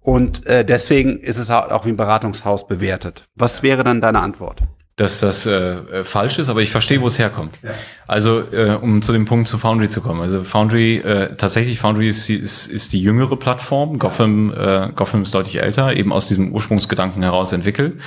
Und 0.01 0.47
äh, 0.47 0.65
deswegen 0.65 1.19
ist 1.19 1.39
es 1.39 1.51
halt 1.51 1.73
auch 1.73 1.85
wie 1.85 1.91
ein 1.91 1.97
Beratungshaus 1.97 2.67
bewertet. 2.67 3.25
Was 3.35 3.63
wäre 3.63 3.85
dann 3.85 4.01
deine 4.01 4.21
Antwort? 4.21 4.63
dass 4.99 5.21
das 5.21 5.47
äh, 5.47 5.53
äh, 5.53 6.05
falsch 6.05 6.41
ist, 6.41 6.49
aber 6.49 6.61
ich 6.61 6.71
verstehe, 6.71 7.01
wo 7.01 7.07
es 7.07 7.21
herkommt. 7.21 7.61
Ja. 7.63 7.71
Also, 8.09 8.43
äh, 8.53 8.73
um 8.73 9.01
zu 9.01 9.13
dem 9.13 9.27
Punkt 9.27 9.47
zu 9.47 9.57
Foundry 9.57 9.89
zu 9.89 10.01
kommen. 10.01 10.21
Also 10.21 10.43
Foundry, 10.43 10.97
äh, 10.97 11.37
tatsächlich, 11.37 11.79
Foundry 11.79 12.09
ist, 12.09 12.29
ist, 12.29 12.67
ist 12.67 12.93
die 12.93 13.01
jüngere 13.01 13.37
Plattform. 13.37 14.01
Gotham, 14.01 14.53
äh, 14.53 14.89
Gotham 14.97 15.23
ist 15.23 15.33
deutlich 15.33 15.63
älter, 15.63 15.95
eben 15.95 16.13
aus 16.13 16.27
diesem 16.27 16.51
Ursprungsgedanken 16.53 17.23
heraus 17.23 17.53
entwickelt. 17.53 18.01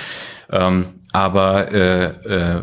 Ähm, 0.51 0.85
aber 1.11 1.71
äh, 1.73 2.05
äh, 2.05 2.57
äh, 2.57 2.61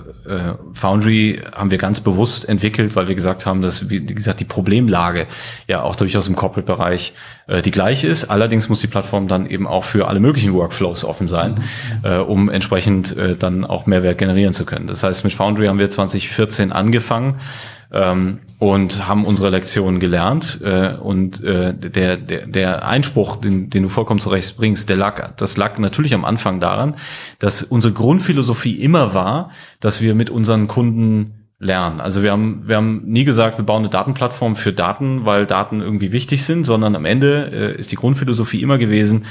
Foundry 0.72 1.40
haben 1.54 1.70
wir 1.70 1.78
ganz 1.78 2.00
bewusst 2.00 2.48
entwickelt, 2.48 2.96
weil 2.96 3.08
wir 3.08 3.14
gesagt 3.14 3.44
haben, 3.44 3.60
dass, 3.60 3.90
wie 3.90 4.04
gesagt, 4.04 4.40
die 4.40 4.44
Problemlage 4.44 5.26
ja 5.66 5.82
auch 5.82 5.96
durchaus 5.96 6.28
im 6.28 6.36
Corporate-Bereich 6.36 7.12
äh, 7.46 7.60
die 7.60 7.70
gleiche 7.70 8.06
ist. 8.06 8.24
Allerdings 8.24 8.68
muss 8.68 8.80
die 8.80 8.86
Plattform 8.86 9.28
dann 9.28 9.46
eben 9.46 9.66
auch 9.66 9.84
für 9.84 10.08
alle 10.08 10.20
möglichen 10.20 10.54
Workflows 10.54 11.04
offen 11.04 11.26
sein, 11.26 11.56
mhm. 12.02 12.10
äh, 12.10 12.16
um 12.18 12.48
entsprechend 12.48 13.16
äh, 13.16 13.36
dann 13.36 13.66
auch 13.66 13.86
Mehrwert 13.86 14.16
generieren 14.16 14.54
zu 14.54 14.64
können. 14.64 14.86
Das 14.86 15.02
heißt, 15.02 15.24
mit 15.24 15.34
Foundry 15.34 15.66
haben 15.66 15.78
wir 15.78 15.90
2014 15.90 16.72
angefangen 16.72 17.38
ähm, 17.92 18.40
und 18.58 19.06
haben 19.08 19.24
unsere 19.24 19.50
Lektionen 19.50 20.00
gelernt. 20.00 20.60
Äh, 20.62 20.94
und 20.94 21.42
äh, 21.42 21.74
der, 21.74 22.16
der, 22.16 22.46
der 22.46 22.86
Einspruch, 22.86 23.36
den, 23.36 23.70
den 23.70 23.84
du 23.84 23.88
vollkommen 23.88 24.20
zurecht 24.20 24.56
bringst, 24.56 24.88
der 24.88 24.96
lag, 24.96 25.34
das 25.36 25.56
lag 25.56 25.78
natürlich 25.78 26.14
am 26.14 26.24
Anfang 26.24 26.60
daran, 26.60 26.96
dass 27.38 27.62
unsere 27.62 27.92
Grundphilosophie 27.92 28.74
immer 28.74 29.14
war, 29.14 29.50
dass 29.80 30.00
wir 30.00 30.14
mit 30.14 30.30
unseren 30.30 30.68
Kunden 30.68 31.34
lernen. 31.60 32.00
Also 32.00 32.22
wir 32.22 32.30
haben, 32.30 32.62
wir 32.66 32.76
haben 32.76 33.02
nie 33.04 33.24
gesagt, 33.24 33.58
wir 33.58 33.64
bauen 33.64 33.82
eine 33.82 33.90
Datenplattform 33.90 34.54
für 34.54 34.72
Daten, 34.72 35.24
weil 35.24 35.46
Daten 35.46 35.80
irgendwie 35.80 36.12
wichtig 36.12 36.44
sind, 36.44 36.64
sondern 36.64 36.94
am 36.94 37.04
Ende 37.04 37.50
äh, 37.52 37.78
ist 37.78 37.90
die 37.90 37.96
Grundphilosophie 37.96 38.62
immer 38.62 38.78
gewesen, 38.78 39.26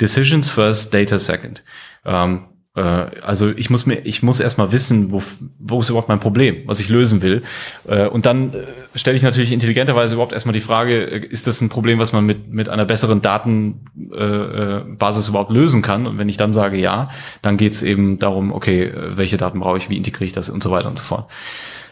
Decisions 0.00 0.48
first, 0.48 0.92
Data 0.92 1.18
second. 1.18 1.62
Ähm, 2.04 2.44
äh, 2.76 2.80
also 2.80 3.50
ich 3.50 3.70
muss 3.70 3.86
mir, 3.86 4.00
ich 4.04 4.22
muss 4.22 4.40
erstmal 4.40 4.72
wissen, 4.72 5.10
wo, 5.10 5.22
wo 5.58 5.80
ist 5.80 5.90
überhaupt 5.90 6.08
mein 6.08 6.20
Problem, 6.20 6.62
was 6.66 6.80
ich 6.80 6.88
lösen 6.88 7.22
will. 7.22 7.42
Äh, 7.86 8.06
und 8.06 8.26
dann 8.26 8.54
äh, 8.54 8.66
stelle 8.94 9.16
ich 9.16 9.22
natürlich 9.22 9.52
intelligenterweise 9.52 10.14
überhaupt 10.14 10.32
erstmal 10.32 10.52
die 10.52 10.60
Frage, 10.60 11.02
ist 11.02 11.46
das 11.46 11.60
ein 11.60 11.68
Problem, 11.68 11.98
was 11.98 12.12
man 12.12 12.24
mit, 12.24 12.52
mit 12.52 12.68
einer 12.68 12.84
besseren 12.84 13.22
Datenbasis 13.22 15.28
überhaupt 15.28 15.50
lösen 15.50 15.82
kann? 15.82 16.06
Und 16.06 16.18
wenn 16.18 16.28
ich 16.28 16.36
dann 16.36 16.52
sage 16.52 16.78
ja, 16.78 17.08
dann 17.42 17.56
geht 17.56 17.72
es 17.72 17.82
eben 17.82 18.18
darum, 18.18 18.52
okay, 18.52 18.92
welche 18.94 19.36
Daten 19.36 19.60
brauche 19.60 19.78
ich, 19.78 19.90
wie 19.90 19.96
integriere 19.96 20.26
ich 20.26 20.32
das 20.32 20.48
und 20.48 20.62
so 20.62 20.70
weiter 20.70 20.88
und 20.88 20.98
so 20.98 21.04
fort. 21.04 21.30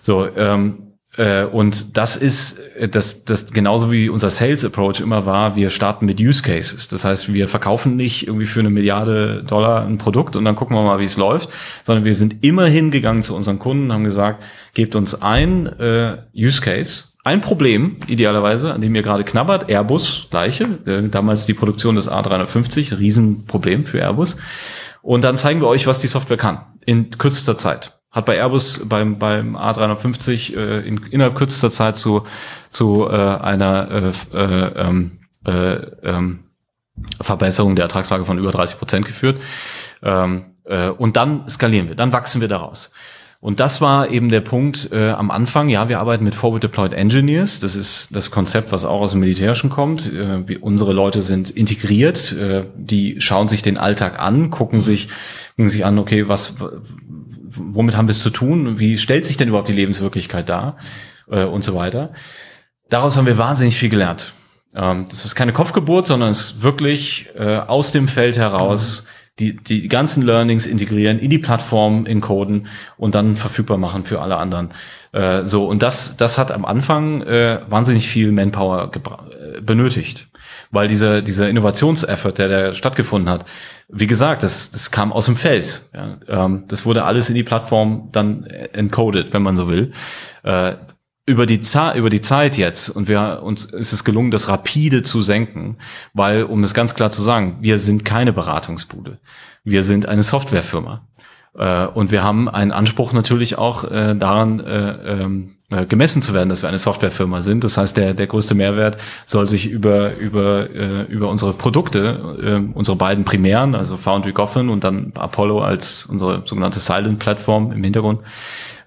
So, 0.01 0.29
ähm, 0.37 0.79
äh, 0.79 0.88
und 1.47 1.97
das 1.97 2.17
ist 2.17 2.59
äh, 2.77 2.89
das, 2.89 3.25
das 3.25 3.47
genauso 3.47 3.91
wie 3.91 4.09
unser 4.09 4.31
Sales 4.31 4.65
Approach 4.65 5.01
immer 5.01 5.27
war, 5.27 5.57
wir 5.57 5.71
starten 5.71 6.07
mit 6.07 6.21
Use 6.21 6.43
Cases. 6.43 6.87
Das 6.89 7.05
heißt, 7.05 7.33
wir 7.33 7.49
verkaufen 7.49 7.97
nicht 7.97 8.29
irgendwie 8.29 8.47
für 8.47 8.61
eine 8.61 8.71
Milliarde 8.71 9.43
Dollar 9.45 9.85
ein 9.85 9.99
Produkt 9.99 10.37
und 10.37 10.45
dann 10.45 10.55
gucken 10.55 10.77
wir 10.77 10.83
mal, 10.85 11.01
wie 11.01 11.05
es 11.05 11.17
läuft, 11.17 11.49
sondern 11.85 12.05
wir 12.05 12.15
sind 12.15 12.45
immer 12.45 12.67
hingegangen 12.67 13.25
zu 13.25 13.35
unseren 13.35 13.59
Kunden, 13.59 13.93
haben 13.93 14.05
gesagt, 14.05 14.45
gebt 14.75 14.95
uns 14.95 15.21
ein 15.21 15.67
äh, 15.81 16.19
Use 16.37 16.63
Case, 16.63 17.07
ein 17.25 17.41
Problem, 17.41 17.97
idealerweise, 18.07 18.73
an 18.73 18.81
dem 18.81 18.95
ihr 18.95 19.03
gerade 19.03 19.25
knabbert, 19.25 19.69
Airbus, 19.69 20.29
gleiche, 20.31 20.65
äh, 20.87 21.09
damals 21.11 21.47
die 21.47 21.55
Produktion 21.55 21.97
des 21.97 22.09
A350, 22.09 22.99
Riesenproblem 22.99 23.85
für 23.85 23.99
Airbus. 23.99 24.37
Und 25.03 25.25
dann 25.25 25.37
zeigen 25.37 25.61
wir 25.61 25.67
euch, 25.67 25.87
was 25.89 25.99
die 25.99 26.07
Software 26.07 26.37
kann, 26.37 26.61
in 26.87 27.11
kürzester 27.11 27.57
Zeit 27.57 27.98
hat 28.11 28.25
bei 28.25 28.37
Airbus 28.37 28.83
beim, 28.89 29.19
beim 29.19 29.57
A350 29.57 30.57
äh, 30.57 30.87
in, 30.87 31.01
innerhalb 31.11 31.35
kürzester 31.35 31.71
Zeit 31.71 31.97
zu, 31.97 32.27
zu 32.71 33.07
äh, 33.09 33.15
einer 33.15 34.13
äh, 34.33 34.37
äh, 34.37 34.73
ähm, 34.77 35.11
äh, 35.47 35.75
ähm, 36.03 36.41
Verbesserung 37.21 37.77
der 37.77 37.85
Ertragslage 37.85 38.25
von 38.25 38.39
über 38.39 38.51
30 38.51 38.79
Prozent 38.79 39.07
geführt. 39.07 39.41
Ähm, 40.03 40.47
äh, 40.65 40.89
und 40.89 41.17
dann 41.17 41.49
skalieren 41.49 41.89
wir, 41.89 41.95
dann 41.95 42.13
wachsen 42.13 42.41
wir 42.41 42.49
daraus. 42.49 42.91
Und 43.41 43.61
das 43.61 43.81
war 43.81 44.11
eben 44.11 44.31
der 44.31 44.41
Punkt 44.41 44.91
äh, 44.91 45.11
am 45.11 45.31
Anfang. 45.31 45.69
Ja, 45.69 45.89
wir 45.89 46.01
arbeiten 46.01 46.25
mit 46.25 46.35
Forward 46.35 46.65
Deployed 46.65 46.93
Engineers. 46.93 47.61
Das 47.61 47.77
ist 47.77 48.09
das 48.17 48.33
Konzept, 48.33 48.73
was 48.73 48.85
auch 48.85 49.01
aus 49.01 49.13
dem 49.13 49.21
Militärischen 49.21 49.71
kommt. 49.71 50.13
Äh, 50.13 50.49
wir, 50.49 50.63
unsere 50.65 50.93
Leute 50.93 51.23
sind 51.23 51.51
integriert. 51.51 52.33
Äh, 52.33 52.65
die 52.75 53.21
schauen 53.21 53.47
sich 53.47 53.63
den 53.63 53.79
Alltag 53.79 54.21
an, 54.21 54.51
gucken 54.51 54.81
sich, 54.81 55.09
gucken 55.51 55.71
sich 55.71 55.85
an, 55.85 56.01
okay, 56.01 56.27
was, 56.27 56.57
womit 57.61 57.97
haben 57.97 58.09
wir 58.09 58.13
es 58.13 58.23
zu 58.23 58.31
tun? 58.31 58.79
Wie 58.79 58.99
stellt 58.99 59.27
sich 59.27 59.37
denn 59.37 59.49
überhaupt 59.49 59.69
die 59.69 59.73
Lebenswirklichkeit 59.73 60.49
dar? 60.49 60.77
Äh, 61.31 61.45
und 61.45 61.63
so 61.63 61.75
weiter. 61.75 62.13
Daraus 62.89 63.17
haben 63.17 63.27
wir 63.27 63.39
wahnsinnig 63.39 63.77
viel 63.77 63.91
gelernt. 63.91 64.33
Ähm, 64.75 65.07
das 65.09 65.25
ist 65.25 65.35
keine 65.35 65.53
Kopfgeburt, 65.53 66.07
sondern 66.07 66.31
es 66.31 66.51
ist 66.51 66.63
wirklich 66.63 67.29
äh, 67.37 67.57
aus 67.59 67.93
dem 67.93 68.09
Feld 68.09 68.37
heraus 68.37 69.07
die, 69.39 69.57
die 69.57 69.89
ganzen 69.89 70.25
Learnings 70.25 70.67
integrieren, 70.67 71.19
in 71.19 71.31
die 71.31 71.39
Plattform 71.39 72.07
encoden 72.07 72.67
und 72.97 73.15
dann 73.15 73.37
verfügbar 73.37 73.79
machen 73.79 74.05
für 74.05 74.21
alle 74.21 74.37
anderen. 74.37 74.71
Äh, 75.13 75.45
so, 75.45 75.67
und 75.67 75.83
das, 75.83 76.17
das 76.17 76.39
hat 76.39 76.51
am 76.51 76.65
Anfang 76.65 77.23
äh, 77.23 77.61
wahnsinnig 77.69 78.09
viel 78.09 78.33
Manpower 78.33 78.91
äh, 78.95 79.61
benötigt. 79.61 80.29
Weil 80.71 80.89
dieser, 80.89 81.23
dieser 81.23 81.49
Innovationseffort, 81.49 82.39
der 82.39 82.49
da 82.49 82.75
stattgefunden 82.75 83.31
hat, 83.31 83.47
wie 83.89 84.07
gesagt, 84.07 84.43
das, 84.43 84.71
das 84.71 84.91
kam 84.91 85.13
aus 85.13 85.27
dem 85.27 85.37
Feld. 85.37 85.83
Ja, 85.95 86.19
ähm, 86.29 86.65
das 86.69 86.85
wurde 86.85 87.05
alles 87.05 87.29
in 87.29 87.35
die 87.35 87.43
Plattform 87.43 88.09
dann 88.13 88.45
encoded, 88.45 89.33
wenn 89.33 89.43
man 89.43 89.57
so 89.57 89.69
will. 89.69 89.93
Äh, 90.43 90.75
über 91.29 91.45
die, 91.45 91.61
über 91.95 92.09
die 92.09 92.23
Zeit 92.23 92.57
jetzt 92.57 92.89
und 92.89 93.07
wir 93.07 93.43
uns 93.43 93.67
ist 93.67 93.93
es 93.93 94.03
gelungen, 94.03 94.31
das 94.31 94.49
rapide 94.49 95.03
zu 95.03 95.21
senken, 95.21 95.77
weil, 96.15 96.45
um 96.45 96.65
es 96.65 96.73
ganz 96.73 96.95
klar 96.95 97.11
zu 97.11 97.21
sagen, 97.21 97.59
wir 97.61 97.79
sind 97.79 98.07
keine 98.07 98.33
Beratungsbude. 98.33 99.19
Wir 99.63 99.85
sind 99.85 100.07
eine 100.07 100.23
Softwarefirma. 100.23 101.07
Äh, 101.55 101.87
und 101.87 102.11
wir 102.11 102.23
haben 102.23 102.49
einen 102.49 102.73
Anspruch 102.73 103.13
natürlich 103.13 103.59
auch 103.59 103.85
äh, 103.85 104.15
daran, 104.15 104.61
äh, 104.61 104.91
ähm, 105.23 105.58
äh, 105.71 105.87
gemessen 105.87 106.23
zu 106.23 106.33
werden, 106.33 106.49
dass 106.49 106.63
wir 106.63 106.69
eine 106.69 106.79
Softwarefirma 106.79 107.43
sind. 107.43 107.63
Das 107.63 107.77
heißt, 107.77 107.97
der, 107.97 108.15
der 108.15 108.27
größte 108.27 108.55
Mehrwert 108.55 108.99
soll 109.27 109.47
sich 109.47 109.71
über, 109.71 110.17
über, 110.17 110.71
äh, 110.71 111.03
über 111.03 111.29
unsere 111.29 111.53
Produkte, 111.53 112.69
äh, 112.73 112.77
unsere 112.77 112.97
beiden 112.97 113.25
primären, 113.25 113.75
also 113.75 113.97
Foundry 113.97 114.33
Goffin 114.33 114.69
und 114.69 114.85
dann 114.85 115.13
Apollo 115.15 115.63
als 115.63 116.07
unsere 116.07 116.43
sogenannte 116.47 116.81
Silent-Plattform 116.81 117.73
im 117.73 117.85
Hintergrund, 117.85 118.23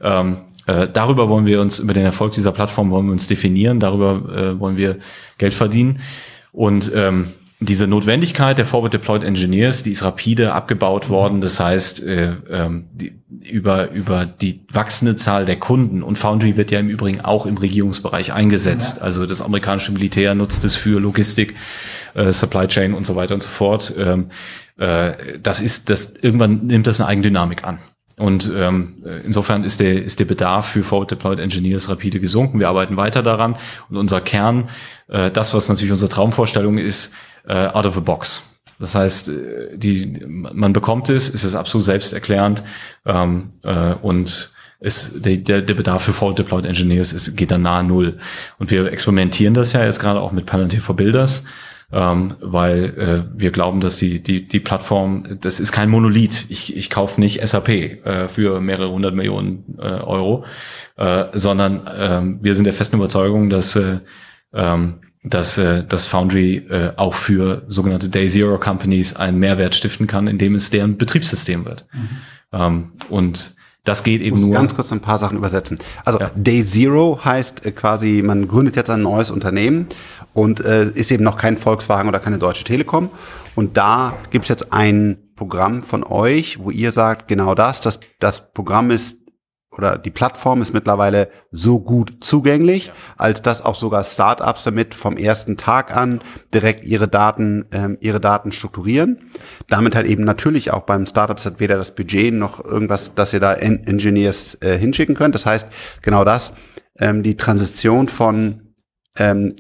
ähm, 0.02 0.38
äh, 0.68 0.88
darüber 0.92 1.30
wollen 1.30 1.46
wir 1.46 1.62
uns, 1.62 1.80
über 1.80 1.94
den 1.94 2.06
Erfolg 2.06 2.34
dieser 2.34 2.52
Plattform 2.52 2.92
wollen 2.92 3.06
wir 3.06 3.14
uns 3.14 3.28
definieren, 3.28 3.80
darüber 3.80 4.22
äh, 4.34 4.60
wollen 4.60 4.78
wir 4.78 4.98
Geld 5.38 5.54
verdienen. 5.54 6.00
Und 6.52 6.92
ähm, 6.96 7.28
diese 7.64 7.86
Notwendigkeit 7.86 8.58
der 8.58 8.66
Forward 8.66 8.94
Deployed 8.94 9.24
Engineers, 9.24 9.84
die 9.84 9.92
ist 9.92 10.04
rapide 10.04 10.54
abgebaut 10.54 11.10
worden. 11.10 11.42
Das 11.42 11.60
heißt, 11.60 12.04
äh, 12.04 12.34
ähm, 12.50 12.88
die, 12.92 13.14
über, 13.30 13.92
über 13.92 14.26
die 14.26 14.62
wachsende 14.72 15.16
Zahl 15.16 15.46
der 15.46 15.58
Kunden 15.58 16.02
und 16.02 16.18
Foundry 16.18 16.58
wird 16.58 16.72
ja 16.72 16.80
im 16.80 16.90
Übrigen 16.90 17.22
auch 17.22 17.46
im 17.46 17.58
Regierungsbereich 17.58 18.34
eingesetzt. 18.34 18.98
Ja. 18.98 19.04
Also 19.04 19.28
das 19.28 19.44
amerikanische 19.44 19.92
Militär 19.92 20.34
nutzt 20.34 20.64
es 20.64 20.76
für 20.76 21.00
Logistik, 21.00 21.56
äh, 22.16 22.34
Supply 22.34 22.68
Chain 22.68 22.96
und 22.96 23.06
so 23.06 23.16
weiter 23.16 23.36
und 23.36 23.44
so 23.44 23.50
fort. 23.50 23.94
Ähm, 23.96 24.32
äh, 24.78 25.14
das 25.44 25.62
ist, 25.62 25.92
das 25.92 26.14
irgendwann 26.20 26.66
nimmt 26.66 26.88
das 26.88 27.00
eine 27.00 27.10
Eigendynamik 27.10 27.64
an. 27.64 27.78
Und 28.18 28.52
ähm, 28.56 29.04
insofern 29.24 29.64
ist 29.64 29.80
der, 29.80 30.04
ist 30.04 30.20
der 30.20 30.26
Bedarf 30.26 30.68
für 30.68 30.84
Forward 30.84 31.10
Deployed 31.10 31.40
Engineers 31.40 31.90
rapide 31.90 32.20
gesunken. 32.20 32.60
Wir 32.60 32.70
arbeiten 32.70 32.98
weiter 32.98 33.24
daran. 33.24 33.56
Und 33.90 33.98
unser 33.98 34.22
Kern, 34.22 34.70
äh, 35.08 35.32
das, 35.32 35.54
was 35.54 35.70
natürlich 35.70 35.92
unsere 35.92 36.10
Traumvorstellung 36.10 36.78
ist, 36.78 37.14
äh, 37.48 37.68
out 37.68 37.86
of 37.86 37.96
the 37.96 38.02
box. 38.02 38.44
Das 38.80 38.96
heißt, 38.96 39.30
äh, 39.30 39.78
die, 39.78 40.26
man 40.28 40.74
bekommt 40.74 41.10
es, 41.10 41.30
ist 41.30 41.44
es 41.44 41.56
absolut 41.56 41.86
selbsterklärend 41.86 42.64
ähm, 43.06 43.50
äh, 43.64 43.94
und 44.02 44.52
ist 44.80 45.24
der, 45.26 45.62
der, 45.62 45.76
Bedarf 45.76 46.04
für 46.04 46.14
Forward 46.14 46.40
Deployed 46.40 46.66
Engineers 46.66 47.14
ist, 47.14 47.38
geht 47.38 47.52
dann 47.52 47.62
nahe 47.62 47.84
Null. 47.84 48.18
Und 48.58 48.72
wir 48.72 48.92
experimentieren 48.92 49.54
das 49.54 49.74
ja 49.74 49.86
jetzt 49.86 50.00
gerade 50.00 50.20
auch 50.20 50.32
mit 50.32 50.48
Palantir 50.48 50.82
for 50.82 50.96
Builders 50.96 51.44
ähm, 51.94 52.36
weil 52.40 52.86
äh, 52.98 53.40
wir 53.40 53.52
glauben, 53.52 53.82
dass 53.82 53.98
die, 53.98 54.22
die, 54.22 54.48
die 54.48 54.60
Plattform, 54.60 55.24
das 55.42 55.60
ist 55.60 55.72
kein 55.72 55.90
Monolith. 55.90 56.46
Ich, 56.50 56.76
ich 56.76 56.90
kaufe 56.90 57.20
nicht 57.20 57.46
SAP 57.46 57.70
äh, 57.70 58.30
für 58.30 58.62
mehrere 58.62 58.92
hundert 58.92 59.14
Millionen 59.14 59.78
äh, 59.78 59.82
Euro, 59.82 60.46
äh, 60.98 61.26
sondern 61.34 61.88
äh, 61.88 62.22
wir 62.42 62.56
sind 62.56 62.66
der 62.66 62.74
festen 62.74 62.96
Überzeugung, 62.96 63.50
dass, 63.50 63.76
äh, 63.76 64.00
ähm, 64.54 65.02
dass 65.24 65.58
äh, 65.58 65.84
das 65.84 66.08
Foundry 66.08 66.58
äh, 66.70 66.94
auch 66.98 67.14
für 67.14 67.64
sogenannte 67.68 68.10
Day 68.10 68.28
Zero 68.28 68.58
Companies 68.58 69.16
einen 69.16 69.40
Mehrwert 69.40 69.76
stiften 69.76 70.08
kann, 70.08 70.28
indem 70.28 70.56
es 70.56 70.70
deren 70.70 70.98
Betriebssystem 70.98 71.66
wird. 71.66 71.86
Mhm. 71.94 72.10
Ähm, 72.54 72.92
und 73.10 73.56
das 73.84 74.04
geht 74.04 74.22
eben 74.22 74.38
ich 74.38 74.42
muss 74.42 74.50
nur. 74.50 74.54
ganz 74.54 74.76
kurz 74.76 74.92
ein 74.92 75.00
paar 75.00 75.20
Sachen 75.20 75.38
übersetzen. 75.38 75.80
Also 76.06 76.20
ja. 76.20 76.32
Day 76.36 76.66
Zero 76.66 77.20
heißt 77.24 77.66
äh, 77.66 77.72
quasi, 77.72 78.24
man 78.24 78.48
gründet 78.48 78.76
jetzt 78.76 78.90
ein 78.90 79.02
neues 79.04 79.30
Unternehmen 79.30 79.88
und 80.34 80.60
äh, 80.64 80.90
ist 80.90 81.12
eben 81.12 81.24
noch 81.24 81.38
kein 81.38 81.58
Volkswagen 81.58 82.10
oder 82.10 82.20
keine 82.20 82.38
Deutsche 82.38 82.64
Telekom. 82.64 83.10
Und 83.56 83.78
da 83.78 84.14
gibt 84.32 84.46
es 84.46 84.50
jetzt 84.50 84.74
ein 84.74 85.18
Programm 85.36 85.84
von 85.84 86.04
euch, 86.04 86.60
wo 86.60 86.72
ihr 86.72 86.92
sagt, 86.92 87.28
genau 87.28 87.56
das, 87.56 87.82
das, 87.82 88.00
das 88.20 88.54
Programm 88.54 88.92
ist 88.92 89.18
oder 89.72 89.98
die 89.98 90.12
Plattform 90.12 90.62
ist 90.62 90.74
mittlerweile 90.74 91.30
so 91.52 91.80
gut 91.80 92.18
zugänglich, 92.20 92.88
ja. 92.88 92.94
als 93.18 93.42
dass 93.42 93.64
auch 93.64 93.76
sogar 93.76 94.04
Startups 94.04 94.64
damit 94.64 94.94
vom 94.94 95.16
ersten 95.16 95.56
Tag 95.56 95.96
an 95.96 96.22
direkt 96.54 96.84
ihre 96.84 97.08
Daten, 97.08 97.66
ähm, 97.72 97.98
ihre 98.02 98.20
Daten 98.20 98.52
strukturieren. 98.52 99.32
Damit 99.70 99.96
halt 99.96 100.08
eben 100.08 100.26
natürlich 100.26 100.72
auch 100.72 100.82
beim 100.82 101.06
Startups 101.06 101.46
hat 101.46 101.60
weder 101.62 101.78
das 101.78 101.96
Budget 101.96 102.34
noch 102.34 102.64
irgendwas, 102.64 103.16
dass 103.16 103.34
ihr 103.34 103.40
da 103.40 103.54
en 103.54 103.88
Engineers 103.88 104.58
äh, 104.62 104.78
hinschicken 104.78 105.16
könnt. 105.16 105.36
Das 105.36 105.46
heißt, 105.46 105.68
genau 106.02 106.26
das, 106.26 106.52
ähm, 107.00 107.24
die 107.24 107.38
Transition 107.38 108.10
von 108.10 108.74
ähm, 109.18 109.56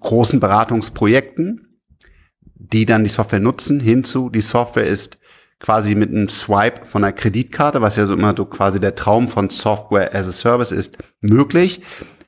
großen 0.00 0.40
Beratungsprojekten, 0.40 1.80
die 2.56 2.84
dann 2.84 3.04
die 3.04 3.10
Software 3.10 3.38
nutzen, 3.38 3.78
hinzu, 3.78 4.28
die 4.28 4.42
Software 4.42 4.86
ist 4.86 5.18
quasi 5.60 5.94
mit 5.94 6.10
einem 6.10 6.28
Swipe 6.28 6.84
von 6.84 7.02
einer 7.02 7.12
Kreditkarte, 7.12 7.80
was 7.80 7.96
ja 7.96 8.06
so 8.06 8.14
immer 8.14 8.34
so 8.36 8.44
quasi 8.44 8.80
der 8.80 8.94
Traum 8.94 9.28
von 9.28 9.50
Software 9.50 10.14
as 10.14 10.28
a 10.28 10.32
Service 10.32 10.72
ist, 10.72 10.98
möglich. 11.20 11.82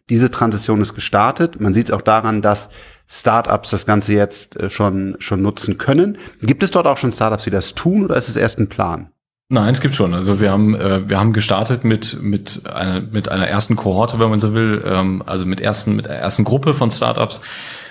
Diese 0.08 0.30
Transition 0.30 0.80
ist 0.80 0.94
gestartet. 0.94 1.60
Man 1.60 1.74
sieht 1.74 1.88
es 1.88 1.92
auch 1.92 2.02
daran, 2.02 2.40
dass 2.40 2.70
Startups 3.06 3.70
das 3.70 3.86
Ganze 3.86 4.12
jetzt 4.12 4.56
äh, 4.56 4.70
schon, 4.70 5.16
schon 5.18 5.42
nutzen 5.42 5.78
können. 5.78 6.18
Gibt 6.42 6.62
es 6.62 6.70
dort 6.70 6.86
auch 6.86 6.98
schon 6.98 7.12
Startups, 7.12 7.44
die 7.44 7.50
das 7.50 7.74
tun 7.74 8.04
oder 8.04 8.16
ist 8.16 8.28
es 8.28 8.36
erst 8.36 8.58
ein 8.58 8.68
Plan? 8.68 9.10
Nein, 9.50 9.72
es 9.72 9.80
gibt 9.80 9.94
schon. 9.94 10.12
Also 10.12 10.40
wir 10.40 10.50
haben 10.50 10.74
äh, 10.74 11.08
wir 11.08 11.18
haben 11.18 11.32
gestartet 11.32 11.82
mit 11.82 12.22
mit 12.22 12.66
einer 12.70 13.00
mit 13.00 13.30
einer 13.30 13.48
ersten 13.48 13.76
Kohorte, 13.76 14.18
wenn 14.18 14.28
man 14.28 14.40
so 14.40 14.52
will, 14.52 14.82
ähm, 14.86 15.22
also 15.24 15.46
mit 15.46 15.62
ersten 15.62 15.96
mit 15.96 16.04
der 16.04 16.18
ersten 16.18 16.44
Gruppe 16.44 16.74
von 16.74 16.90
Startups. 16.90 17.40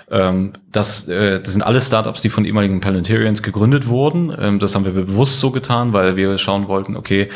Ähm, 0.10 0.54
das, 0.72 1.08
äh, 1.08 1.42
das 1.42 1.54
sind 1.54 1.62
alle 1.62 1.82
Startups, 1.82 2.22
die 2.22 2.30
von 2.30 2.46
ehemaligen 2.46 2.80
Palantarians 2.80 3.44
gegründet 3.44 3.88
wurden. 3.88 4.34
Ähm, 4.40 4.60
das 4.60 4.74
haben 4.74 4.86
wir 4.86 4.94
bewusst 4.94 5.40
so 5.40 5.52
getan, 5.52 5.92
weil 5.92 6.16
wir 6.16 6.38
schauen 6.38 6.68
wollten, 6.68 6.96
okay, 6.96 7.30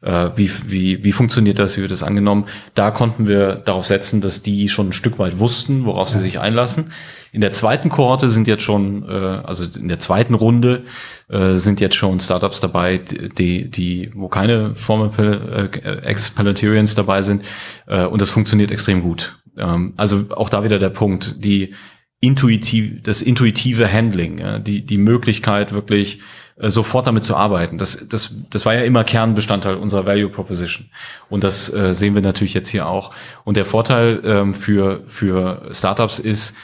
äh, 0.00 0.30
wie, 0.36 0.50
wie, 0.66 1.04
wie 1.04 1.12
funktioniert 1.12 1.58
das, 1.58 1.76
wie 1.76 1.82
wird 1.82 1.92
das 1.92 2.02
angenommen. 2.02 2.46
Da 2.74 2.90
konnten 2.90 3.26
wir 3.26 3.56
darauf 3.56 3.86
setzen, 3.86 4.20
dass 4.20 4.42
die 4.42 4.68
schon 4.68 4.88
ein 4.88 4.92
Stück 4.92 5.18
weit 5.18 5.38
wussten, 5.38 5.84
worauf 5.84 6.08
sie 6.08 6.20
sich 6.20 6.38
einlassen. 6.38 6.92
In 7.32 7.40
der 7.40 7.52
zweiten 7.52 7.88
Kohorte 7.88 8.30
sind 8.30 8.46
jetzt 8.46 8.62
schon, 8.62 9.08
äh, 9.08 9.12
also 9.12 9.64
in 9.64 9.88
der 9.88 9.98
zweiten 9.98 10.34
Runde 10.34 10.84
äh, 11.28 11.54
sind 11.54 11.80
jetzt 11.80 11.96
schon 11.96 12.20
Startups 12.20 12.60
dabei, 12.60 12.98
die, 12.98 13.70
die, 13.70 14.10
wo 14.14 14.28
keine 14.28 14.76
former 14.76 15.10
äh, 15.18 15.68
Ex-Palanterians 16.04 16.94
dabei 16.94 17.22
sind. 17.22 17.42
Äh, 17.86 18.04
und 18.04 18.22
das 18.22 18.30
funktioniert 18.30 18.70
extrem 18.70 19.02
gut. 19.02 19.36
Ähm, 19.58 19.94
also 19.96 20.26
auch 20.30 20.48
da 20.48 20.64
wieder 20.64 20.78
der 20.78 20.90
Punkt, 20.90 21.44
die 21.44 21.74
intuitiv, 22.20 23.02
das 23.02 23.22
intuitive 23.22 23.92
Handling, 23.92 24.38
ja, 24.38 24.58
die, 24.58 24.84
die 24.84 24.98
Möglichkeit 24.98 25.72
wirklich 25.72 26.20
äh, 26.56 26.70
sofort 26.70 27.06
damit 27.06 27.24
zu 27.24 27.36
arbeiten. 27.36 27.78
Das, 27.78 28.06
das, 28.08 28.34
das 28.50 28.64
war 28.64 28.74
ja 28.74 28.82
immer 28.82 29.04
Kernbestandteil 29.04 29.74
unserer 29.74 30.06
Value 30.06 30.30
Proposition. 30.30 30.86
Und 31.28 31.44
das 31.44 31.72
äh, 31.72 31.94
sehen 31.94 32.14
wir 32.14 32.22
natürlich 32.22 32.54
jetzt 32.54 32.68
hier 32.68 32.86
auch. 32.86 33.12
Und 33.44 33.56
der 33.56 33.66
Vorteil 33.66 34.22
ähm, 34.24 34.54
für, 34.54 35.02
für 35.06 35.68
Startups 35.72 36.18
ist, 36.18 36.54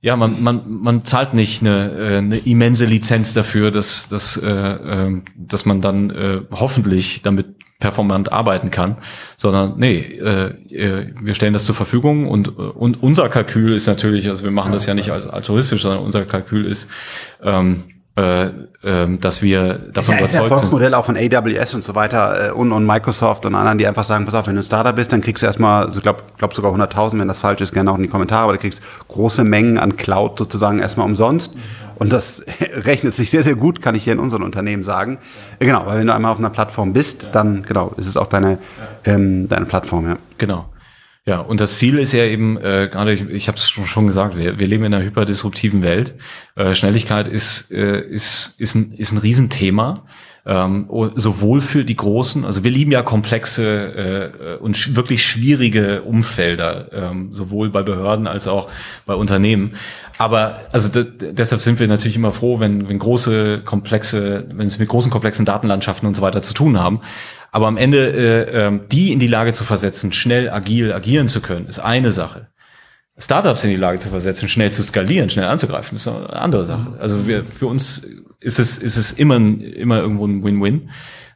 ja, 0.00 0.16
man, 0.16 0.42
man, 0.42 0.62
man 0.68 1.04
zahlt 1.04 1.34
nicht 1.34 1.62
eine, 1.62 1.90
äh, 1.92 2.16
eine 2.18 2.38
immense 2.38 2.86
Lizenz 2.86 3.34
dafür, 3.34 3.70
dass, 3.70 4.08
dass, 4.08 4.36
äh, 4.36 4.48
ähm, 4.48 5.24
dass 5.36 5.64
man 5.64 5.80
dann 5.80 6.10
äh, 6.10 6.40
hoffentlich 6.50 7.22
damit 7.22 7.46
performant 7.82 8.32
arbeiten 8.32 8.70
kann, 8.70 8.96
sondern 9.36 9.74
nee, 9.76 9.98
äh, 9.98 10.54
äh, 10.72 11.12
wir 11.20 11.34
stellen 11.34 11.52
das 11.52 11.64
zur 11.64 11.74
Verfügung 11.74 12.28
und, 12.28 12.56
und 12.56 13.02
unser 13.02 13.28
Kalkül 13.28 13.72
ist 13.72 13.88
natürlich, 13.88 14.28
also 14.28 14.44
wir 14.44 14.52
machen 14.52 14.70
das 14.70 14.86
ja 14.86 14.94
nicht 14.94 15.10
als 15.10 15.26
altruistisch, 15.26 15.82
sondern 15.82 16.04
unser 16.04 16.24
Kalkül 16.24 16.64
ist, 16.64 16.90
ähm, 17.42 17.82
äh, 18.14 18.44
äh, 18.44 18.50
dass 19.18 19.42
wir 19.42 19.80
davon 19.92 20.14
ja, 20.14 20.20
überzeugt 20.20 20.32
sind. 20.32 20.52
Erfolgsmodell 20.52 20.94
auch 20.94 21.06
von 21.06 21.16
AWS 21.16 21.74
und 21.74 21.82
so 21.82 21.96
weiter 21.96 22.50
äh, 22.50 22.52
und, 22.52 22.70
und 22.70 22.86
Microsoft 22.86 23.46
und 23.46 23.56
anderen, 23.56 23.78
die 23.78 23.86
einfach 23.88 24.04
sagen, 24.04 24.26
pass 24.26 24.34
auf, 24.34 24.46
wenn 24.46 24.54
du 24.54 24.60
ein 24.60 24.64
Startup 24.64 24.94
bist, 24.94 25.12
dann 25.12 25.22
kriegst 25.22 25.42
du 25.42 25.46
erstmal, 25.46 25.90
ich 25.92 26.02
glaube 26.02 26.22
glaub 26.38 26.54
sogar 26.54 26.72
100.000, 26.72 27.18
wenn 27.18 27.26
das 27.26 27.40
falsch 27.40 27.62
ist, 27.62 27.72
gerne 27.72 27.90
auch 27.90 27.96
in 27.96 28.02
die 28.02 28.08
Kommentare, 28.08 28.44
aber 28.44 28.52
du 28.52 28.58
kriegst 28.60 28.80
große 29.08 29.42
Mengen 29.42 29.76
an 29.76 29.96
Cloud 29.96 30.38
sozusagen 30.38 30.78
erstmal 30.78 31.06
umsonst. 31.06 31.52
Und 32.02 32.12
das 32.12 32.44
rechnet 32.84 33.14
sich 33.14 33.30
sehr, 33.30 33.42
sehr 33.42 33.54
gut, 33.54 33.80
kann 33.80 33.94
ich 33.94 34.04
hier 34.04 34.12
in 34.12 34.18
unseren 34.18 34.42
Unternehmen 34.42 34.84
sagen. 34.84 35.18
Ja. 35.60 35.66
Genau, 35.66 35.86
weil 35.86 35.98
wenn 36.00 36.06
du 36.06 36.14
einmal 36.14 36.32
auf 36.32 36.38
einer 36.38 36.50
Plattform 36.50 36.92
bist, 36.92 37.22
ja. 37.22 37.30
dann 37.30 37.62
genau, 37.62 37.94
ist 37.96 38.06
es 38.06 38.16
auch 38.16 38.26
deine, 38.26 38.58
ähm, 39.04 39.48
deine 39.48 39.66
Plattform, 39.66 40.08
ja. 40.08 40.18
Genau. 40.38 40.68
Ja, 41.24 41.38
und 41.38 41.60
das 41.60 41.78
Ziel 41.78 41.98
ist 41.98 42.12
ja 42.12 42.24
eben, 42.24 42.56
äh, 42.56 42.88
gerade 42.90 43.12
ich, 43.12 43.28
ich 43.28 43.46
habe 43.46 43.56
es 43.56 43.70
schon, 43.70 43.84
schon 43.84 44.06
gesagt, 44.08 44.36
wir, 44.36 44.58
wir 44.58 44.66
leben 44.66 44.84
in 44.84 44.92
einer 44.92 45.04
hyperdisruptiven 45.04 45.82
Welt. 45.82 46.16
Äh, 46.56 46.74
Schnelligkeit 46.74 47.28
ist, 47.28 47.70
äh, 47.70 48.00
ist, 48.00 48.54
ist, 48.58 48.74
ein, 48.74 48.90
ist 48.90 49.12
ein 49.12 49.18
Riesenthema. 49.18 49.94
Ähm, 50.44 50.88
sowohl 51.14 51.60
für 51.60 51.84
die 51.84 51.94
Großen, 51.94 52.44
also 52.44 52.64
wir 52.64 52.72
lieben 52.72 52.90
ja 52.90 53.02
komplexe 53.02 54.32
äh, 54.40 54.56
und 54.56 54.96
wirklich 54.96 55.24
schwierige 55.24 56.02
Umfelder, 56.02 56.88
ähm, 56.92 57.32
sowohl 57.32 57.70
bei 57.70 57.84
Behörden 57.84 58.26
als 58.26 58.48
auch 58.48 58.68
bei 59.06 59.14
Unternehmen. 59.14 59.74
Aber 60.18 60.58
also 60.72 60.88
deshalb 60.90 61.60
sind 61.60 61.78
wir 61.78 61.86
natürlich 61.86 62.16
immer 62.16 62.32
froh, 62.32 62.58
wenn, 62.58 62.88
wenn 62.88 62.98
große, 62.98 63.60
komplexe, 63.64 64.48
wenn 64.52 64.66
es 64.66 64.80
mit 64.80 64.88
großen, 64.88 65.12
komplexen 65.12 65.44
Datenlandschaften 65.44 66.08
und 66.08 66.16
so 66.16 66.22
weiter 66.22 66.42
zu 66.42 66.54
tun 66.54 66.76
haben. 66.80 67.02
Aber 67.52 67.68
am 67.68 67.76
Ende 67.76 68.10
äh, 68.10 68.66
äh, 68.66 68.80
die 68.90 69.12
in 69.12 69.20
die 69.20 69.28
Lage 69.28 69.52
zu 69.52 69.62
versetzen, 69.62 70.12
schnell, 70.12 70.50
agil 70.50 70.92
agieren 70.92 71.28
zu 71.28 71.40
können, 71.40 71.68
ist 71.68 71.78
eine 71.78 72.10
Sache. 72.10 72.48
Startups 73.18 73.62
in 73.62 73.70
die 73.70 73.76
Lage 73.76 73.98
zu 73.98 74.08
versetzen, 74.08 74.48
schnell 74.48 74.72
zu 74.72 74.82
skalieren, 74.82 75.28
schnell 75.28 75.44
anzugreifen, 75.44 75.96
ist 75.96 76.08
eine 76.08 76.32
andere 76.32 76.64
Sache. 76.64 76.94
Also 76.98 77.28
wir, 77.28 77.44
für 77.44 77.66
uns 77.66 78.06
ist 78.42 78.58
es, 78.58 78.78
ist 78.78 78.96
es 78.96 79.12
immer, 79.12 79.36
immer 79.36 79.98
irgendwo 79.98 80.26
ein 80.26 80.42
Win-Win, 80.42 80.90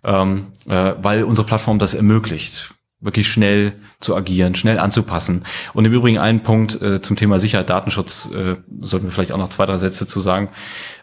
ähm, 0.04 0.46
äh, 0.68 0.92
weil 1.00 1.24
unsere 1.24 1.46
Plattform 1.46 1.78
das 1.78 1.94
ermöglicht 1.94 2.74
wirklich 3.00 3.28
schnell 3.28 3.72
zu 4.00 4.16
agieren, 4.16 4.54
schnell 4.54 4.78
anzupassen. 4.78 5.44
Und 5.74 5.84
im 5.84 5.92
Übrigen 5.92 6.18
ein 6.18 6.42
Punkt 6.42 6.80
äh, 6.80 7.00
zum 7.00 7.16
Thema 7.16 7.38
Sicherheit, 7.38 7.70
Datenschutz, 7.70 8.30
äh, 8.32 8.56
sollten 8.80 9.06
wir 9.06 9.12
vielleicht 9.12 9.32
auch 9.32 9.38
noch 9.38 9.50
zwei, 9.50 9.66
drei 9.66 9.76
Sätze 9.78 10.06
zu 10.06 10.18
sagen. 10.20 10.48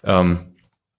Ähm, 0.04 0.40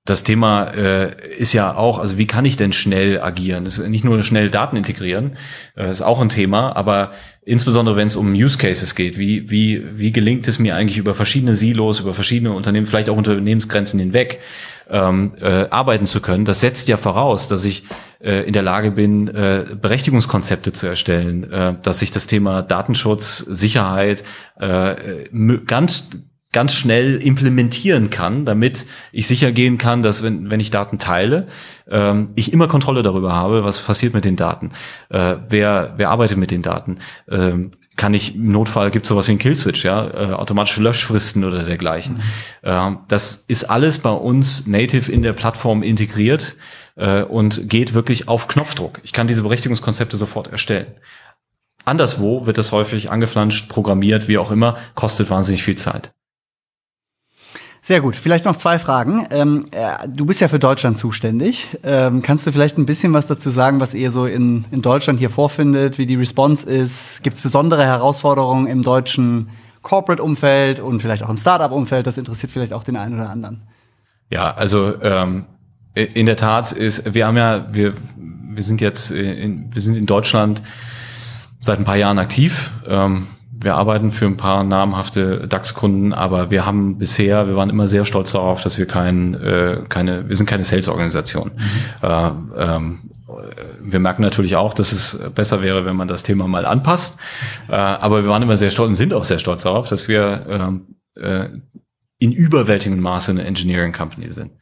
das 0.07 0.23
Thema 0.23 0.65
äh, 0.65 1.17
ist 1.39 1.55
ja 1.55 1.75
auch, 1.75 1.99
also 1.99 2.19
wie 2.19 2.27
kann 2.27 2.45
ich 2.45 2.59
denn 2.59 2.75
schnell 2.75 3.23
agieren? 3.23 3.65
Das 3.65 3.79
ist 3.79 3.89
nicht 3.89 4.05
nur 4.05 4.23
schnell 4.23 4.51
Daten 4.51 4.77
integrieren, 4.77 5.37
äh, 5.77 5.91
ist 5.91 6.03
auch 6.03 6.21
ein 6.21 6.29
Thema, 6.29 6.77
aber 6.77 7.13
insbesondere 7.43 7.97
wenn 7.97 8.09
es 8.09 8.17
um 8.17 8.35
Use 8.35 8.59
Cases 8.59 8.95
geht, 8.95 9.17
wie, 9.17 9.51
wie, 9.51 9.83
wie 9.99 10.13
gelingt 10.13 10.47
es 10.47 10.59
mir 10.59 10.77
eigentlich 10.77 10.99
über 10.99 11.15
verschiedene 11.15 11.55
Silos, 11.55 12.01
über 12.01 12.13
verschiedene 12.13 12.53
Unternehmen, 12.53 12.87
vielleicht 12.87 13.09
auch 13.09 13.17
Unternehmensgrenzen 13.17 13.99
hinweg, 13.99 14.41
ähm, 14.91 15.33
äh, 15.41 15.67
arbeiten 15.71 16.07
zu 16.07 16.21
können, 16.21 16.45
das 16.45 16.61
setzt 16.61 16.89
ja 16.89 16.97
voraus, 16.97 17.49
dass 17.49 17.65
ich 17.65 17.85
äh, 18.21 18.43
in 18.47 18.53
der 18.53 18.63
Lage 18.63 18.91
bin, 18.91 19.29
äh, 19.29 19.65
Berechtigungskonzepte 19.81 20.73
zu 20.73 20.87
erstellen, 20.87 21.51
äh, 21.53 21.75
dass 21.83 22.03
ich 22.03 22.11
das 22.11 22.27
Thema 22.27 22.63
Datenschutz, 22.63 23.39
Sicherheit 23.39 24.25
äh, 24.59 24.95
ganz 25.67 26.11
ganz 26.55 26.73
schnell 26.73 27.17
implementieren 27.17 28.11
kann, 28.11 28.45
damit 28.45 28.87
ich 29.11 29.27
sicher 29.27 29.51
gehen 29.51 29.77
kann, 29.77 30.03
dass 30.03 30.23
wenn, 30.23 30.51
wenn 30.51 30.61
ich 30.61 30.71
Daten 30.71 30.99
teile, 30.99 31.49
ähm, 31.91 32.29
ich 32.37 32.53
immer 32.53 32.69
Kontrolle 32.69 33.03
darüber 33.03 33.35
habe, 33.35 33.65
was 33.65 33.81
passiert 33.81 34.15
mit 34.15 34.25
den 34.25 34.37
Daten, 34.37 34.71
äh, 35.11 35.37
wer, 35.49 35.95
wer 35.97 36.11
arbeitet 36.11 36.39
mit 36.39 36.53
den 36.53 36.63
Daten, 36.63 37.01
ähm, 37.29 37.73
kann 38.05 38.13
ich 38.13 38.35
im 38.35 38.53
Notfall 38.53 38.91
gibt 38.91 39.07
sowas 39.07 39.29
wie 39.29 39.33
ein 39.33 39.39
Killswitch, 39.39 39.83
ja, 39.83 40.07
äh, 40.07 40.33
automatische 40.35 40.83
Löschfristen 40.83 41.43
oder 41.43 41.63
dergleichen. 41.63 42.17
Mhm. 42.17 42.21
Ähm, 42.63 42.99
das 43.09 43.47
ist 43.49 43.65
alles 43.65 43.99
bei 43.99 44.11
uns 44.11 44.67
native 44.67 45.11
in 45.11 45.23
der 45.23 45.33
Plattform 45.33 45.83
integriert 45.83 46.57
äh, 46.97 47.23
und 47.23 47.71
geht 47.71 47.95
wirklich 47.95 48.29
auf 48.29 48.47
Knopfdruck. 48.47 49.01
Ich 49.05 49.15
kann 49.15 49.27
diese 49.27 49.41
Berechtigungskonzepte 49.41 50.19
sofort 50.19 50.49
erstellen. 50.49 50.89
Anderswo 51.87 52.45
wird 52.45 52.59
das 52.59 52.73
häufig 52.73 53.11
angeflanscht, 53.11 53.71
programmiert, 53.71 54.29
wie 54.29 54.37
auch 54.37 54.51
immer, 54.51 54.77
kostet 54.95 55.31
wahnsinnig 55.31 55.63
viel 55.63 55.77
Zeit. 55.77 56.13
Sehr 57.87 58.01
gut. 58.01 58.17
Vielleicht 58.17 58.47
noch 58.47 58.57
zwei 58.57 58.79
Fragen. 58.79 59.27
Ähm, 59.31 59.67
äh, 59.71 60.09
du 60.09 60.25
bist 60.25 60.41
ja 60.41 60.49
für 60.49 60.59
Deutschland 60.59 60.97
zuständig. 60.97 61.69
Ähm, 61.83 62.23
kannst 62.23 62.47
du 62.47 62.53
vielleicht 62.53 62.79
ein 62.79 62.87
bisschen 62.87 63.13
was 63.13 63.27
dazu 63.27 63.51
sagen, 63.51 63.79
was 63.79 63.93
ihr 63.93 64.11
so 64.11 64.25
in, 64.25 64.65
in 64.71 64.81
Deutschland 64.81 65.19
hier 65.19 65.29
vorfindet, 65.29 65.99
wie 65.99 66.07
die 66.07 66.15
Response 66.15 66.67
ist? 66.67 67.23
Gibt 67.23 67.37
es 67.37 67.43
besondere 67.43 67.85
Herausforderungen 67.85 68.69
im 68.69 68.83
deutschen 68.83 69.51
Corporate-Umfeld 69.83 70.81
und 70.81 71.03
vielleicht 71.03 71.25
auch 71.25 71.29
im 71.29 71.37
Startup-Umfeld? 71.37 72.07
Das 72.07 72.17
interessiert 72.17 72.51
vielleicht 72.51 72.73
auch 72.73 72.85
den 72.85 72.97
einen 72.97 73.17
oder 73.17 73.29
anderen. 73.29 73.61
Ja, 74.31 74.55
also 74.55 74.95
ähm, 75.03 75.45
in 75.93 76.25
der 76.25 76.37
Tat 76.37 76.73
ist, 76.73 77.13
wir 77.13 77.27
haben 77.27 77.37
ja, 77.37 77.67
wir, 77.71 77.93
wir 78.17 78.63
sind 78.63 78.81
jetzt, 78.81 79.11
in, 79.11 79.75
wir 79.75 79.83
sind 79.83 79.99
in 79.99 80.07
Deutschland 80.07 80.63
seit 81.61 81.79
ein 81.79 81.85
paar 81.85 81.97
Jahren 81.97 82.19
aktiv. 82.19 82.71
Ähm, 82.89 83.27
wir 83.65 83.75
arbeiten 83.75 84.13
für 84.13 84.27
ein 84.27 84.37
paar 84.37 84.65
namhafte 84.65 85.49
DAX-Kunden, 85.49 86.13
aber 86.13 86.51
wir 86.51 86.67
haben 86.67 86.99
bisher, 86.99 87.47
wir 87.47 87.57
waren 87.57 87.71
immer 87.71 87.89
sehr 87.89 88.05
stolz 88.05 88.33
darauf, 88.33 88.63
dass 88.63 88.79
wir 88.79 88.87
kein, 88.87 89.35
äh, 89.35 89.83
keine, 89.89 90.29
wir 90.29 90.37
sind 90.37 90.47
keine 90.47 90.65
Sales-Organisation. 90.65 91.53
Mhm. 91.55 92.09
Äh, 92.09 92.31
ähm, 92.57 93.11
wir 93.81 93.99
merken 93.99 94.23
natürlich 94.23 94.57
auch, 94.57 94.75
dass 94.75 94.93
es 94.93 95.19
besser 95.35 95.63
wäre, 95.63 95.85
wenn 95.85 95.97
man 95.97 96.09
das 96.09 96.23
Thema 96.23 96.47
mal 96.47 96.67
anpasst. 96.67 97.19
Äh, 97.69 97.75
aber 97.75 98.23
wir 98.23 98.29
waren 98.29 98.43
immer 98.43 98.57
sehr 98.57 98.71
stolz 98.71 98.89
und 98.89 98.97
sind 98.97 99.13
auch 99.13 99.25
sehr 99.25 99.39
stolz 99.39 99.63
darauf, 99.63 99.89
dass 99.89 100.09
wir 100.09 100.47
ähm, 100.49 100.97
äh, 101.17 101.49
in 102.19 102.33
überwältigem 102.33 103.01
Maße 103.01 103.33
eine 103.33 103.45
Engineering 103.45 103.93
Company 103.93 104.31
sind 104.31 104.53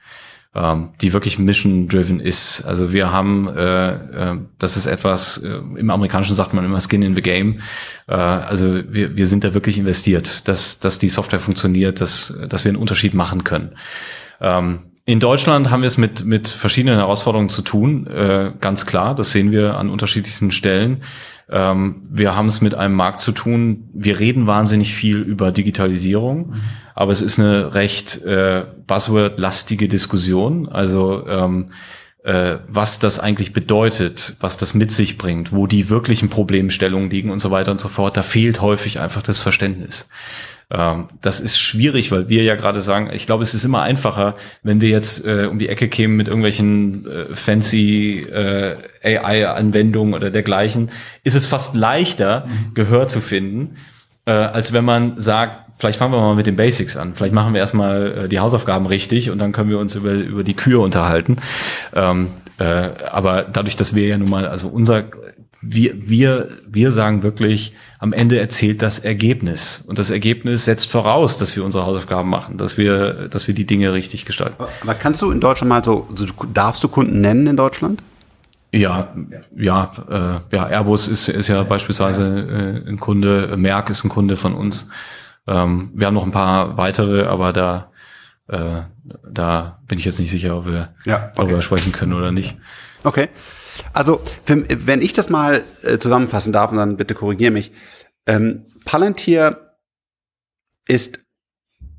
ähm, 0.55 0.91
die 1.01 1.13
wirklich 1.13 1.39
mission-driven 1.39 2.21
ist. 2.21 2.63
Also 2.63 2.93
wir 2.93 3.11
haben, 3.11 3.49
äh, 3.49 3.93
äh, 3.93 4.39
das 4.59 4.77
ist 4.77 4.87
etwas, 4.87 5.39
äh, 5.39 5.49
im 5.49 5.91
Amerikanischen 5.91 6.35
sagt 6.35 6.53
man 6.53 6.65
immer 6.65 6.81
Skin 6.81 7.03
in 7.03 7.15
the 7.15 7.23
Game. 7.23 7.61
Äh, 8.07 8.15
also 8.15 8.83
wir, 8.89 9.17
wir 9.17 9.27
sind 9.27 9.45
da 9.45 9.55
wirklich 9.55 9.79
investiert, 9.79 10.47
dass, 10.49 10.79
dass 10.79 10.99
die 10.99 11.09
Software 11.09 11.41
funktioniert, 11.41 12.01
dass, 12.01 12.35
dass 12.49 12.65
wir 12.65 12.71
einen 12.71 12.81
Unterschied 12.81 13.15
machen 13.15 13.45
können. 13.45 13.77
Ähm, 14.41 14.81
in 15.05 15.19
Deutschland 15.19 15.71
haben 15.71 15.83
wir 15.83 15.89
es 15.89 15.99
mit, 15.99 16.25
mit 16.25 16.47
verschiedenen 16.49 16.97
Herausforderungen 16.97 17.49
zu 17.49 17.63
tun, 17.63 18.07
äh, 18.07 18.53
ganz 18.61 18.87
klar. 18.87 19.15
Das 19.15 19.33
sehen 19.33 19.51
wir 19.51 19.77
an 19.77 19.91
unterschiedlichsten 19.91 20.53
Stellen. 20.53 21.03
Ähm, 21.51 22.03
wir 22.11 22.35
haben 22.35 22.47
es 22.47 22.61
mit 22.61 22.75
einem 22.75 22.95
Markt 22.95 23.21
zu 23.21 23.33
tun. 23.33 23.89
Wir 23.93 24.19
reden 24.19 24.47
wahnsinnig 24.47 24.95
viel 24.95 25.19
über 25.19 25.53
Digitalisierung. 25.53 26.51
Mhm 26.51 26.61
aber 26.95 27.13
es 27.13 27.23
ist 27.23 27.39
eine 27.39 27.75
recht 27.75 28.23
äh, 28.23 28.65
buzzword-lastige 28.87 29.89
Diskussion. 29.89 30.69
Also 30.69 31.27
ähm, 31.27 31.71
äh, 32.25 32.59
was 32.69 32.99
das 32.99 33.19
eigentlich 33.19 33.53
bedeutet, 33.53 34.37
was 34.41 34.57
das 34.57 34.75
mit 34.75 34.93
sich 34.93 35.19
bringt, 35.19 35.53
wo 35.53 35.67
die 35.67 35.89
wirklichen 35.89 36.29
Problemstellungen 36.29 37.11
liegen 37.11 37.31
und 37.31 37.39
so 37.39 37.51
weiter 37.51 37.71
und 37.71 37.81
so 37.81 37.89
fort. 37.89 38.17
Da 38.17 38.23
fehlt 38.23 38.61
häufig 38.61 39.01
einfach 39.01 39.23
das 39.23 39.39
Verständnis. 39.39 40.09
Ähm, 40.71 41.09
das 41.21 41.41
ist 41.41 41.59
schwierig, 41.59 42.11
weil 42.13 42.29
wir 42.29 42.43
ja 42.43 42.55
gerade 42.55 42.81
sagen, 42.81 43.11
ich 43.13 43.27
glaube, 43.27 43.43
es 43.43 43.55
ist 43.55 43.65
immer 43.65 43.83
einfacher, 43.83 44.37
wenn 44.63 44.81
wir 44.81 44.89
jetzt 44.89 45.27
äh, 45.27 45.47
um 45.51 45.59
die 45.59 45.69
Ecke 45.69 45.89
kämen 45.89 46.17
mit 46.17 46.29
irgendwelchen 46.29 47.07
äh, 47.07 47.35
fancy 47.35 48.27
äh, 48.31 48.77
AI-Anwendungen 49.03 50.15
oder 50.15 50.31
dergleichen, 50.31 50.91
ist 51.25 51.35
es 51.35 51.47
fast 51.47 51.75
leichter, 51.75 52.47
mhm. 52.47 52.75
Gehör 52.75 53.09
zu 53.09 53.21
finden, 53.21 53.77
äh, 54.25 54.33
als 54.33 54.73
wenn 54.73 54.85
man 54.85 55.21
sagt, 55.21 55.59
vielleicht 55.79 55.99
fangen 55.99 56.13
wir 56.13 56.21
mal 56.21 56.37
mit 56.37 56.47
den 56.47 56.57
Basics 56.57 56.97
an. 56.97 57.15
Vielleicht 57.15 57.35
machen 57.35 57.55
wir 57.55 57.61
erstmal 57.61 58.25
äh, 58.25 58.29
die 58.29 58.39
Hausaufgaben 58.39 58.87
richtig 58.87 59.31
und 59.31 59.39
dann 59.39 59.53
können 59.53 59.69
wir 59.69 59.79
uns 59.79 59.95
über, 59.95 60.13
über 60.13 60.45
die 60.45 60.55
Kühe 60.55 60.79
unterhalten. 60.79 61.37
Ähm, 61.95 62.29
äh, 62.59 62.91
aber 63.11 63.43
dadurch, 63.43 63.77
dass 63.77 63.95
wir 63.95 64.07
ja 64.07 64.17
nun 64.17 64.31
mal, 64.31 64.47
also 64.47 64.69
unser, 64.69 65.05
wir, 65.61 65.95
wir, 65.97 66.49
wir 66.69 66.93
sagen 66.93 67.23
wirklich, 67.23 67.75
am 68.03 68.13
Ende 68.13 68.41
erzählt 68.41 68.83
das 68.83 68.99
Ergebnis. 68.99 69.85
Und 69.87 70.01
das 70.01 70.11
Ergebnis 70.11 70.65
setzt 70.65 70.91
voraus, 70.91 71.39
dass 71.39 71.55
wir 71.55 71.65
unsere 71.65 71.87
Hausaufgaben 71.87 72.29
machen, 72.29 72.57
dass 72.57 72.77
wir, 72.77 73.29
dass 73.29 73.47
wir 73.47 73.55
die 73.55 73.65
Dinge 73.65 73.93
richtig 73.93 74.25
gestalten. 74.25 74.57
Aber 74.83 74.95
kannst 74.95 75.23
du 75.23 75.31
in 75.31 75.39
Deutschland 75.39 75.69
mal 75.69 75.85
so, 75.85 76.09
so 76.17 76.27
darfst 76.53 76.83
du 76.83 76.89
Kunden 76.89 77.21
nennen 77.21 77.47
in 77.47 77.57
Deutschland? 77.57 78.03
Ja, 78.73 79.15
ja, 79.57 79.93
äh, 80.11 80.57
ja, 80.57 80.67
Airbus 80.67 81.07
ist, 81.07 81.29
ist 81.29 81.47
ja 81.47 81.63
beispielsweise 81.63 82.83
äh, 82.85 82.89
ein 82.89 82.99
Kunde, 82.99 83.57
Merck 83.57 83.89
ist 83.89 84.03
ein 84.03 84.09
Kunde 84.09 84.37
von 84.37 84.55
uns. 84.55 84.89
Ähm, 85.47 85.93
wir 85.95 86.09
haben 86.09 86.15
noch 86.15 86.25
ein 86.25 86.33
paar 86.33 86.77
weitere, 86.77 87.27
aber 87.27 87.53
da, 87.53 87.93
äh, 88.49 88.81
da 89.31 89.79
bin 89.87 90.01
ich 90.01 90.05
jetzt 90.05 90.19
nicht 90.19 90.33
sicher, 90.33 90.57
ob 90.57 90.67
wir 90.67 90.89
ja, 91.05 91.17
okay. 91.19 91.33
darüber 91.37 91.63
sprechen 91.63 91.93
können 91.93 92.15
oder 92.15 92.33
nicht. 92.33 92.57
Okay. 93.05 93.29
Also, 93.93 94.21
für, 94.45 94.65
wenn 94.87 95.03
ich 95.03 95.13
das 95.13 95.31
mal 95.31 95.65
äh, 95.83 95.99
zusammenfassen 95.99 96.53
darf, 96.53 96.73
und 96.73 96.79
dann 96.79 96.97
bitte 96.97 97.15
korrigiere 97.15 97.53
mich. 97.53 97.73
Ähm, 98.27 98.67
Palantir 98.85 99.77
ist 100.87 101.21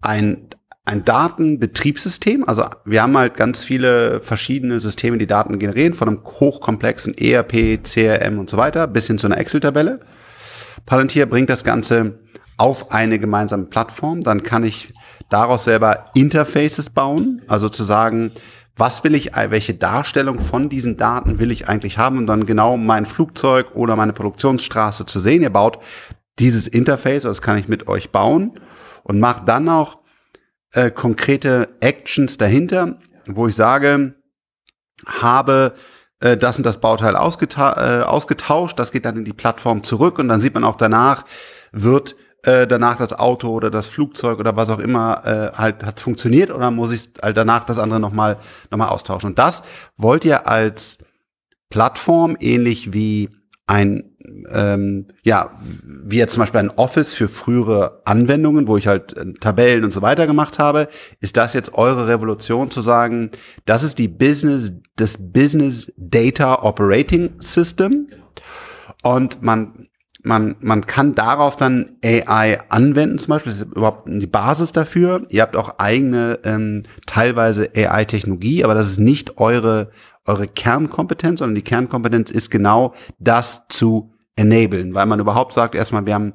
ein, 0.01 0.49
ein 0.85 1.05
Datenbetriebssystem. 1.05 2.47
Also 2.47 2.65
wir 2.85 3.01
haben 3.01 3.17
halt 3.17 3.35
ganz 3.35 3.63
viele 3.63 4.19
verschiedene 4.21 4.79
Systeme, 4.79 5.17
die 5.17 5.27
Daten 5.27 5.59
generieren, 5.59 5.93
von 5.93 6.09
einem 6.09 6.23
hochkomplexen 6.23 7.17
ERP, 7.17 7.83
CRM 7.83 8.39
und 8.39 8.49
so 8.49 8.57
weiter, 8.57 8.87
bis 8.87 9.07
hin 9.07 9.17
zu 9.17 9.27
einer 9.27 9.37
Excel-Tabelle. 9.37 10.01
Palantir 10.85 11.25
bringt 11.25 11.49
das 11.49 11.63
Ganze 11.63 12.19
auf 12.57 12.91
eine 12.91 13.19
gemeinsame 13.19 13.65
Plattform. 13.65 14.23
Dann 14.23 14.43
kann 14.43 14.63
ich 14.63 14.93
daraus 15.29 15.63
selber 15.63 16.11
Interfaces 16.13 16.89
bauen, 16.89 17.41
also 17.47 17.69
zu 17.69 17.83
sagen, 17.83 18.31
was 18.75 19.03
will 19.03 19.13
ich, 19.13 19.31
welche 19.35 19.75
Darstellung 19.75 20.39
von 20.39 20.69
diesen 20.69 20.97
Daten 20.97 21.39
will 21.39 21.51
ich 21.51 21.67
eigentlich 21.69 21.97
haben, 21.97 22.17
um 22.17 22.27
dann 22.27 22.45
genau 22.45 22.77
mein 22.77 23.05
Flugzeug 23.05 23.75
oder 23.75 23.95
meine 23.95 24.13
Produktionsstraße 24.13 25.05
zu 25.05 25.19
sehen. 25.19 25.43
Ihr 25.43 25.51
baut 25.51 25.79
dieses 26.39 26.67
Interface, 26.67 27.23
das 27.23 27.41
kann 27.41 27.57
ich 27.57 27.67
mit 27.67 27.87
euch 27.87 28.11
bauen 28.11 28.59
und 29.03 29.19
macht 29.19 29.47
dann 29.47 29.69
auch 29.69 29.99
äh, 30.73 30.89
konkrete 30.89 31.69
Actions 31.81 32.37
dahinter, 32.37 32.99
wo 33.27 33.47
ich 33.47 33.55
sage, 33.55 34.15
habe 35.05 35.75
äh, 36.19 36.35
das 36.35 36.57
und 36.57 36.65
das 36.65 36.79
Bauteil 36.79 37.15
ausgeta 37.15 38.01
äh, 38.01 38.03
ausgetauscht, 38.03 38.79
das 38.79 38.91
geht 38.91 39.05
dann 39.05 39.17
in 39.17 39.25
die 39.25 39.33
Plattform 39.33 39.83
zurück 39.83 40.17
und 40.17 40.29
dann 40.29 40.41
sieht 40.41 40.55
man 40.55 40.63
auch 40.63 40.77
danach, 40.77 41.25
wird 41.71 42.15
äh, 42.43 42.67
danach 42.67 42.97
das 42.97 43.13
Auto 43.13 43.49
oder 43.49 43.71
das 43.71 43.87
Flugzeug 43.87 44.39
oder 44.39 44.55
was 44.55 44.69
auch 44.69 44.79
immer 44.79 45.25
äh, 45.25 45.57
halt 45.57 45.83
hat 45.83 45.99
funktioniert 45.99 46.51
oder 46.51 46.71
muss 46.71 46.91
ich 46.91 47.09
halt 47.21 47.37
danach 47.37 47.63
das 47.63 47.77
andere 47.77 47.99
nochmal 47.99 48.37
noch 48.69 48.77
mal 48.77 48.89
austauschen? 48.89 49.31
Und 49.31 49.39
das 49.39 49.63
wollt 49.97 50.25
ihr 50.25 50.47
als 50.47 50.99
Plattform 51.69 52.37
ähnlich 52.39 52.93
wie 52.93 53.29
ein 53.65 54.13
ähm, 54.51 55.07
ja, 55.23 55.51
wie 55.61 56.17
jetzt 56.17 56.33
zum 56.33 56.41
Beispiel 56.41 56.59
ein 56.59 56.69
Office 56.71 57.13
für 57.13 57.27
frühere 57.27 58.01
Anwendungen, 58.05 58.67
wo 58.67 58.77
ich 58.77 58.87
halt 58.87 59.15
äh, 59.17 59.33
Tabellen 59.33 59.83
und 59.83 59.91
so 59.91 60.01
weiter 60.01 60.27
gemacht 60.27 60.59
habe, 60.59 60.87
ist 61.19 61.37
das 61.37 61.53
jetzt 61.53 61.73
eure 61.73 62.07
Revolution 62.07 62.71
zu 62.71 62.81
sagen, 62.81 63.31
das 63.65 63.83
ist 63.83 63.99
die 63.99 64.07
Business, 64.07 64.71
das 64.95 65.17
Business 65.19 65.91
Data 65.97 66.63
Operating 66.63 67.31
System 67.39 68.07
und 69.01 69.41
man 69.41 69.89
man, 70.23 70.55
man 70.61 70.85
kann 70.85 71.15
darauf 71.15 71.57
dann 71.57 71.97
AI 72.03 72.57
anwenden, 72.69 73.19
zum 73.19 73.29
Beispiel, 73.29 73.51
das 73.51 73.61
ist 73.61 73.67
überhaupt 73.75 74.03
die 74.07 74.27
Basis 74.27 74.71
dafür. 74.71 75.25
Ihr 75.29 75.41
habt 75.41 75.55
auch 75.55 75.77
eigene, 75.79 76.39
ähm, 76.43 76.83
teilweise 77.05 77.69
AI-Technologie, 77.75 78.63
aber 78.63 78.73
das 78.73 78.87
ist 78.87 78.99
nicht 78.99 79.37
eure, 79.37 79.91
eure 80.25 80.47
Kernkompetenz, 80.47 81.39
sondern 81.39 81.55
die 81.55 81.61
Kernkompetenz 81.61 82.31
ist 82.31 82.49
genau 82.49 82.93
das 83.19 83.63
zu 83.67 84.13
enablen, 84.35 84.93
weil 84.93 85.05
man 85.05 85.19
überhaupt 85.19 85.53
sagt, 85.53 85.75
erstmal, 85.75 86.05
wir 86.05 86.13
haben 86.13 86.33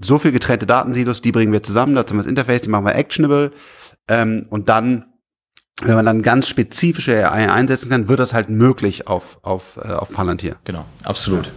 so 0.00 0.18
viel 0.18 0.32
getrennte 0.32 0.66
Datensilos, 0.66 1.22
die 1.22 1.32
bringen 1.32 1.52
wir 1.52 1.62
zusammen, 1.62 1.94
dazu 1.94 2.12
haben 2.12 2.18
wir 2.18 2.24
das 2.24 2.30
Interface, 2.30 2.62
die 2.62 2.68
machen 2.68 2.84
wir 2.84 2.96
actionable 2.96 3.52
ähm, 4.08 4.46
und 4.50 4.68
dann 4.68 5.06
wenn 5.84 5.96
man 5.96 6.06
dann 6.06 6.22
ganz 6.22 6.48
spezifische 6.48 7.28
AI 7.28 7.50
einsetzen 7.50 7.90
kann, 7.90 8.08
wird 8.08 8.20
das 8.20 8.32
halt 8.32 8.48
möglich 8.48 9.08
auf, 9.08 9.38
auf, 9.42 9.78
äh, 9.82 9.92
auf 9.92 10.12
Palantir. 10.12 10.56
Genau, 10.64 10.84
absolut. 11.02 11.50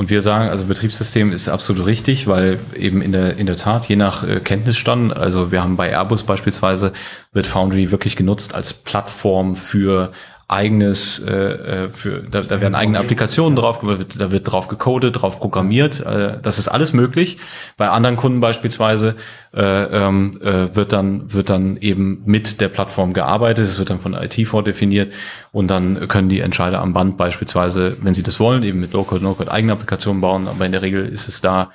Und 0.00 0.08
wir 0.08 0.22
sagen, 0.22 0.48
also 0.48 0.64
Betriebssystem 0.64 1.30
ist 1.30 1.50
absolut 1.50 1.84
richtig, 1.84 2.26
weil 2.26 2.58
eben 2.74 3.02
in 3.02 3.12
der, 3.12 3.36
in 3.36 3.44
der 3.44 3.58
Tat, 3.58 3.84
je 3.84 3.96
nach 3.96 4.26
äh, 4.26 4.40
Kenntnisstand, 4.40 5.14
also 5.14 5.52
wir 5.52 5.62
haben 5.62 5.76
bei 5.76 5.90
Airbus 5.90 6.22
beispielsweise, 6.22 6.94
wird 7.34 7.46
Foundry 7.46 7.90
wirklich 7.90 8.16
genutzt 8.16 8.54
als 8.54 8.72
Plattform 8.72 9.56
für 9.56 10.12
eigenes, 10.50 11.20
äh, 11.20 11.32
äh, 11.32 11.88
für, 11.92 12.22
da, 12.28 12.40
da 12.40 12.60
werden 12.60 12.74
eigene 12.74 12.98
Applikationen 12.98 13.54
drauf, 13.56 13.80
da 14.18 14.32
wird 14.32 14.50
drauf 14.50 14.68
gecodet, 14.68 15.20
drauf 15.22 15.38
programmiert. 15.38 16.00
Äh, 16.00 16.38
das 16.42 16.58
ist 16.58 16.68
alles 16.68 16.92
möglich. 16.92 17.38
Bei 17.76 17.88
anderen 17.88 18.16
Kunden 18.16 18.40
beispielsweise 18.40 19.14
äh, 19.54 19.62
ähm, 19.62 20.40
äh, 20.42 20.74
wird 20.74 20.92
dann 20.92 21.32
wird 21.32 21.50
dann 21.50 21.76
eben 21.76 22.22
mit 22.24 22.60
der 22.60 22.68
Plattform 22.68 23.12
gearbeitet. 23.12 23.64
Es 23.64 23.78
wird 23.78 23.90
dann 23.90 24.00
von 24.00 24.14
IT 24.14 24.36
vordefiniert 24.48 25.12
und 25.52 25.70
dann 25.70 26.08
können 26.08 26.28
die 26.28 26.40
Entscheider 26.40 26.80
am 26.80 26.92
Band 26.92 27.16
beispielsweise, 27.16 27.96
wenn 28.02 28.14
sie 28.14 28.22
das 28.22 28.40
wollen, 28.40 28.62
eben 28.64 28.80
mit 28.80 28.92
Low-Code, 28.92 29.22
No-Code 29.22 29.52
eigene 29.52 29.72
Applikationen 29.72 30.20
bauen. 30.20 30.48
Aber 30.48 30.66
in 30.66 30.72
der 30.72 30.82
Regel 30.82 31.06
ist 31.06 31.28
es 31.28 31.40
da 31.40 31.70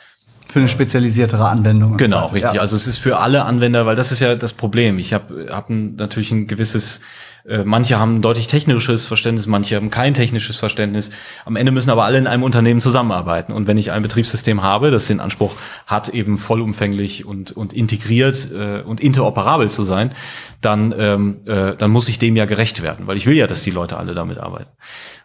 für 0.48 0.60
eine 0.60 0.70
spezialisiertere 0.70 1.48
Anwendung. 1.48 1.98
Genau, 1.98 2.28
richtig. 2.28 2.54
Ja. 2.54 2.62
Also 2.62 2.76
es 2.76 2.88
ist 2.88 2.98
für 2.98 3.18
alle 3.18 3.46
Anwender, 3.46 3.86
weil 3.86 3.96
das 3.96 4.12
ist 4.12 4.20
ja 4.20 4.36
das 4.36 4.54
Problem. 4.54 5.00
Ich 5.00 5.14
habe 5.14 5.48
hab 5.50 5.70
natürlich 5.70 6.32
ein 6.32 6.48
gewisses 6.48 7.02
äh, 7.48 7.64
manche 7.64 8.00
haben 8.00 8.22
deutlich 8.22 8.48
technisches 8.48 9.06
Verständnis, 9.06 9.46
manche 9.46 9.76
haben 9.76 9.92
kein 9.92 10.14
technisches 10.16 10.58
Verständnis. 10.58 11.12
Am 11.46 11.56
Ende 11.56 11.72
müssen 11.72 11.92
aber 11.92 12.06
alle 12.06 12.18
in 12.18 12.26
einem 12.26 12.42
Unternehmen 12.42 12.82
zusammenarbeiten. 12.82 13.54
Und 13.54 13.68
wenn 13.68 13.78
ich 13.78 13.92
ein 13.92 14.02
Betriebssystem 14.02 14.64
habe, 14.64 14.90
das 14.90 15.06
den 15.06 15.20
Anspruch 15.20 15.56
hat, 15.86 16.10
eben 16.10 16.38
vollumfänglich 16.40 17.26
und, 17.26 17.52
und 17.52 17.74
integriert 17.74 18.50
äh, 18.52 18.82
und 18.82 19.00
interoperabel 19.00 19.70
zu 19.70 19.84
sein, 19.84 20.16
dann, 20.62 20.94
ähm, 20.98 21.42
äh, 21.46 21.76
dann 21.76 21.92
muss 21.92 22.10
ich 22.10 22.18
dem 22.18 22.36
ja 22.36 22.46
gerecht 22.46 22.82
werden, 22.82 23.06
weil 23.06 23.18
ich 23.18 23.28
will 23.28 23.36
ja, 23.36 23.46
dass 23.46 23.62
die 23.62 23.72
Leute 23.72 23.98
alle 23.98 24.16
damit 24.16 24.40
arbeiten. 24.40 24.72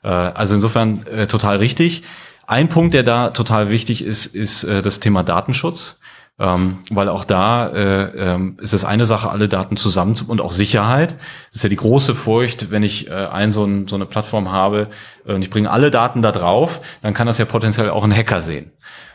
Äh, 0.03 0.09
also 0.09 0.55
insofern 0.55 1.07
äh, 1.07 1.27
total 1.27 1.57
richtig. 1.57 2.03
Ein 2.47 2.69
Punkt, 2.69 2.95
der 2.95 3.05
da 3.05 3.31
total 3.31 3.71
wichtig 3.71 4.05
ist, 4.05 4.27
ist 4.27 4.65
äh, 4.65 4.83
das 4.83 5.01
Thema 5.01 5.23
Datenschutz. 5.23 6.00
Ähm, 6.41 6.79
weil 6.89 7.11
auch 7.11 7.25
da 7.25 7.69
äh, 7.69 8.33
ähm, 8.33 8.57
ist 8.63 8.73
es 8.73 8.87
eine 8.87 9.05
Sache, 9.05 9.29
alle 9.31 9.47
Daten 9.47 9.77
zusammen 9.77 10.15
zu, 10.15 10.27
und 10.27 10.41
auch 10.41 10.53
Sicherheit. 10.53 11.17
Das 11.49 11.57
ist 11.57 11.63
ja 11.65 11.69
die 11.69 11.77
große 11.77 12.15
Furcht, 12.15 12.71
wenn 12.71 12.83
ich 12.83 13.09
äh, 13.09 13.13
ein, 13.13 13.53
so, 13.53 13.65
ein, 13.65 13.87
so 13.89 13.97
eine 13.97 14.07
Plattform 14.07 14.51
habe 14.51 14.89
äh, 15.27 15.35
und 15.35 15.43
ich 15.43 15.51
bringe 15.51 15.71
alle 15.71 15.91
Daten 15.91 16.23
da 16.23 16.33
drauf, 16.33 16.81
dann 17.03 17.13
kann 17.13 17.27
das 17.27 17.37
ja 17.37 17.45
potenziell 17.45 17.91
auch 17.91 18.05
ein 18.05 18.17
Hacker 18.17 18.41
sehen. 18.41 18.73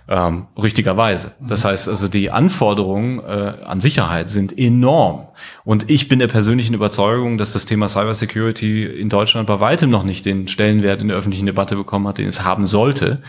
Ähm, 0.07 0.45
richtigerweise. 0.61 1.32
Das 1.39 1.65
heißt 1.65 1.89
also, 1.89 2.07
die 2.07 2.30
Anforderungen 2.30 3.21
äh, 3.21 3.53
an 3.65 3.82
Sicherheit 3.82 4.30
sind 4.30 4.55
enorm. 4.55 5.28
Und 5.63 5.89
ich 5.89 6.07
bin 6.07 6.19
der 6.19 6.28
persönlichen 6.28 6.76
Überzeugung, 6.76 7.39
dass 7.39 7.53
das 7.53 7.65
Thema 7.65 7.89
Cybersecurity 7.89 8.86
in 8.86 9.09
Deutschland 9.09 9.47
bei 9.47 9.59
weitem 9.59 9.89
noch 9.89 10.03
nicht 10.03 10.28
den 10.28 10.47
Stellenwert 10.47 11.01
in 11.01 11.07
der 11.07 11.17
öffentlichen 11.17 11.47
Debatte 11.47 11.76
bekommen 11.76 12.07
hat, 12.07 12.19
den 12.19 12.28
es 12.28 12.43
haben 12.43 12.67
sollte. 12.67 13.23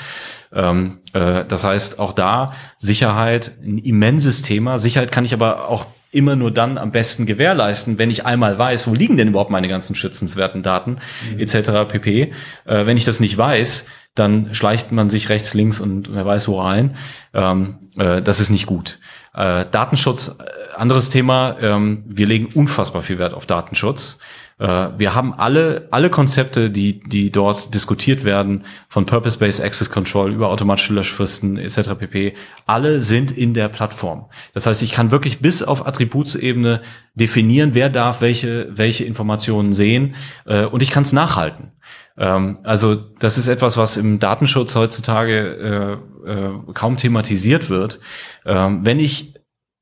Ähm, 0.57 0.99
äh, 1.13 1.45
das 1.45 1.63
heißt, 1.63 1.99
auch 1.99 2.13
da 2.13 2.49
Sicherheit 2.79 3.53
ein 3.63 3.79
immenses 3.79 4.43
Thema. 4.43 4.79
Sicherheit 4.79 5.13
kann 5.13 5.25
ich 5.25 5.35
aber 5.35 5.69
auch 5.69 5.87
immer 6.11 6.35
nur 6.35 6.51
dann 6.51 6.79
am 6.79 6.93
besten 6.93 7.27
gewährleisten, 7.27 7.99
wenn 7.99 8.11
ich 8.11 8.25
einmal 8.25 8.59
weiß, 8.59 8.89
wo 8.89 8.95
liegen 8.95 9.19
denn 9.19 9.29
überhaupt 9.29 9.51
meine 9.51 9.69
ganzen 9.69 9.95
schützenswerten 9.95 10.63
Daten 10.63 10.97
mhm. 11.31 11.41
etc. 11.41 11.87
pp. 11.87 12.33
Äh, 12.65 12.87
wenn 12.87 12.97
ich 12.97 13.05
das 13.05 13.21
nicht 13.21 13.37
weiß, 13.37 13.87
dann 14.15 14.55
schleicht 14.55 14.93
man 14.93 15.11
sich 15.11 15.29
rechts, 15.29 15.53
links 15.53 15.79
und 15.79 16.15
wer 16.15 16.25
weiß 16.25 16.49
wo 16.49 16.61
rein. 16.61 16.97
Ähm, 17.35 17.77
äh, 17.99 18.23
das 18.23 18.41
ist 18.41 18.49
nicht 18.49 18.65
gut. 18.67 18.99
Äh, 19.35 19.67
Datenschutz, 19.71 20.39
äh, 20.39 20.45
anderes 20.77 21.11
Thema. 21.11 21.57
Ähm, 21.61 22.05
wir 22.07 22.27
legen 22.27 22.49
unfassbar 22.55 23.03
viel 23.03 23.19
Wert 23.19 23.35
auf 23.35 23.47
Datenschutz. 23.47 24.19
Äh, 24.59 24.89
wir 24.97 25.15
haben 25.15 25.35
alle, 25.35 25.89
alle 25.91 26.09
Konzepte, 26.09 26.71
die, 26.71 27.01
die 27.01 27.31
dort 27.31 27.75
diskutiert 27.75 28.25
werden, 28.25 28.65
von 28.89 29.05
Purpose-Based 29.05 29.63
Access 29.63 29.91
Control 29.91 30.33
über 30.33 30.49
automatische 30.49 30.95
Löschfristen 30.95 31.59
etc. 31.59 31.91
pp. 31.99 32.35
Alle 32.65 33.03
sind 33.03 33.31
in 33.31 33.53
der 33.55 33.69
Plattform. 33.69 34.27
Das 34.55 34.67
heißt, 34.67 34.83
ich 34.83 34.93
kann 34.93 35.11
wirklich 35.11 35.41
bis 35.41 35.63
auf 35.63 35.87
Attributsebene 35.87 36.81
definieren, 37.15 37.71
wer 37.75 37.91
darf 37.91 38.21
welche, 38.21 38.69
welche 38.71 39.05
Informationen 39.05 39.73
sehen 39.73 40.15
äh, 40.47 40.65
und 40.65 40.83
ich 40.83 40.91
kann 40.91 41.03
es 41.03 41.13
nachhalten. 41.13 41.73
Ähm, 42.19 42.59
also 42.63 42.95
das 42.95 43.37
ist 43.37 43.49
etwas, 43.49 43.77
was 43.77 43.97
im 43.97 44.19
Datenschutz 44.19 44.75
heutzutage 44.75 46.01
äh, 46.27 46.31
äh, 46.31 46.51
kaum 46.73 46.97
thematisiert 46.97 47.69
wird. 47.69 48.01
Ähm, 48.47 48.81
wenn 48.85 48.99
ich 48.99 49.36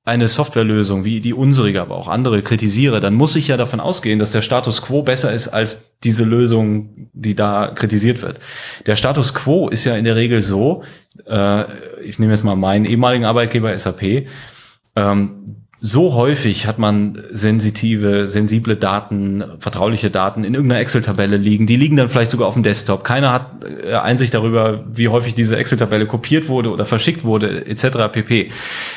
eine 0.04 0.28
Softwarelösung 0.28 1.04
wie 1.04 1.20
die 1.20 1.32
unsere, 1.32 1.80
aber 1.80 1.96
auch 1.96 2.08
andere 2.08 2.42
kritisiere, 2.42 3.00
dann 3.00 3.14
muss 3.14 3.36
ich 3.36 3.48
ja 3.48 3.56
davon 3.56 3.80
ausgehen, 3.80 4.18
dass 4.18 4.32
der 4.32 4.42
Status 4.42 4.82
quo 4.82 5.02
besser 5.02 5.32
ist 5.32 5.48
als 5.48 5.92
diese 6.04 6.24
Lösung, 6.24 7.08
die 7.14 7.34
da 7.34 7.72
kritisiert 7.74 8.20
wird. 8.20 8.38
Der 8.86 8.96
Status 8.96 9.32
quo 9.32 9.68
ist 9.68 9.84
ja 9.84 9.96
in 9.96 10.04
der 10.04 10.16
Regel 10.16 10.42
so, 10.42 10.82
äh, 11.26 11.64
ich 12.02 12.18
nehme 12.18 12.32
jetzt 12.32 12.44
mal 12.44 12.54
meinen 12.54 12.84
ehemaligen 12.84 13.24
Arbeitgeber 13.24 13.76
SAP, 13.78 14.26
ähm, 14.94 15.63
so 15.86 16.14
häufig 16.14 16.66
hat 16.66 16.78
man 16.78 17.12
sensitive, 17.30 18.30
sensible 18.30 18.74
Daten, 18.74 19.44
vertrauliche 19.58 20.10
Daten 20.10 20.42
in 20.42 20.54
irgendeiner 20.54 20.80
Excel-Tabelle 20.80 21.36
liegen. 21.36 21.66
Die 21.66 21.76
liegen 21.76 21.94
dann 21.96 22.08
vielleicht 22.08 22.30
sogar 22.30 22.48
auf 22.48 22.54
dem 22.54 22.62
Desktop. 22.62 23.04
Keiner 23.04 23.34
hat 23.34 23.64
äh, 23.64 23.92
Einsicht 23.92 24.32
darüber, 24.32 24.82
wie 24.90 25.08
häufig 25.08 25.34
diese 25.34 25.58
Excel-Tabelle 25.58 26.06
kopiert 26.06 26.48
wurde 26.48 26.70
oder 26.70 26.86
verschickt 26.86 27.22
wurde, 27.24 27.66
etc. 27.66 28.10
pp. 28.10 28.50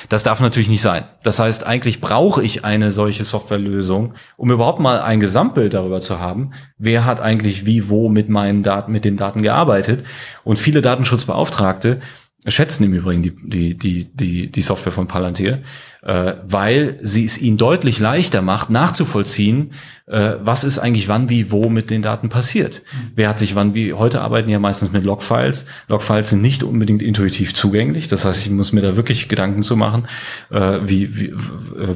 Das 0.07 0.23
darf 0.23 0.39
natürlich 0.39 0.69
nicht 0.69 0.81
sein. 0.81 1.03
Das 1.23 1.39
heißt, 1.39 1.67
eigentlich 1.67 1.99
brauche 1.99 2.41
ich 2.41 2.63
eine 2.63 2.93
solche 2.93 3.25
Softwarelösung, 3.25 4.13
um 4.37 4.49
überhaupt 4.49 4.79
mal 4.79 5.01
ein 5.01 5.19
Gesamtbild 5.19 5.73
darüber 5.73 5.99
zu 5.99 6.21
haben, 6.21 6.51
wer 6.77 7.03
hat 7.03 7.19
eigentlich 7.19 7.65
wie, 7.65 7.89
wo 7.89 8.07
mit 8.07 8.29
meinen 8.29 8.63
Daten, 8.63 8.93
mit 8.93 9.03
den 9.03 9.17
Daten 9.17 9.43
gearbeitet. 9.43 10.05
Und 10.45 10.57
viele 10.57 10.81
Datenschutzbeauftragte 10.81 11.99
schätzen 12.47 12.85
im 12.85 12.93
Übrigen 12.93 13.23
die, 13.23 13.35
die, 13.35 13.77
die, 13.77 14.05
die, 14.05 14.51
die 14.51 14.61
Software 14.61 14.93
von 14.93 15.07
Palantir, 15.07 15.59
äh, 16.07 16.35
weil 16.47 16.97
sie 17.01 17.25
es 17.25 17.37
ihnen 17.37 17.57
deutlich 17.57 17.99
leichter 17.99 18.41
macht, 18.41 18.69
nachzuvollziehen, 18.69 19.71
äh, 20.05 20.35
was 20.41 20.63
ist 20.63 20.79
eigentlich 20.79 21.09
wann, 21.09 21.29
wie, 21.29 21.51
wo 21.51 21.67
mit 21.67 21.89
den 21.89 22.01
Daten 22.01 22.29
passiert. 22.29 22.81
Mhm. 22.81 23.11
Wer 23.15 23.27
hat 23.27 23.37
sich 23.37 23.55
wann, 23.55 23.75
wie, 23.75 23.91
heute 23.91 24.21
arbeiten 24.21 24.49
ja 24.49 24.57
meistens 24.57 24.93
mit 24.93 25.03
Logfiles. 25.03 25.65
Logfiles 25.89 26.29
sind 26.29 26.41
nicht 26.41 26.63
unbedingt 26.63 27.01
intuitiv 27.01 27.53
zugänglich. 27.53 28.07
Das 28.07 28.23
heißt, 28.23 28.45
ich 28.45 28.51
muss 28.53 28.71
mir 28.71 28.79
da 28.79 28.95
wirklich 28.95 29.27
Gedanken 29.27 29.61
zu 29.63 29.75
machen, 29.75 30.07
äh, 30.49 30.79
wie, 30.85 31.13
wie, 31.13 31.33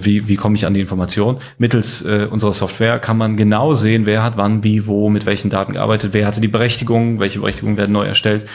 wie, 0.02 0.28
wie 0.28 0.36
komme 0.36 0.56
ich 0.58 0.66
an 0.66 0.74
die 0.74 0.82
Information. 0.82 1.40
Mittels 1.58 2.02
äh, 2.02 2.28
unserer 2.30 2.52
Software 2.52 3.00
kann 3.00 3.18
man 3.18 3.38
genau 3.38 3.74
sehen, 3.74 4.06
wer 4.06 4.24
hat 4.24 4.36
wann, 4.36 4.62
wie, 4.66 4.88
wo, 4.88 5.10
mit 5.10 5.26
welchen 5.26 5.50
Daten 5.50 5.72
gearbeitet, 5.72 6.14
wer 6.14 6.28
hatte 6.28 6.42
die 6.42 6.50
Berechtigung, 6.50 7.22
welche 7.22 7.40
Berechtigungen 7.40 7.78
werden 7.78 7.94
neu 7.94 8.04
erstellt 8.04 8.46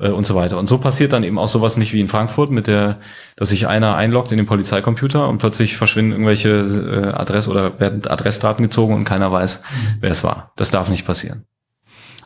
äh, 0.00 0.08
und 0.10 0.24
so 0.24 0.34
weiter. 0.34 0.58
Und 0.58 0.68
so 0.68 0.78
passiert 0.78 1.12
dann 1.12 1.22
eben 1.22 1.38
auch 1.38 1.48
sowas 1.48 1.76
nicht 1.76 1.92
wie 1.92 2.00
in 2.00 2.08
Frankfurt 2.08 2.50
mit 2.50 2.66
der, 2.66 2.98
dass 3.36 3.50
sich 3.50 3.66
einer 3.66 3.96
einloggt 3.96 4.32
in 4.32 4.38
den 4.38 4.46
Polizeicomputer 4.46 5.28
und 5.28 5.38
plötzlich 5.38 5.76
verschwinden 5.76 6.12
irgendwelche 6.12 6.48
äh, 6.48 7.12
Adress 7.12 7.48
oder 7.48 7.78
werden 7.78 8.06
Adressdaten 8.06 8.64
gezogen 8.64 8.94
und 8.94 9.04
keiner 9.04 9.30
weiß, 9.30 9.62
wer 10.00 10.10
es 10.10 10.24
war. 10.24 10.52
Das 10.56 10.70
darf 10.70 10.88
nicht 10.88 11.06
passieren. 11.06 11.44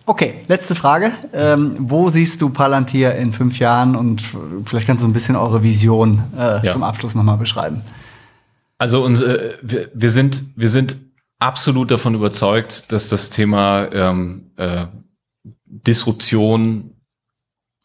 Okay, 0.06 0.42
letzte 0.48 0.74
Frage. 0.74 1.12
Ähm, 1.32 1.74
wo 1.78 2.10
siehst 2.10 2.42
du 2.42 2.50
Palantir 2.50 3.14
in 3.14 3.32
fünf 3.32 3.58
Jahren 3.58 3.96
und 3.96 4.22
vielleicht 4.66 4.86
kannst 4.86 5.02
du 5.02 5.08
ein 5.08 5.14
bisschen 5.14 5.34
eure 5.34 5.62
Vision 5.62 6.22
äh, 6.36 6.66
ja. 6.66 6.72
zum 6.72 6.82
Abschluss 6.82 7.14
nochmal 7.14 7.38
beschreiben? 7.38 7.80
Also 8.76 9.02
uns, 9.02 9.20
äh, 9.22 9.54
wir, 9.62 9.88
wir, 9.94 10.10
sind, 10.10 10.42
wir 10.56 10.68
sind 10.68 10.96
absolut 11.38 11.90
davon 11.90 12.14
überzeugt, 12.14 12.92
dass 12.92 13.08
das 13.08 13.30
Thema 13.30 13.88
ähm, 13.92 14.50
äh, 14.56 14.86
Disruption 15.64 16.93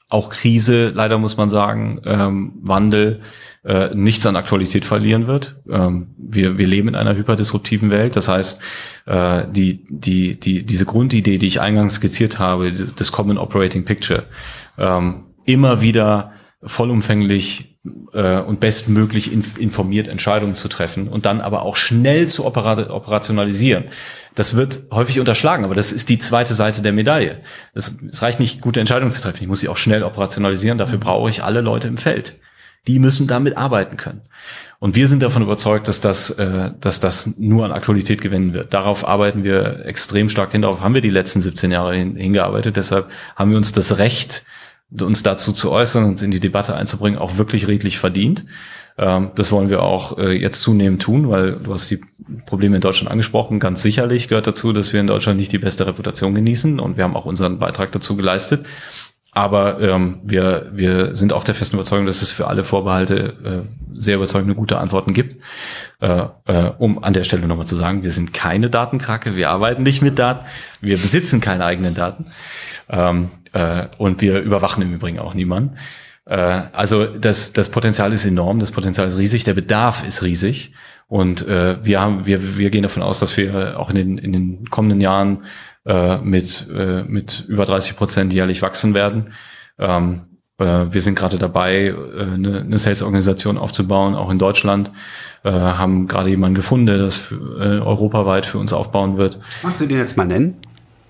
auch 0.10 0.30
Krise, 0.30 0.90
leider 0.90 1.18
muss 1.18 1.38
man 1.38 1.50
sagen, 1.50 2.02
ähm, 2.06 2.54
Wandel 2.62 3.22
äh, 3.64 3.94
nichts 3.94 4.26
an 4.26 4.36
Aktualität 4.36 4.86
verlieren 4.86 5.28
wird. 5.28 5.62
Ähm, 5.70 6.16
wir, 6.18 6.58
wir 6.58 6.68
leben 6.68 6.88
in 6.88 6.96
einer 6.96 7.16
hyperdisruptiven 7.16 7.92
Welt. 7.92 8.16
Das 8.16 8.28
heißt, 8.28 8.62
äh, 9.06 9.44
die, 9.52 9.86
die, 9.90 10.40
die, 10.40 10.66
diese 10.66 10.86
Grundidee, 10.86 11.38
die 11.38 11.48
ich 11.48 11.62
eingangs 11.62 11.96
skizziert 11.96 12.40
habe, 12.40 12.72
das 12.72 13.12
Common 13.12 13.38
Operating 13.38 13.86
Picture, 13.86 14.24
ähm, 14.78 15.26
immer 15.46 15.82
wieder 15.82 16.32
vollumfänglich 16.64 17.79
äh, 18.14 18.40
und 18.40 18.60
bestmöglich 18.60 19.32
in, 19.32 19.44
informiert 19.58 20.08
Entscheidungen 20.08 20.56
zu 20.56 20.68
treffen 20.68 21.08
und 21.08 21.26
dann 21.26 21.42
aber 21.42 21.64
auch 21.64 21.76
schnell 21.76 22.28
zu 22.28 22.46
opera 22.46 22.90
operationalisieren. 22.90 23.86
Das 24.36 24.56
wird 24.56 24.84
häufig 24.92 25.20
unterschlagen, 25.20 25.64
aber 25.64 25.76
das 25.76 25.92
ist 25.92 26.10
die 26.10 26.20
zweite 26.20 26.54
Seite 26.54 26.82
der 26.82 26.92
Medaille. 26.92 27.40
Es, 27.74 27.96
es 28.10 28.22
reicht 28.22 28.40
nicht, 28.40 28.62
gute 28.62 28.80
Entscheidungen 28.80 29.12
zu 29.12 29.22
treffen. 29.22 29.42
Ich 29.42 29.48
muss 29.48 29.60
sie 29.62 29.70
auch 29.70 29.78
schnell 29.78 30.04
operationalisieren. 30.04 30.78
Dafür 30.78 30.98
mhm. 30.98 31.04
brauche 31.04 31.30
ich 31.30 31.44
alle 31.44 31.62
Leute 31.62 31.88
im 31.88 31.98
Feld. 31.98 32.40
Die 32.88 33.00
müssen 33.00 33.28
damit 33.28 33.58
arbeiten 33.58 33.98
können. 33.98 34.22
Und 34.80 34.96
wir 34.96 35.10
sind 35.10 35.22
davon 35.22 35.44
überzeugt, 35.44 35.90
dass 35.90 36.00
das, 36.00 36.30
äh, 36.32 36.72
dass 36.80 37.02
das 37.02 37.38
nur 37.38 37.66
an 37.66 37.74
Aktualität 37.74 38.22
gewinnen 38.22 38.54
wird. 38.54 38.74
Darauf 38.74 39.06
arbeiten 39.06 39.44
wir 39.44 39.86
extrem 39.86 40.30
stark 40.30 40.54
hin. 40.54 40.62
Darauf 40.62 40.80
haben 40.82 40.94
wir 40.94 41.02
die 41.02 41.10
letzten 41.10 41.42
17 41.42 41.72
Jahre 41.72 41.96
hin, 41.96 42.16
hingearbeitet. 42.16 42.78
Deshalb 42.78 43.10
haben 43.36 43.52
wir 43.52 43.58
uns 43.58 43.74
das 43.74 43.98
Recht, 43.98 44.46
uns 44.92 45.24
dazu 45.24 45.52
zu 45.52 45.72
äußern, 45.72 46.06
uns 46.06 46.22
in 46.22 46.32
die 46.32 46.40
Debatte 46.40 46.76
einzubringen, 46.76 47.20
auch 47.20 47.38
wirklich 47.38 47.68
redlich 47.68 48.00
verdient. 48.00 48.46
Ähm, 48.98 49.32
das 49.36 49.52
wollen 49.52 49.70
wir 49.70 49.84
auch 49.84 50.18
äh, 50.18 50.34
jetzt 50.38 50.62
zunehmend 50.62 51.02
tun, 51.02 51.30
weil 51.30 51.54
du 51.54 51.74
hast 51.74 51.90
die 51.90 52.02
Probleme 52.46 52.76
in 52.76 52.82
Deutschland 52.82 53.10
angesprochen. 53.10 53.60
Ganz 53.60 53.82
sicherlich 53.82 54.28
gehört 54.28 54.48
dazu, 54.48 54.74
dass 54.74 54.92
wir 54.92 55.00
in 55.00 55.08
Deutschland 55.08 55.40
nicht 55.40 55.52
die 55.52 55.58
beste 55.58 55.88
Reputation 55.88 56.36
genießen 56.36 56.80
und 56.80 56.98
wir 56.98 57.04
haben 57.04 57.16
auch 57.16 57.26
unseren 57.26 57.60
Beitrag 57.60 57.92
dazu 57.92 58.18
geleistet. 58.18 58.66
Aber 59.32 59.80
ähm, 59.80 60.20
wir, 60.24 60.72
wir 60.74 61.16
sind 61.16 61.34
auch 61.34 61.44
der 61.44 61.54
festen 61.54 61.76
Überzeugung, 61.76 62.08
dass 62.08 62.22
es 62.22 62.32
für 62.32 62.48
alle 62.48 62.64
Vorbehalte 62.64 63.66
äh, 63.68 64.02
sehr 64.02 64.16
überzeugende 64.16 64.56
gute 64.56 64.80
Antworten 64.80 65.14
gibt. 65.14 65.38
Äh, 66.02 66.24
äh, 66.48 66.72
um 66.80 67.04
an 67.04 67.14
der 67.14 67.24
Stelle 67.24 67.46
nochmal 67.48 67.68
zu 67.68 67.76
sagen, 67.76 68.02
wir 68.02 68.12
sind 68.12 68.34
keine 68.34 68.70
Datenkrake, 68.70 69.36
wir 69.36 69.50
arbeiten 69.52 69.84
nicht 69.84 70.02
mit 70.02 70.18
Daten, 70.18 70.46
wir 70.82 70.98
besitzen 70.98 71.42
keine 71.42 71.64
eigenen 71.64 71.94
Daten. 71.94 72.26
Ähm, 72.90 73.30
äh, 73.54 73.88
und 73.98 74.22
wir 74.22 74.42
überwachen 74.42 74.82
im 74.82 74.94
Übrigen 74.94 75.20
auch 75.20 75.34
niemanden. 75.34 75.78
Äh, 76.26 76.62
also 76.74 77.06
das, 77.06 77.54
das 77.54 77.70
Potenzial 77.70 78.14
ist 78.14 78.26
enorm, 78.26 78.60
das 78.60 78.72
Potenzial 78.72 79.08
ist 79.08 79.18
riesig, 79.18 79.44
der 79.44 79.54
Bedarf 79.54 80.08
ist 80.08 80.24
riesig. 80.24 80.74
Und 81.08 81.48
äh, 81.48 81.84
wir, 81.84 82.00
haben, 82.00 82.26
wir, 82.28 82.58
wir 82.58 82.70
gehen 82.70 82.84
davon 82.84 83.02
aus, 83.02 83.20
dass 83.20 83.36
wir 83.36 83.80
auch 83.80 83.90
in 83.90 83.96
den, 83.96 84.18
in 84.20 84.32
den 84.32 84.70
kommenden 84.70 85.02
Jahren 85.02 85.44
äh, 85.86 86.18
mit, 86.18 86.68
äh, 86.72 87.04
mit 87.04 87.46
über 87.48 87.66
30 87.66 87.96
Prozent 87.96 88.32
jährlich 88.32 88.62
wachsen 88.62 88.94
werden. 88.94 89.34
Ähm, 89.80 90.22
äh, 90.60 90.86
wir 90.92 91.02
sind 91.02 91.16
gerade 91.16 91.38
dabei, 91.38 91.88
äh, 91.88 92.22
eine, 92.22 92.78
Sales-Organisation 92.78 93.58
aufzubauen, 93.58 94.14
auch 94.14 94.30
in 94.30 94.38
Deutschland. 94.38 94.92
Äh, 95.44 95.52
haben 95.52 96.08
gerade 96.08 96.30
jemanden 96.30 96.56
gefunden, 96.56 96.86
der 96.88 96.98
das 96.98 97.32
europaweit 97.32 98.46
für 98.46 98.58
uns 98.58 98.74
aufbauen 98.74 99.18
wird. 99.18 99.40
Magst 99.64 99.80
du 99.80 99.86
den 99.86 99.98
jetzt 99.98 100.18
mal 100.18 100.26
nennen? 100.26 100.58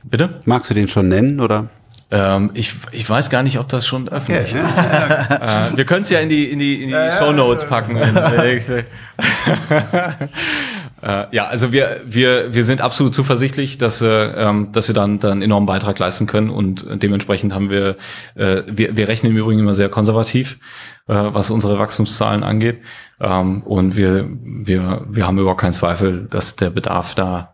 Bitte? 0.03 0.29
Magst 0.45 0.69
du 0.69 0.75
den 0.75 0.87
schon 0.87 1.09
nennen 1.09 1.39
oder? 1.39 1.69
Ähm, 2.11 2.49
ich, 2.55 2.73
ich 2.91 3.07
weiß 3.07 3.29
gar 3.29 3.43
nicht, 3.43 3.59
ob 3.59 3.69
das 3.69 3.85
schon 3.85 4.09
öffentlich 4.09 4.55
okay. 4.55 4.63
ist. 4.63 4.75
äh, 4.77 5.77
wir 5.77 5.85
können 5.85 6.01
es 6.01 6.09
ja 6.09 6.19
in 6.19 6.29
die, 6.29 6.45
in 6.45 6.57
die, 6.57 6.81
in 6.81 6.87
die 6.87 6.93
ja, 6.95 7.17
Show 7.17 7.31
Notes 7.31 7.67
packen. 7.67 7.97
äh, 11.03 11.25
ja, 11.31 11.45
also 11.45 11.71
wir, 11.71 12.01
wir, 12.05 12.51
wir 12.51 12.65
sind 12.65 12.81
absolut 12.81 13.13
zuversichtlich, 13.13 13.77
dass, 13.77 14.01
äh, 14.01 14.07
ähm, 14.07 14.71
dass 14.71 14.87
wir 14.87 14.95
dann, 14.95 15.19
dann 15.19 15.33
einen 15.33 15.43
enormen 15.43 15.67
Beitrag 15.67 15.99
leisten 15.99 16.25
können 16.25 16.49
und 16.49 16.83
dementsprechend 16.89 17.53
haben 17.53 17.69
wir, 17.69 17.95
äh, 18.33 18.63
wir, 18.65 18.97
wir 18.97 19.07
rechnen 19.07 19.31
im 19.31 19.37
Übrigen 19.37 19.59
immer 19.59 19.75
sehr 19.75 19.89
konservativ, 19.89 20.57
äh, 21.07 21.13
was 21.13 21.51
unsere 21.51 21.77
Wachstumszahlen 21.77 22.43
angeht. 22.43 22.79
Ähm, 23.21 23.61
und 23.61 23.95
wir, 23.95 24.27
wir, 24.41 25.05
wir 25.07 25.27
haben 25.27 25.37
überhaupt 25.37 25.61
keinen 25.61 25.73
Zweifel, 25.73 26.25
dass 26.27 26.55
der 26.55 26.71
Bedarf 26.71 27.13
da 27.13 27.53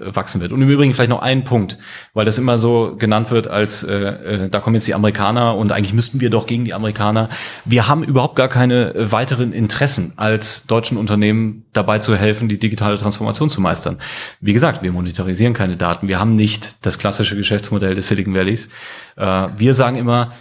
wachsen 0.00 0.40
wird. 0.40 0.52
Und 0.52 0.62
im 0.62 0.68
Übrigen 0.68 0.94
vielleicht 0.94 1.10
noch 1.10 1.22
ein 1.22 1.44
Punkt, 1.44 1.78
weil 2.14 2.24
das 2.24 2.38
immer 2.38 2.58
so 2.58 2.96
genannt 2.98 3.30
wird, 3.30 3.48
als 3.48 3.82
äh, 3.82 3.94
äh, 3.94 4.48
da 4.50 4.60
kommen 4.60 4.74
jetzt 4.74 4.88
die 4.88 4.94
Amerikaner 4.94 5.56
und 5.56 5.72
eigentlich 5.72 5.92
müssten 5.92 6.20
wir 6.20 6.30
doch 6.30 6.46
gegen 6.46 6.64
die 6.64 6.74
Amerikaner. 6.74 7.28
Wir 7.64 7.88
haben 7.88 8.02
überhaupt 8.02 8.36
gar 8.36 8.48
keine 8.48 8.94
äh, 8.94 9.12
weiteren 9.12 9.52
Interessen 9.52 10.12
als 10.16 10.66
deutschen 10.66 10.98
Unternehmen 10.98 11.64
dabei 11.72 11.98
zu 11.98 12.16
helfen, 12.16 12.48
die 12.48 12.58
digitale 12.58 12.96
Transformation 12.96 13.50
zu 13.50 13.60
meistern. 13.60 13.98
Wie 14.40 14.52
gesagt, 14.52 14.82
wir 14.82 14.92
monetarisieren 14.92 15.54
keine 15.54 15.76
Daten. 15.76 16.08
Wir 16.08 16.18
haben 16.18 16.34
nicht 16.36 16.84
das 16.86 16.98
klassische 16.98 17.36
Geschäftsmodell 17.36 17.94
des 17.94 18.08
Silicon 18.08 18.34
Valleys. 18.34 18.68
Äh, 19.16 19.48
wir 19.56 19.74
sagen 19.74 19.96
immer, 19.96 20.32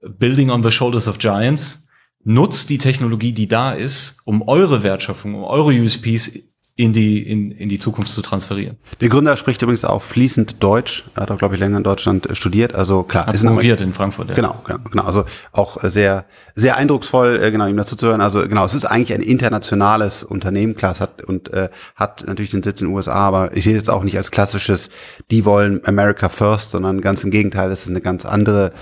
building 0.00 0.50
on 0.50 0.62
the 0.62 0.70
shoulders 0.70 1.08
of 1.08 1.18
giants. 1.18 1.86
Nutzt 2.26 2.70
die 2.70 2.78
Technologie, 2.78 3.32
die 3.32 3.48
da 3.48 3.72
ist, 3.72 4.16
um 4.24 4.48
eure 4.48 4.82
Wertschöpfung, 4.82 5.34
um 5.34 5.44
eure 5.44 5.72
USPs 5.72 6.30
in 6.76 6.92
die, 6.92 7.22
in, 7.22 7.52
in 7.52 7.68
die 7.68 7.78
Zukunft 7.78 8.10
zu 8.10 8.20
transferieren. 8.20 8.76
Der 9.00 9.08
Gründer 9.08 9.36
spricht 9.36 9.62
übrigens 9.62 9.84
auch 9.84 10.02
fließend 10.02 10.60
Deutsch. 10.60 11.04
Er 11.14 11.22
hat 11.22 11.30
auch, 11.30 11.38
glaube 11.38 11.54
ich, 11.54 11.60
länger 11.60 11.76
in 11.76 11.84
Deutschland 11.84 12.28
äh, 12.28 12.34
studiert. 12.34 12.74
Also 12.74 13.04
klar, 13.04 13.26
hat 13.26 13.34
ist 13.34 13.44
promoviert 13.44 13.80
in 13.80 13.94
Frankfurt. 13.94 14.30
Ja. 14.30 14.34
Genau, 14.34 14.60
genau, 14.66 14.80
genau. 14.90 15.04
Also 15.04 15.24
auch 15.52 15.84
äh, 15.84 15.90
sehr, 15.90 16.24
sehr 16.56 16.76
eindrucksvoll, 16.76 17.40
äh, 17.40 17.52
genau, 17.52 17.68
ihm 17.68 17.76
dazu 17.76 17.94
zu 17.94 18.06
hören. 18.06 18.20
Also 18.20 18.42
genau, 18.42 18.64
es 18.64 18.74
ist 18.74 18.86
eigentlich 18.86 19.14
ein 19.14 19.22
internationales 19.22 20.24
Unternehmen. 20.24 20.74
Klar, 20.74 20.92
es 20.92 21.00
hat 21.00 21.22
und 21.22 21.52
äh, 21.52 21.68
hat 21.94 22.24
natürlich 22.26 22.50
den 22.50 22.64
Sitz 22.64 22.80
in 22.80 22.88
den 22.88 22.96
USA, 22.96 23.14
aber 23.14 23.56
ich 23.56 23.62
sehe 23.62 23.74
es 23.74 23.78
jetzt 23.78 23.90
auch 23.90 24.02
nicht 24.02 24.16
als 24.16 24.32
klassisches, 24.32 24.90
die 25.30 25.44
wollen 25.44 25.80
America 25.86 26.28
First, 26.28 26.72
sondern 26.72 27.00
ganz 27.00 27.22
im 27.22 27.30
Gegenteil, 27.30 27.70
es 27.70 27.82
ist 27.82 27.90
eine 27.90 28.00
ganz 28.00 28.24
andere 28.24 28.72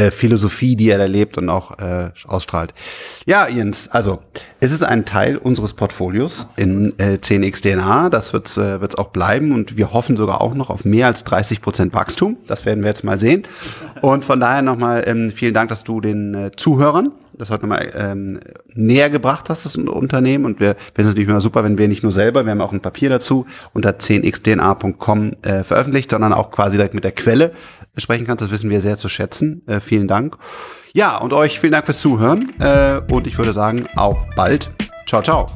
äh, 0.00 0.10
Philosophie, 0.10 0.76
die 0.76 0.90
er 0.90 0.98
da 0.98 1.04
lebt 1.04 1.36
und 1.36 1.48
auch 1.48 1.78
äh, 1.78 2.10
ausstrahlt. 2.26 2.72
Ja, 3.26 3.48
Jens, 3.48 3.88
also 3.88 4.20
es 4.60 4.72
ist 4.72 4.82
ein 4.82 5.04
Teil 5.04 5.36
unseres 5.36 5.74
Portfolios 5.74 6.46
in 6.56 6.98
äh, 6.98 7.18
10x 7.20 7.60
DNA. 7.60 8.08
Das 8.08 8.32
wird 8.32 8.48
es 8.48 8.56
äh, 8.56 8.80
wird's 8.80 8.96
auch 8.96 9.08
bleiben 9.08 9.52
und 9.52 9.76
wir 9.76 9.92
hoffen 9.92 10.16
sogar 10.16 10.40
auch 10.40 10.54
noch 10.54 10.70
auf 10.70 10.84
mehr 10.84 11.06
als 11.06 11.24
30 11.24 11.60
Prozent 11.60 11.94
Wachstum. 11.94 12.38
Das 12.46 12.64
werden 12.64 12.82
wir 12.82 12.88
jetzt 12.88 13.04
mal 13.04 13.18
sehen. 13.18 13.46
Und 14.00 14.24
von 14.24 14.40
daher 14.40 14.62
nochmal 14.62 15.04
ähm, 15.06 15.30
vielen 15.30 15.54
Dank, 15.54 15.68
dass 15.68 15.84
du 15.84 16.00
den 16.00 16.34
äh, 16.34 16.50
Zuhörern 16.56 17.12
das 17.40 17.50
heute 17.50 17.62
nochmal 17.62 17.90
ähm, 17.94 18.38
näher 18.74 19.10
gebracht 19.10 19.48
hast, 19.48 19.64
das 19.64 19.76
Unternehmen. 19.76 20.44
Und 20.44 20.60
wir 20.60 20.74
finden 20.74 21.00
es 21.00 21.06
natürlich 21.06 21.28
immer 21.28 21.40
super, 21.40 21.64
wenn 21.64 21.78
wir 21.78 21.88
nicht 21.88 22.02
nur 22.02 22.12
selber, 22.12 22.44
wir 22.44 22.52
haben 22.52 22.60
auch 22.60 22.72
ein 22.72 22.80
Papier 22.80 23.08
dazu 23.08 23.46
unter 23.72 23.90
10xdna.com 23.90 25.32
äh, 25.42 25.64
veröffentlicht, 25.64 26.10
sondern 26.10 26.32
auch 26.32 26.50
quasi 26.50 26.76
direkt 26.76 26.94
mit 26.94 27.04
der 27.04 27.12
Quelle 27.12 27.52
sprechen 27.96 28.26
kannst. 28.26 28.42
Das 28.42 28.50
wissen 28.50 28.70
wir 28.70 28.80
sehr 28.80 28.96
zu 28.96 29.08
schätzen. 29.08 29.62
Äh, 29.66 29.80
vielen 29.80 30.08
Dank. 30.08 30.36
Ja, 30.92 31.16
und 31.18 31.32
euch 31.32 31.60
vielen 31.60 31.72
Dank 31.72 31.86
fürs 31.86 32.00
Zuhören. 32.00 32.52
Äh, 32.60 33.00
und 33.10 33.26
ich 33.26 33.38
würde 33.38 33.52
sagen, 33.52 33.86
auf 33.96 34.26
bald. 34.34 34.70
Ciao, 35.06 35.22
ciao. 35.22 35.46